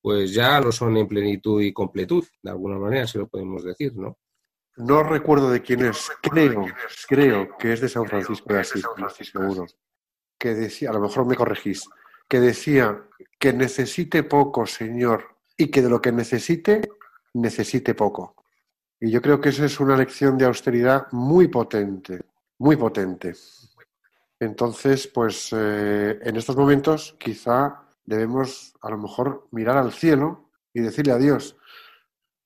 pues 0.00 0.32
ya 0.32 0.60
lo 0.60 0.70
son 0.70 0.96
en 0.96 1.08
plenitud 1.08 1.60
y 1.60 1.72
completud, 1.72 2.24
de 2.40 2.50
alguna 2.50 2.78
manera, 2.78 3.08
si 3.08 3.18
lo 3.18 3.26
podemos 3.26 3.64
decir, 3.64 3.96
¿no? 3.96 4.16
No 4.76 5.02
recuerdo 5.02 5.50
de 5.50 5.60
quién 5.60 5.84
es, 5.84 6.08
creo, 6.22 6.68
creo 7.08 7.56
que 7.58 7.72
es 7.72 7.80
de 7.80 7.88
San 7.88 8.06
Francisco 8.06 8.54
de 8.54 8.60
Asís, 8.60 8.86
seguro, 9.22 9.66
que 10.38 10.54
decía, 10.54 10.90
a 10.90 10.92
lo 10.92 11.00
mejor 11.00 11.26
me 11.26 11.34
corregís, 11.34 11.82
que 12.28 12.40
decía 12.40 13.02
que 13.38 13.52
necesite 13.52 14.22
poco, 14.22 14.66
Señor, 14.66 15.36
y 15.56 15.68
que 15.68 15.82
de 15.82 15.88
lo 15.88 16.00
que 16.00 16.12
necesite, 16.12 16.82
necesite 17.34 17.94
poco. 17.94 18.36
Y 19.00 19.10
yo 19.10 19.22
creo 19.22 19.40
que 19.40 19.50
eso 19.50 19.64
es 19.64 19.78
una 19.80 19.96
lección 19.96 20.36
de 20.36 20.44
austeridad 20.44 21.06
muy 21.12 21.48
potente, 21.48 22.20
muy 22.58 22.76
potente. 22.76 23.34
Entonces, 24.40 25.06
pues 25.06 25.50
eh, 25.52 26.18
en 26.22 26.36
estos 26.36 26.56
momentos 26.56 27.16
quizá 27.18 27.82
debemos 28.04 28.74
a 28.80 28.90
lo 28.90 28.98
mejor 28.98 29.48
mirar 29.50 29.76
al 29.76 29.92
cielo 29.92 30.50
y 30.72 30.80
decirle 30.80 31.12
a 31.12 31.18
Dios, 31.18 31.56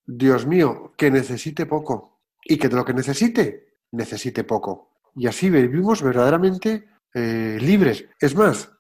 Dios 0.05 0.47
mío, 0.47 0.93
que 0.97 1.11
necesite 1.11 1.66
poco 1.66 2.20
y 2.45 2.57
que 2.57 2.68
de 2.68 2.76
lo 2.76 2.85
que 2.85 2.95
necesite, 2.95 3.76
necesite 3.93 4.45
poco. 4.45 4.91
Y 5.14 5.26
así 5.26 5.51
vivimos 5.51 6.03
verdaderamente 6.03 6.89
eh, 7.14 7.59
libres. 7.61 8.07
Es 8.18 8.35
más, 8.35 8.71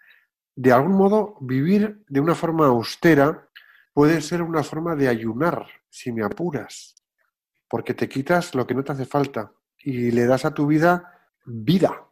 de 0.54 0.72
algún 0.72 0.92
modo, 0.92 1.36
vivir 1.40 2.04
de 2.08 2.20
una 2.20 2.34
forma 2.34 2.66
austera 2.66 3.48
puede 3.92 4.20
ser 4.20 4.42
una 4.42 4.62
forma 4.62 4.96
de 4.96 5.08
ayunar, 5.08 5.66
si 5.88 6.12
me 6.12 6.24
apuras, 6.24 6.94
porque 7.68 7.94
te 7.94 8.08
quitas 8.08 8.54
lo 8.54 8.66
que 8.66 8.74
no 8.74 8.84
te 8.84 8.92
hace 8.92 9.06
falta 9.06 9.52
y 9.78 10.10
le 10.10 10.26
das 10.26 10.44
a 10.44 10.54
tu 10.54 10.66
vida 10.66 11.12
vida. 11.44 12.06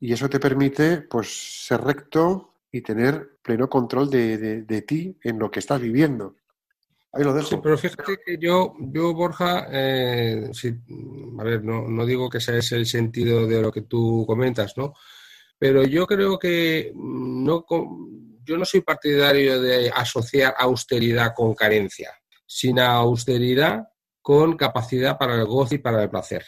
Y 0.00 0.12
eso 0.12 0.28
te 0.28 0.40
permite, 0.40 1.02
pues, 1.02 1.66
ser 1.66 1.80
recto 1.82 2.54
y 2.70 2.80
tener 2.82 3.38
pleno 3.42 3.68
control 3.68 4.10
de, 4.10 4.36
de- 4.38 4.62
de 4.62 4.82
ti 4.82 5.18
en 5.22 5.38
lo 5.38 5.50
que 5.50 5.60
estás 5.60 5.80
viviendo. 5.80 6.36
Ahí 7.12 7.24
lo 7.24 7.34
dejo. 7.34 7.60
Pero 7.62 7.76
fíjate 7.78 8.18
que 8.24 8.38
yo, 8.38 8.74
yo 8.78 9.12
Borja, 9.14 9.66
eh, 9.70 10.50
a 11.38 11.44
ver, 11.44 11.62
no, 11.64 11.86
no 11.88 12.06
digo 12.06 12.28
que 12.30 12.38
ese 12.38 12.58
es 12.58 12.72
el 12.72 12.86
sentido 12.86 13.46
de 13.46 13.60
lo 13.60 13.70
que 13.70 13.82
tú 13.82 14.24
comentas, 14.26 14.76
¿no? 14.76 14.94
Pero 15.62 15.84
yo 15.84 16.08
creo 16.08 16.40
que 16.40 16.90
no, 16.96 17.62
con- 17.64 18.36
yo 18.44 18.58
no 18.58 18.64
soy 18.64 18.80
partidario 18.80 19.62
de 19.62 19.90
asociar 19.90 20.56
austeridad 20.58 21.34
con 21.36 21.54
carencia, 21.54 22.10
sino 22.44 22.82
austeridad 22.82 23.84
con 24.20 24.56
capacidad 24.56 25.16
para 25.16 25.36
el 25.36 25.46
gozo 25.46 25.76
y 25.76 25.78
para 25.78 26.02
el 26.02 26.10
placer. 26.10 26.44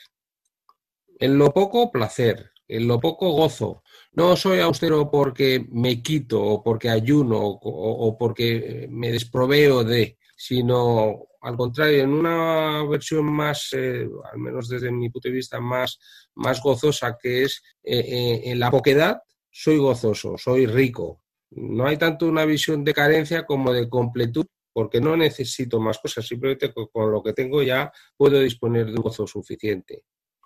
En 1.21 1.39
lo 1.39 1.55
poco, 1.55 1.93
placer. 1.93 2.51
En 2.67 2.89
lo 2.89 2.99
poco, 2.99 3.31
gozo. 3.31 3.85
No 4.15 4.35
soy 4.35 4.59
austero 4.59 5.09
porque 5.13 5.65
me 5.71 6.03
quito 6.03 6.43
o 6.43 6.61
porque 6.65 6.91
ayuno 6.91 7.39
o 7.41 8.19
porque 8.19 8.89
me 8.91 9.13
desproveo 9.13 9.85
de, 9.85 10.19
sino 10.37 11.29
al 11.45 11.59
contrario, 11.59 12.03
en 12.03 12.11
una 12.11 12.85
versión 12.89 13.27
más, 13.27 13.69
eh, 13.75 14.09
al 14.33 14.39
menos 14.39 14.67
desde 14.67 14.91
mi 14.91 15.11
punto 15.11 15.29
de 15.29 15.35
vista, 15.35 15.61
más, 15.61 15.99
más 16.35 16.63
gozosa, 16.63 17.19
que 17.21 17.43
es 17.43 17.63
eh, 17.83 17.99
eh, 17.99 18.43
en 18.47 18.59
la 18.59 18.71
poquedad, 18.71 19.23
soy 19.51 19.77
gozoso, 19.77 20.39
soy 20.39 20.67
rico. 20.67 21.23
No 21.51 21.87
hay 21.87 21.99
tanto 21.99 22.27
una 22.27 22.47
visión 22.47 22.83
de 22.83 22.95
carencia 22.95 23.45
como 23.45 23.75
de 23.75 23.91
completud, 23.91 24.47
porque 24.73 25.03
no 25.03 25.19
necesito 25.19 25.79
más 25.81 25.99
cosas, 25.99 26.27
simplemente 26.27 26.73
con, 26.73 27.13
lo 27.13 27.23
que 27.23 27.35
tengo 27.35 27.63
ya 27.63 27.93
puedo 28.17 28.41
disponer 28.41 28.87
de 28.87 28.93
un 28.93 29.03
gozo 29.03 29.27
suficiente. 29.27 30.05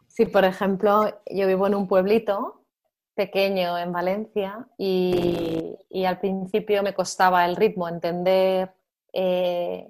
Sí, 0.08 0.26
por 0.26 0.44
ejemplo, 0.44 1.22
yo 1.30 1.46
vivo 1.46 1.68
en 1.68 1.76
un 1.76 1.86
pueblito 1.86 2.64
pequeño 3.14 3.78
en 3.78 3.92
Valencia 3.92 4.66
y 4.76 6.04
al 6.04 6.18
principio 6.18 6.82
me 6.82 6.92
costaba 6.92 7.46
el 7.46 7.54
ritmo, 7.54 7.88
entender 7.88 8.77
eh, 9.20 9.88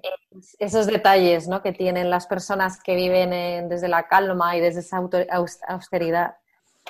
esos 0.57 0.87
detalles 0.87 1.47
¿no? 1.47 1.61
que 1.61 1.71
tienen 1.71 2.09
las 2.09 2.25
personas 2.25 2.81
que 2.81 2.95
viven 2.95 3.31
en- 3.33 3.69
desde 3.69 3.87
la 3.87 4.07
calma 4.07 4.55
y 4.55 4.59
desde 4.59 4.79
esa 4.79 4.97
austeridad. 5.67 6.35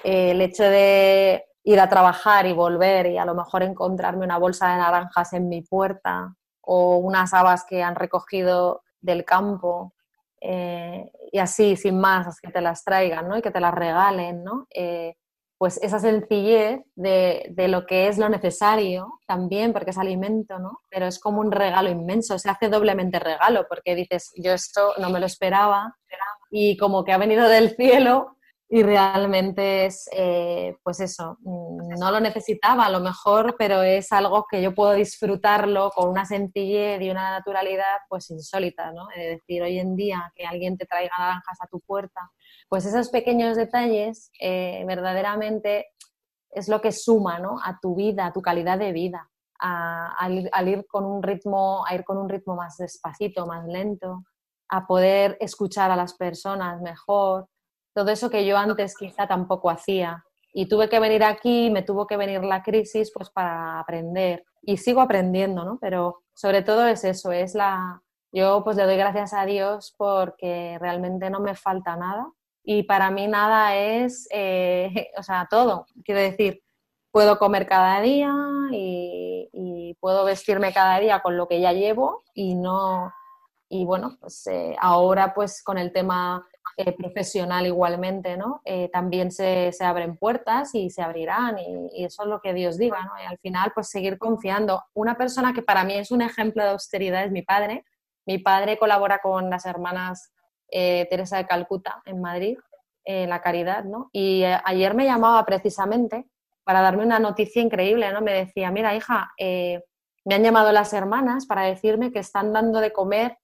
Eh, 0.04 0.32
el 0.32 0.42
hecho 0.42 0.64
de 0.64 1.46
ir 1.64 1.80
a 1.82 1.90
trabajar 1.90 2.46
y 2.46 2.54
volver 2.54 3.08
y 3.08 3.18
a 3.18 3.26
lo 3.26 3.36
mejor 3.36 3.64
encontrarme 3.64 4.24
una 4.26 4.38
bolsa 4.38 4.72
de 4.72 4.78
naranjas 4.78 5.34
en 5.34 5.50
mi 5.50 5.62
puerta 5.62 6.34
o 6.62 6.98
unas 6.98 7.34
habas 7.34 7.66
que 7.66 7.84
han 7.84 7.96
recogido 7.96 8.84
del 9.02 9.26
campo 9.26 9.94
eh, 10.40 11.12
y 11.34 11.40
así, 11.40 11.76
sin 11.76 12.00
más, 12.00 12.40
que 12.40 12.52
te 12.52 12.62
las 12.62 12.86
traigan 12.86 13.28
¿no? 13.28 13.38
y 13.38 13.42
que 13.42 13.52
te 13.52 13.60
las 13.60 13.74
regalen, 13.74 14.44
¿no? 14.46 14.68
Pues 15.60 15.78
esa 15.84 16.00
sencillez 16.00 16.80
de, 16.96 17.46
de, 17.52 17.68
lo 17.68 17.86
que 17.86 18.08
es 18.08 18.18
lo 18.18 18.30
necesario 18.30 19.20
también, 19.28 19.74
porque 19.74 19.92
es 19.92 19.98
alimento, 20.00 20.58
¿no? 20.58 20.80
Pero 20.90 21.06
es 21.06 21.20
como 21.20 21.42
un 21.42 21.52
regalo 21.52 21.90
inmenso, 21.90 22.40
se 22.40 22.50
hace 22.50 22.70
doblemente 22.70 23.20
regalo, 23.20 23.68
porque 23.70 23.94
dices, 23.94 24.32
yo 24.38 24.54
esto 24.54 24.94
no 24.98 25.12
me 25.12 25.20
lo 25.20 25.28
esperaba 25.28 25.96
y 26.50 26.78
como 26.78 27.04
que 27.04 27.12
ha 27.12 27.18
venido 27.18 27.48
del 27.48 27.76
cielo 27.76 28.38
y 28.72 28.84
realmente 28.84 29.88
es, 29.88 30.08
eh, 30.12 30.78
pues 30.84 31.00
eso, 31.00 31.40
mm, 31.42 31.98
no 32.00 32.12
lo 32.12 32.20
necesitaba 32.20 32.86
a 32.86 32.92
lo 32.92 33.00
mejor, 33.00 33.56
pero 33.58 33.82
es 33.82 34.12
algo 34.12 34.46
que 34.50 34.62
yo 34.62 34.76
puedo 34.76 34.94
disfrutarlo 34.94 35.90
con 35.90 36.10
una 36.10 36.26
sencillez 36.26 37.02
y 37.02 37.10
una 37.10 37.32
naturalidad 37.32 37.98
pues 38.08 38.30
insólita, 38.30 38.92
¿no? 38.92 39.10
Es 39.10 39.40
decir, 39.40 39.64
hoy 39.64 39.80
en 39.80 39.96
día 39.96 40.32
que 40.36 40.46
alguien 40.46 40.78
te 40.78 40.86
traiga 40.86 41.18
naranjas 41.18 41.58
a 41.62 41.68
tu 41.68 41.80
puerta, 41.80 42.32
pues 42.70 42.86
esos 42.86 43.10
pequeños 43.10 43.58
detalles 43.58 44.32
eh, 44.40 44.84
verdaderamente 44.86 45.88
es 46.52 46.68
lo 46.70 46.80
que 46.80 46.92
suma, 46.92 47.40
¿no? 47.40 47.58
A 47.64 47.80
tu 47.82 47.96
vida, 47.96 48.28
a 48.28 48.34
tu 48.34 48.44
calidad 48.44 48.78
de 48.78 48.94
vida, 48.94 49.32
a, 49.60 50.16
al 50.20 50.68
ir 50.68 50.86
con 50.88 51.06
un 51.06 51.24
ritmo, 51.24 51.84
a 51.88 51.96
ir 51.96 52.04
con 52.04 52.20
un 52.20 52.30
ritmo 52.30 52.56
más 52.56 52.78
despacito, 52.78 53.48
más 53.48 53.66
lento, 53.66 54.26
a 54.70 54.86
poder 54.86 55.38
escuchar 55.40 55.90
a 55.90 55.96
las 55.96 56.14
personas 56.14 56.82
mejor, 56.82 57.48
todo 58.00 58.12
eso 58.12 58.30
que 58.30 58.46
yo 58.46 58.58
antes 58.58 58.96
quizá 58.96 59.28
tampoco 59.28 59.70
hacía. 59.70 60.24
Y 60.54 60.70
tuve 60.70 60.88
que 60.88 61.02
venir 61.02 61.22
aquí, 61.22 61.70
me 61.70 61.82
tuvo 61.82 62.08
que 62.08 62.16
venir 62.16 62.42
la 62.46 62.64
crisis 62.64 63.12
pues 63.14 63.30
para 63.30 63.78
aprender. 63.78 64.46
Y 64.62 64.78
sigo 64.78 65.02
aprendiendo, 65.02 65.66
¿no? 65.66 65.78
Pero 65.82 66.22
sobre 66.34 66.62
todo 66.62 66.88
es 66.88 67.04
eso, 67.04 67.34
es 67.34 67.56
la... 67.56 68.02
Yo 68.32 68.64
pues 68.64 68.78
le 68.78 68.86
doy 68.86 68.96
gracias 68.96 69.34
a 69.34 69.46
Dios 69.46 69.94
porque 69.98 70.78
realmente 70.80 71.30
no 71.30 71.42
me 71.42 71.56
falta 71.56 71.98
nada. 71.98 72.32
Y 72.64 72.84
para 72.84 73.12
mí 73.12 73.28
nada 73.28 73.76
es, 73.76 74.30
eh, 74.32 75.10
o 75.18 75.24
sea, 75.24 75.50
todo. 75.50 75.86
Quiero 76.06 76.22
decir, 76.22 76.62
puedo 77.12 77.38
comer 77.38 77.68
cada 77.68 78.00
día 78.00 78.34
y, 78.72 79.98
puedo 80.00 80.24
vestirme 80.24 80.72
cada 80.72 80.98
día 81.00 81.20
con 81.20 81.36
lo 81.36 81.50
que 81.50 81.60
ya 81.60 81.74
llevo 81.74 82.24
y 82.34 82.56
no... 82.56 83.12
Y 83.68 83.84
bueno, 83.86 84.18
pues 84.22 84.48
eh, 84.48 84.76
ahora 84.80 85.34
pues 85.34 85.62
con 85.62 85.78
el 85.78 85.92
tema 85.92 86.48
eh, 86.82 86.94
profesional 86.94 87.68
igualmente, 87.68 88.38
¿no? 88.38 88.62
Eh, 88.64 88.88
también 88.88 89.34
se, 89.34 89.74
se, 89.74 89.84
abren 89.84 90.16
puertas 90.16 90.74
y 90.74 90.90
se 90.90 91.02
abrirán 91.02 91.58
y, 91.60 92.06
eso 92.06 92.24
es 92.24 92.30
lo 92.30 92.40
que 92.40 92.54
Dios 92.54 92.78
diga, 92.78 93.04
¿no? 93.04 93.22
Y 93.22 93.26
al 93.26 93.38
final, 93.40 93.74
pues 93.76 93.90
seguir 93.90 94.18
confiando. 94.18 94.82
Una 94.94 95.18
persona 95.18 95.52
que 95.52 95.62
para 95.62 95.84
mí 95.84 95.96
es 95.96 96.10
un 96.10 96.22
ejemplo 96.22 96.64
de 96.64 96.70
austeridad 96.70 97.26
es 97.26 97.34
mi 97.34 97.42
padre. 97.42 97.84
Mi 98.26 98.38
padre 98.38 98.78
colabora 98.78 99.20
con 99.20 99.50
las 99.50 99.66
hermanas 99.66 100.32
eh, 100.72 101.06
Teresa 101.10 101.36
de 101.36 101.48
Calcuta 101.48 102.02
en 102.06 102.22
Madrid, 102.22 102.58
en 103.04 103.30
la 103.30 103.42
caridad, 103.42 103.84
¿no? 103.84 104.10
Y 104.14 104.46
ayer 104.46 104.94
me 104.94 105.04
llamaba 105.04 105.46
precisamente 105.46 106.30
para 106.64 106.80
darme 106.80 107.04
una 107.04 107.20
noticia 107.20 107.62
increíble, 107.62 108.10
¿no? 108.14 108.22
Me 108.22 108.32
decía, 108.32 108.72
mira, 108.72 108.96
hija, 108.96 109.34
me 109.38 110.36
han 110.36 110.44
llamado 110.44 110.72
las 110.72 110.94
hermanas 110.94 111.46
para 111.46 111.64
decirme 111.64 112.14
que 112.14 112.20
están 112.20 112.54
dando 112.54 112.80
de 112.80 112.94
comer 112.94 113.38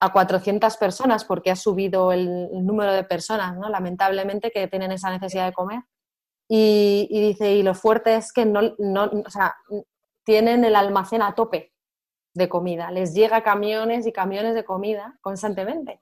a 0.00 0.12
400 0.12 0.76
personas 0.76 1.24
porque 1.24 1.50
ha 1.50 1.56
subido 1.56 2.12
el, 2.12 2.48
número 2.64 2.92
de 2.92 3.04
personas, 3.04 3.56
¿no? 3.56 3.68
lamentablemente, 3.68 4.50
que 4.50 4.68
tienen 4.68 4.92
esa 4.92 5.10
necesidad 5.10 5.46
de 5.46 5.52
comer. 5.52 5.82
Y, 6.48 7.08
dice, 7.10 7.52
y 7.54 7.62
lo 7.62 7.74
fuerte 7.74 8.14
es 8.14 8.32
que 8.32 8.46
no, 8.46 8.74
no, 8.78 9.04
o 9.04 9.30
sea, 9.30 9.56
tienen 10.24 10.64
el 10.64 10.76
almacén 10.76 11.20
a 11.20 11.34
tope 11.34 11.74
de 12.32 12.48
comida, 12.48 12.90
les 12.90 13.12
llega 13.12 13.42
camiones 13.42 14.06
y 14.06 14.12
camiones 14.12 14.54
de 14.54 14.64
comida 14.64 15.18
constantemente. 15.20 16.00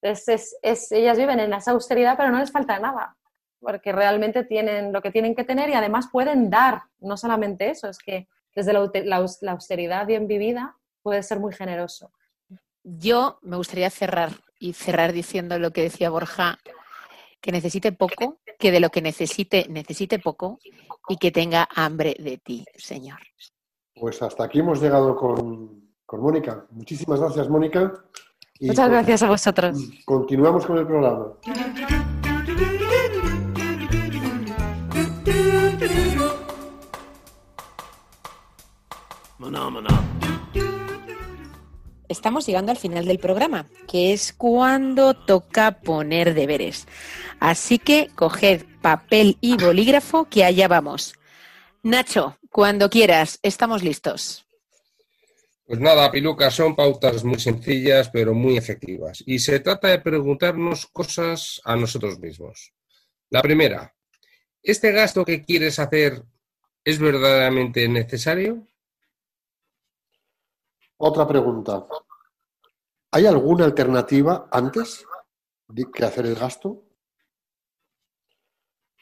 Es, 0.00 0.28
es, 0.28 0.92
ellas 0.92 1.18
viven 1.18 1.40
en 1.40 1.52
esa 1.52 1.72
austeridad, 1.72 2.16
pero 2.16 2.30
no 2.30 2.38
les 2.38 2.50
falta 2.50 2.78
nada, 2.78 3.16
porque 3.60 3.92
realmente 3.92 4.44
tienen 4.44 4.92
lo 4.92 5.02
que 5.02 5.10
tienen 5.10 5.34
que 5.34 5.44
tener 5.44 5.68
y 5.68 5.74
además 5.74 6.08
pueden 6.10 6.48
dar, 6.48 6.84
no 7.00 7.16
solamente 7.16 7.68
eso, 7.68 7.88
es 7.88 7.98
que 7.98 8.28
desde 8.54 8.72
la, 8.72 8.90
la, 9.04 9.26
la 9.40 9.52
austeridad 9.52 10.06
bien 10.06 10.26
vivida 10.26 10.76
puede 11.02 11.22
ser 11.22 11.38
muy 11.38 11.52
generoso. 11.52 12.12
Yo 12.84 13.38
me 13.42 13.56
gustaría 13.56 13.90
cerrar 13.90 14.32
y 14.58 14.72
cerrar 14.72 15.12
diciendo 15.12 15.58
lo 15.58 15.70
que 15.72 15.82
decía 15.82 16.10
Borja, 16.10 16.58
que 17.40 17.52
necesite 17.52 17.92
poco, 17.92 18.38
que 18.58 18.70
de 18.70 18.80
lo 18.80 18.90
que 18.90 19.02
necesite, 19.02 19.66
necesite 19.68 20.18
poco 20.18 20.58
y 21.08 21.16
que 21.16 21.30
tenga 21.30 21.68
hambre 21.74 22.16
de 22.18 22.38
ti, 22.38 22.64
Señor. 22.76 23.18
Pues 23.94 24.20
hasta 24.22 24.44
aquí 24.44 24.60
hemos 24.60 24.80
llegado 24.80 25.16
con, 25.16 25.92
con 26.06 26.20
Mónica. 26.20 26.66
Muchísimas 26.70 27.20
gracias, 27.20 27.48
Mónica. 27.48 27.92
Y 28.58 28.68
Muchas 28.68 28.88
gracias 28.88 29.22
a 29.22 29.28
vosotros. 29.28 29.76
Continuamos 30.04 30.66
con 30.66 30.78
el 30.78 30.86
programa. 30.86 31.34
Maná, 39.38 39.70
maná. 39.70 40.11
Estamos 42.12 42.46
llegando 42.46 42.70
al 42.70 42.76
final 42.76 43.06
del 43.06 43.18
programa, 43.18 43.70
que 43.88 44.12
es 44.12 44.34
cuando 44.34 45.14
toca 45.14 45.80
poner 45.80 46.34
deberes. 46.34 46.86
Así 47.40 47.78
que 47.78 48.10
coged 48.14 48.66
papel 48.82 49.38
y 49.40 49.56
bolígrafo, 49.56 50.26
que 50.26 50.44
allá 50.44 50.68
vamos. 50.68 51.14
Nacho, 51.82 52.36
cuando 52.50 52.90
quieras, 52.90 53.38
estamos 53.42 53.82
listos. 53.82 54.44
Pues 55.64 55.80
nada, 55.80 56.10
Piluca, 56.12 56.50
son 56.50 56.76
pautas 56.76 57.24
muy 57.24 57.40
sencillas, 57.40 58.10
pero 58.10 58.34
muy 58.34 58.58
efectivas. 58.58 59.24
Y 59.24 59.38
se 59.38 59.60
trata 59.60 59.88
de 59.88 60.00
preguntarnos 60.00 60.86
cosas 60.88 61.62
a 61.64 61.76
nosotros 61.76 62.18
mismos. 62.18 62.74
La 63.30 63.40
primera, 63.40 63.94
¿este 64.62 64.92
gasto 64.92 65.24
que 65.24 65.42
quieres 65.42 65.78
hacer 65.78 66.22
es 66.84 66.98
verdaderamente 66.98 67.88
necesario? 67.88 68.66
Otra 71.04 71.26
pregunta. 71.26 71.84
¿Hay 73.10 73.26
alguna 73.26 73.64
alternativa 73.64 74.48
antes 74.52 75.04
que 75.92 76.04
hacer 76.04 76.26
el 76.26 76.36
gasto? 76.36 76.84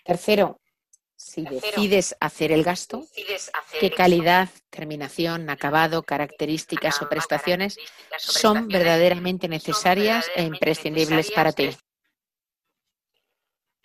Tercero, 0.03 0.59
si 1.15 1.45
decides 1.45 2.17
hacer 2.19 2.53
el 2.53 2.65
gasto, 2.65 3.07
qué 3.79 3.91
calidad, 3.91 4.49
terminación, 4.71 5.51
acabado, 5.51 6.03
características 6.03 7.03
o 7.03 7.09
prestaciones 7.11 7.77
son 8.19 8.69
verdaderamente 8.69 9.47
necesarias 9.47 10.25
e 10.35 10.45
imprescindibles 10.45 11.31
para 11.33 11.53
ti. 11.53 11.69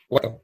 Bueno, 0.07 0.41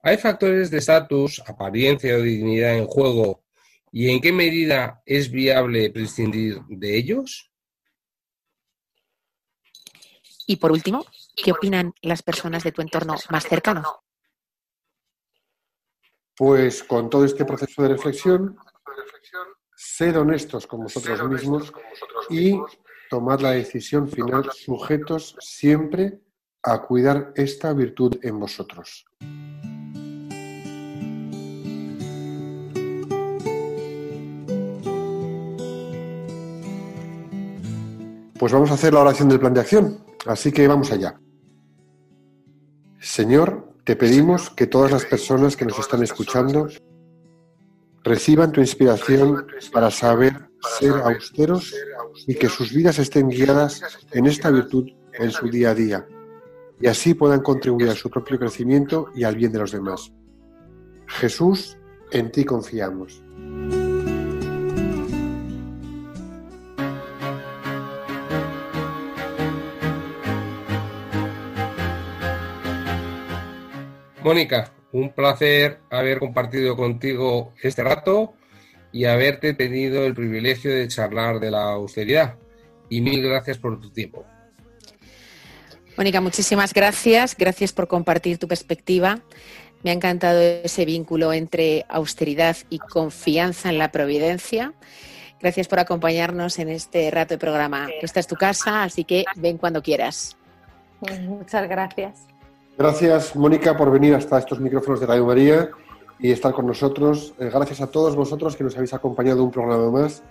¿hay 0.00 0.16
factores 0.16 0.68
de 0.72 0.78
estatus, 0.78 1.40
apariencia 1.46 2.16
o 2.16 2.22
dignidad 2.22 2.76
en 2.76 2.86
juego 2.86 3.44
y 3.92 4.10
en 4.10 4.20
qué 4.20 4.32
medida 4.32 5.02
es 5.06 5.30
viable 5.30 5.90
prescindir 5.90 6.60
de 6.68 6.96
ellos? 6.96 7.50
Y 10.46 10.56
por 10.56 10.72
último, 10.72 11.04
¿qué 11.36 11.52
opinan 11.52 11.92
las 12.02 12.22
personas 12.22 12.64
de 12.64 12.72
tu 12.72 12.80
entorno 12.80 13.16
más 13.30 13.44
cercano? 13.44 14.02
Pues 16.34 16.82
con 16.82 17.10
todo 17.10 17.24
este 17.24 17.44
proceso 17.44 17.82
de 17.82 17.88
reflexión, 17.88 18.56
sed 19.76 20.18
honestos 20.18 20.66
con 20.66 20.84
vosotros 20.84 21.22
mismos 21.28 21.72
y 22.30 22.58
tomad 23.10 23.40
la 23.40 23.50
decisión 23.52 24.08
final 24.08 24.50
sujetos 24.52 25.36
siempre 25.40 26.20
a 26.62 26.82
cuidar 26.82 27.32
esta 27.36 27.72
virtud 27.72 28.18
en 28.22 28.40
vosotros. 28.40 29.06
Pues 38.38 38.52
vamos 38.52 38.70
a 38.70 38.74
hacer 38.74 38.94
la 38.94 39.00
oración 39.00 39.28
del 39.28 39.40
plan 39.40 39.54
de 39.54 39.60
acción, 39.60 40.04
así 40.26 40.52
que 40.52 40.68
vamos 40.68 40.92
allá. 40.92 41.18
Señor, 43.00 43.74
te 43.84 43.96
pedimos 43.96 44.50
que 44.50 44.66
todas 44.66 44.90
las 44.90 45.04
personas 45.04 45.56
que 45.56 45.64
nos 45.64 45.78
están 45.78 46.02
escuchando 46.02 46.68
reciban 48.04 48.52
tu 48.52 48.60
inspiración 48.60 49.46
para 49.72 49.90
saber 49.90 50.48
ser 50.78 50.92
austeros 50.92 51.74
y 52.26 52.34
que 52.34 52.48
sus 52.48 52.72
vidas 52.72 52.98
estén 52.98 53.28
guiadas 53.28 53.82
en 54.12 54.26
esta 54.26 54.50
virtud 54.50 54.88
en 55.14 55.30
su 55.30 55.48
día 55.48 55.70
a 55.70 55.74
día 55.74 56.06
y 56.80 56.86
así 56.86 57.14
puedan 57.14 57.40
contribuir 57.40 57.88
a 57.88 57.94
su 57.94 58.10
propio 58.10 58.38
crecimiento 58.38 59.10
y 59.14 59.24
al 59.24 59.36
bien 59.36 59.52
de 59.52 59.58
los 59.58 59.72
demás. 59.72 60.12
Jesús, 61.06 61.76
en 62.12 62.30
ti 62.30 62.44
confiamos. 62.44 63.22
Mónica, 74.28 74.74
un 74.92 75.08
placer 75.14 75.78
haber 75.88 76.18
compartido 76.18 76.76
contigo 76.76 77.54
este 77.62 77.82
rato 77.82 78.34
y 78.92 79.06
haberte 79.06 79.54
tenido 79.54 80.04
el 80.04 80.12
privilegio 80.12 80.70
de 80.70 80.86
charlar 80.86 81.40
de 81.40 81.50
la 81.50 81.72
austeridad. 81.72 82.36
Y 82.90 83.00
mil 83.00 83.22
gracias 83.22 83.56
por 83.56 83.80
tu 83.80 83.88
tiempo. 83.88 84.26
Mónica, 85.96 86.20
muchísimas 86.20 86.74
gracias. 86.74 87.34
Gracias 87.38 87.72
por 87.72 87.88
compartir 87.88 88.36
tu 88.36 88.46
perspectiva. 88.46 89.20
Me 89.82 89.92
ha 89.92 89.94
encantado 89.94 90.42
ese 90.42 90.84
vínculo 90.84 91.32
entre 91.32 91.86
austeridad 91.88 92.58
y 92.68 92.80
confianza 92.80 93.70
en 93.70 93.78
la 93.78 93.90
providencia. 93.90 94.74
Gracias 95.40 95.68
por 95.68 95.78
acompañarnos 95.78 96.58
en 96.58 96.68
este 96.68 97.10
rato 97.10 97.32
de 97.32 97.38
programa. 97.38 97.88
Esta 98.02 98.20
es 98.20 98.26
tu 98.26 98.34
casa, 98.34 98.82
así 98.82 99.04
que 99.04 99.24
ven 99.36 99.56
cuando 99.56 99.82
quieras. 99.82 100.36
Muchas 101.00 101.66
gracias. 101.66 102.27
Gracias, 102.78 103.34
Mónica, 103.34 103.76
por 103.76 103.90
venir 103.90 104.14
hasta 104.14 104.38
estos 104.38 104.60
micrófonos 104.60 105.00
de 105.00 105.06
Radio 105.06 105.26
María 105.26 105.68
y 106.20 106.30
estar 106.30 106.52
con 106.52 106.64
nosotros. 106.64 107.34
Eh, 107.40 107.50
gracias 107.52 107.80
a 107.80 107.88
todos 107.88 108.14
vosotros 108.14 108.54
que 108.54 108.62
nos 108.62 108.76
habéis 108.76 108.94
acompañado 108.94 109.42
un 109.42 109.50
programa 109.50 109.90
más. 109.90 110.22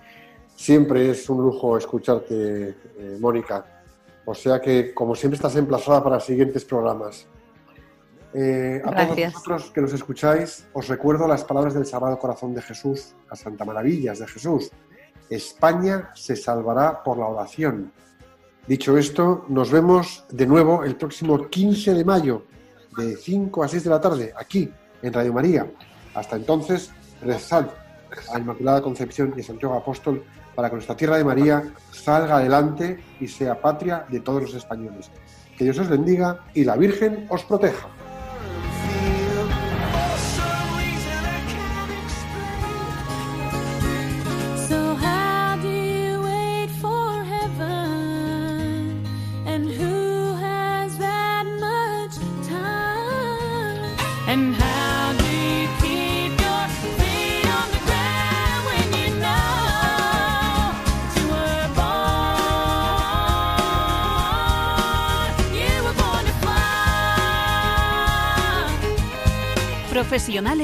Siempre 0.56 1.10
es 1.10 1.28
un 1.28 1.42
lujo 1.42 1.76
escucharte, 1.76 2.74
eh, 2.96 3.18
Mónica. 3.20 3.82
O 4.24 4.34
sea 4.34 4.62
que, 4.62 4.94
como 4.94 5.14
siempre, 5.14 5.36
estás 5.36 5.56
emplazada 5.56 6.02
para 6.02 6.20
siguientes 6.20 6.64
programas. 6.64 7.26
Eh, 8.32 8.80
a 8.82 8.92
todos 8.92 9.34
vosotros 9.34 9.70
que 9.70 9.82
nos 9.82 9.92
escucháis, 9.92 10.66
os 10.72 10.88
recuerdo 10.88 11.28
las 11.28 11.44
palabras 11.44 11.74
del 11.74 11.84
Sagrado 11.84 12.18
Corazón 12.18 12.54
de 12.54 12.62
Jesús, 12.62 13.14
las 13.28 13.40
Santa 13.40 13.66
Maravillas 13.66 14.20
de 14.20 14.26
Jesús. 14.26 14.70
España 15.28 16.12
se 16.14 16.34
salvará 16.34 17.02
por 17.02 17.18
la 17.18 17.26
oración. 17.26 17.92
Dicho 18.68 18.98
esto, 18.98 19.46
nos 19.48 19.70
vemos 19.70 20.24
de 20.28 20.46
nuevo 20.46 20.84
el 20.84 20.94
próximo 20.94 21.48
15 21.48 21.94
de 21.94 22.04
mayo, 22.04 22.42
de 22.98 23.16
5 23.16 23.64
a 23.64 23.66
6 23.66 23.84
de 23.84 23.88
la 23.88 23.98
tarde, 23.98 24.34
aquí, 24.38 24.70
en 25.00 25.10
Radio 25.10 25.32
María. 25.32 25.72
Hasta 26.14 26.36
entonces, 26.36 26.90
rezad 27.22 27.64
a 28.28 28.34
la 28.34 28.40
Inmaculada 28.40 28.82
Concepción 28.82 29.32
y 29.34 29.40
a 29.40 29.44
Santiago 29.44 29.74
Apóstol 29.74 30.22
para 30.54 30.68
que 30.68 30.74
nuestra 30.74 30.98
tierra 30.98 31.16
de 31.16 31.24
María 31.24 31.72
salga 31.92 32.36
adelante 32.36 33.02
y 33.18 33.26
sea 33.26 33.58
patria 33.58 34.04
de 34.06 34.20
todos 34.20 34.42
los 34.42 34.54
españoles. 34.54 35.10
Que 35.56 35.64
Dios 35.64 35.78
os 35.78 35.88
bendiga 35.88 36.44
y 36.52 36.64
la 36.64 36.76
Virgen 36.76 37.26
os 37.30 37.44
proteja. 37.44 37.88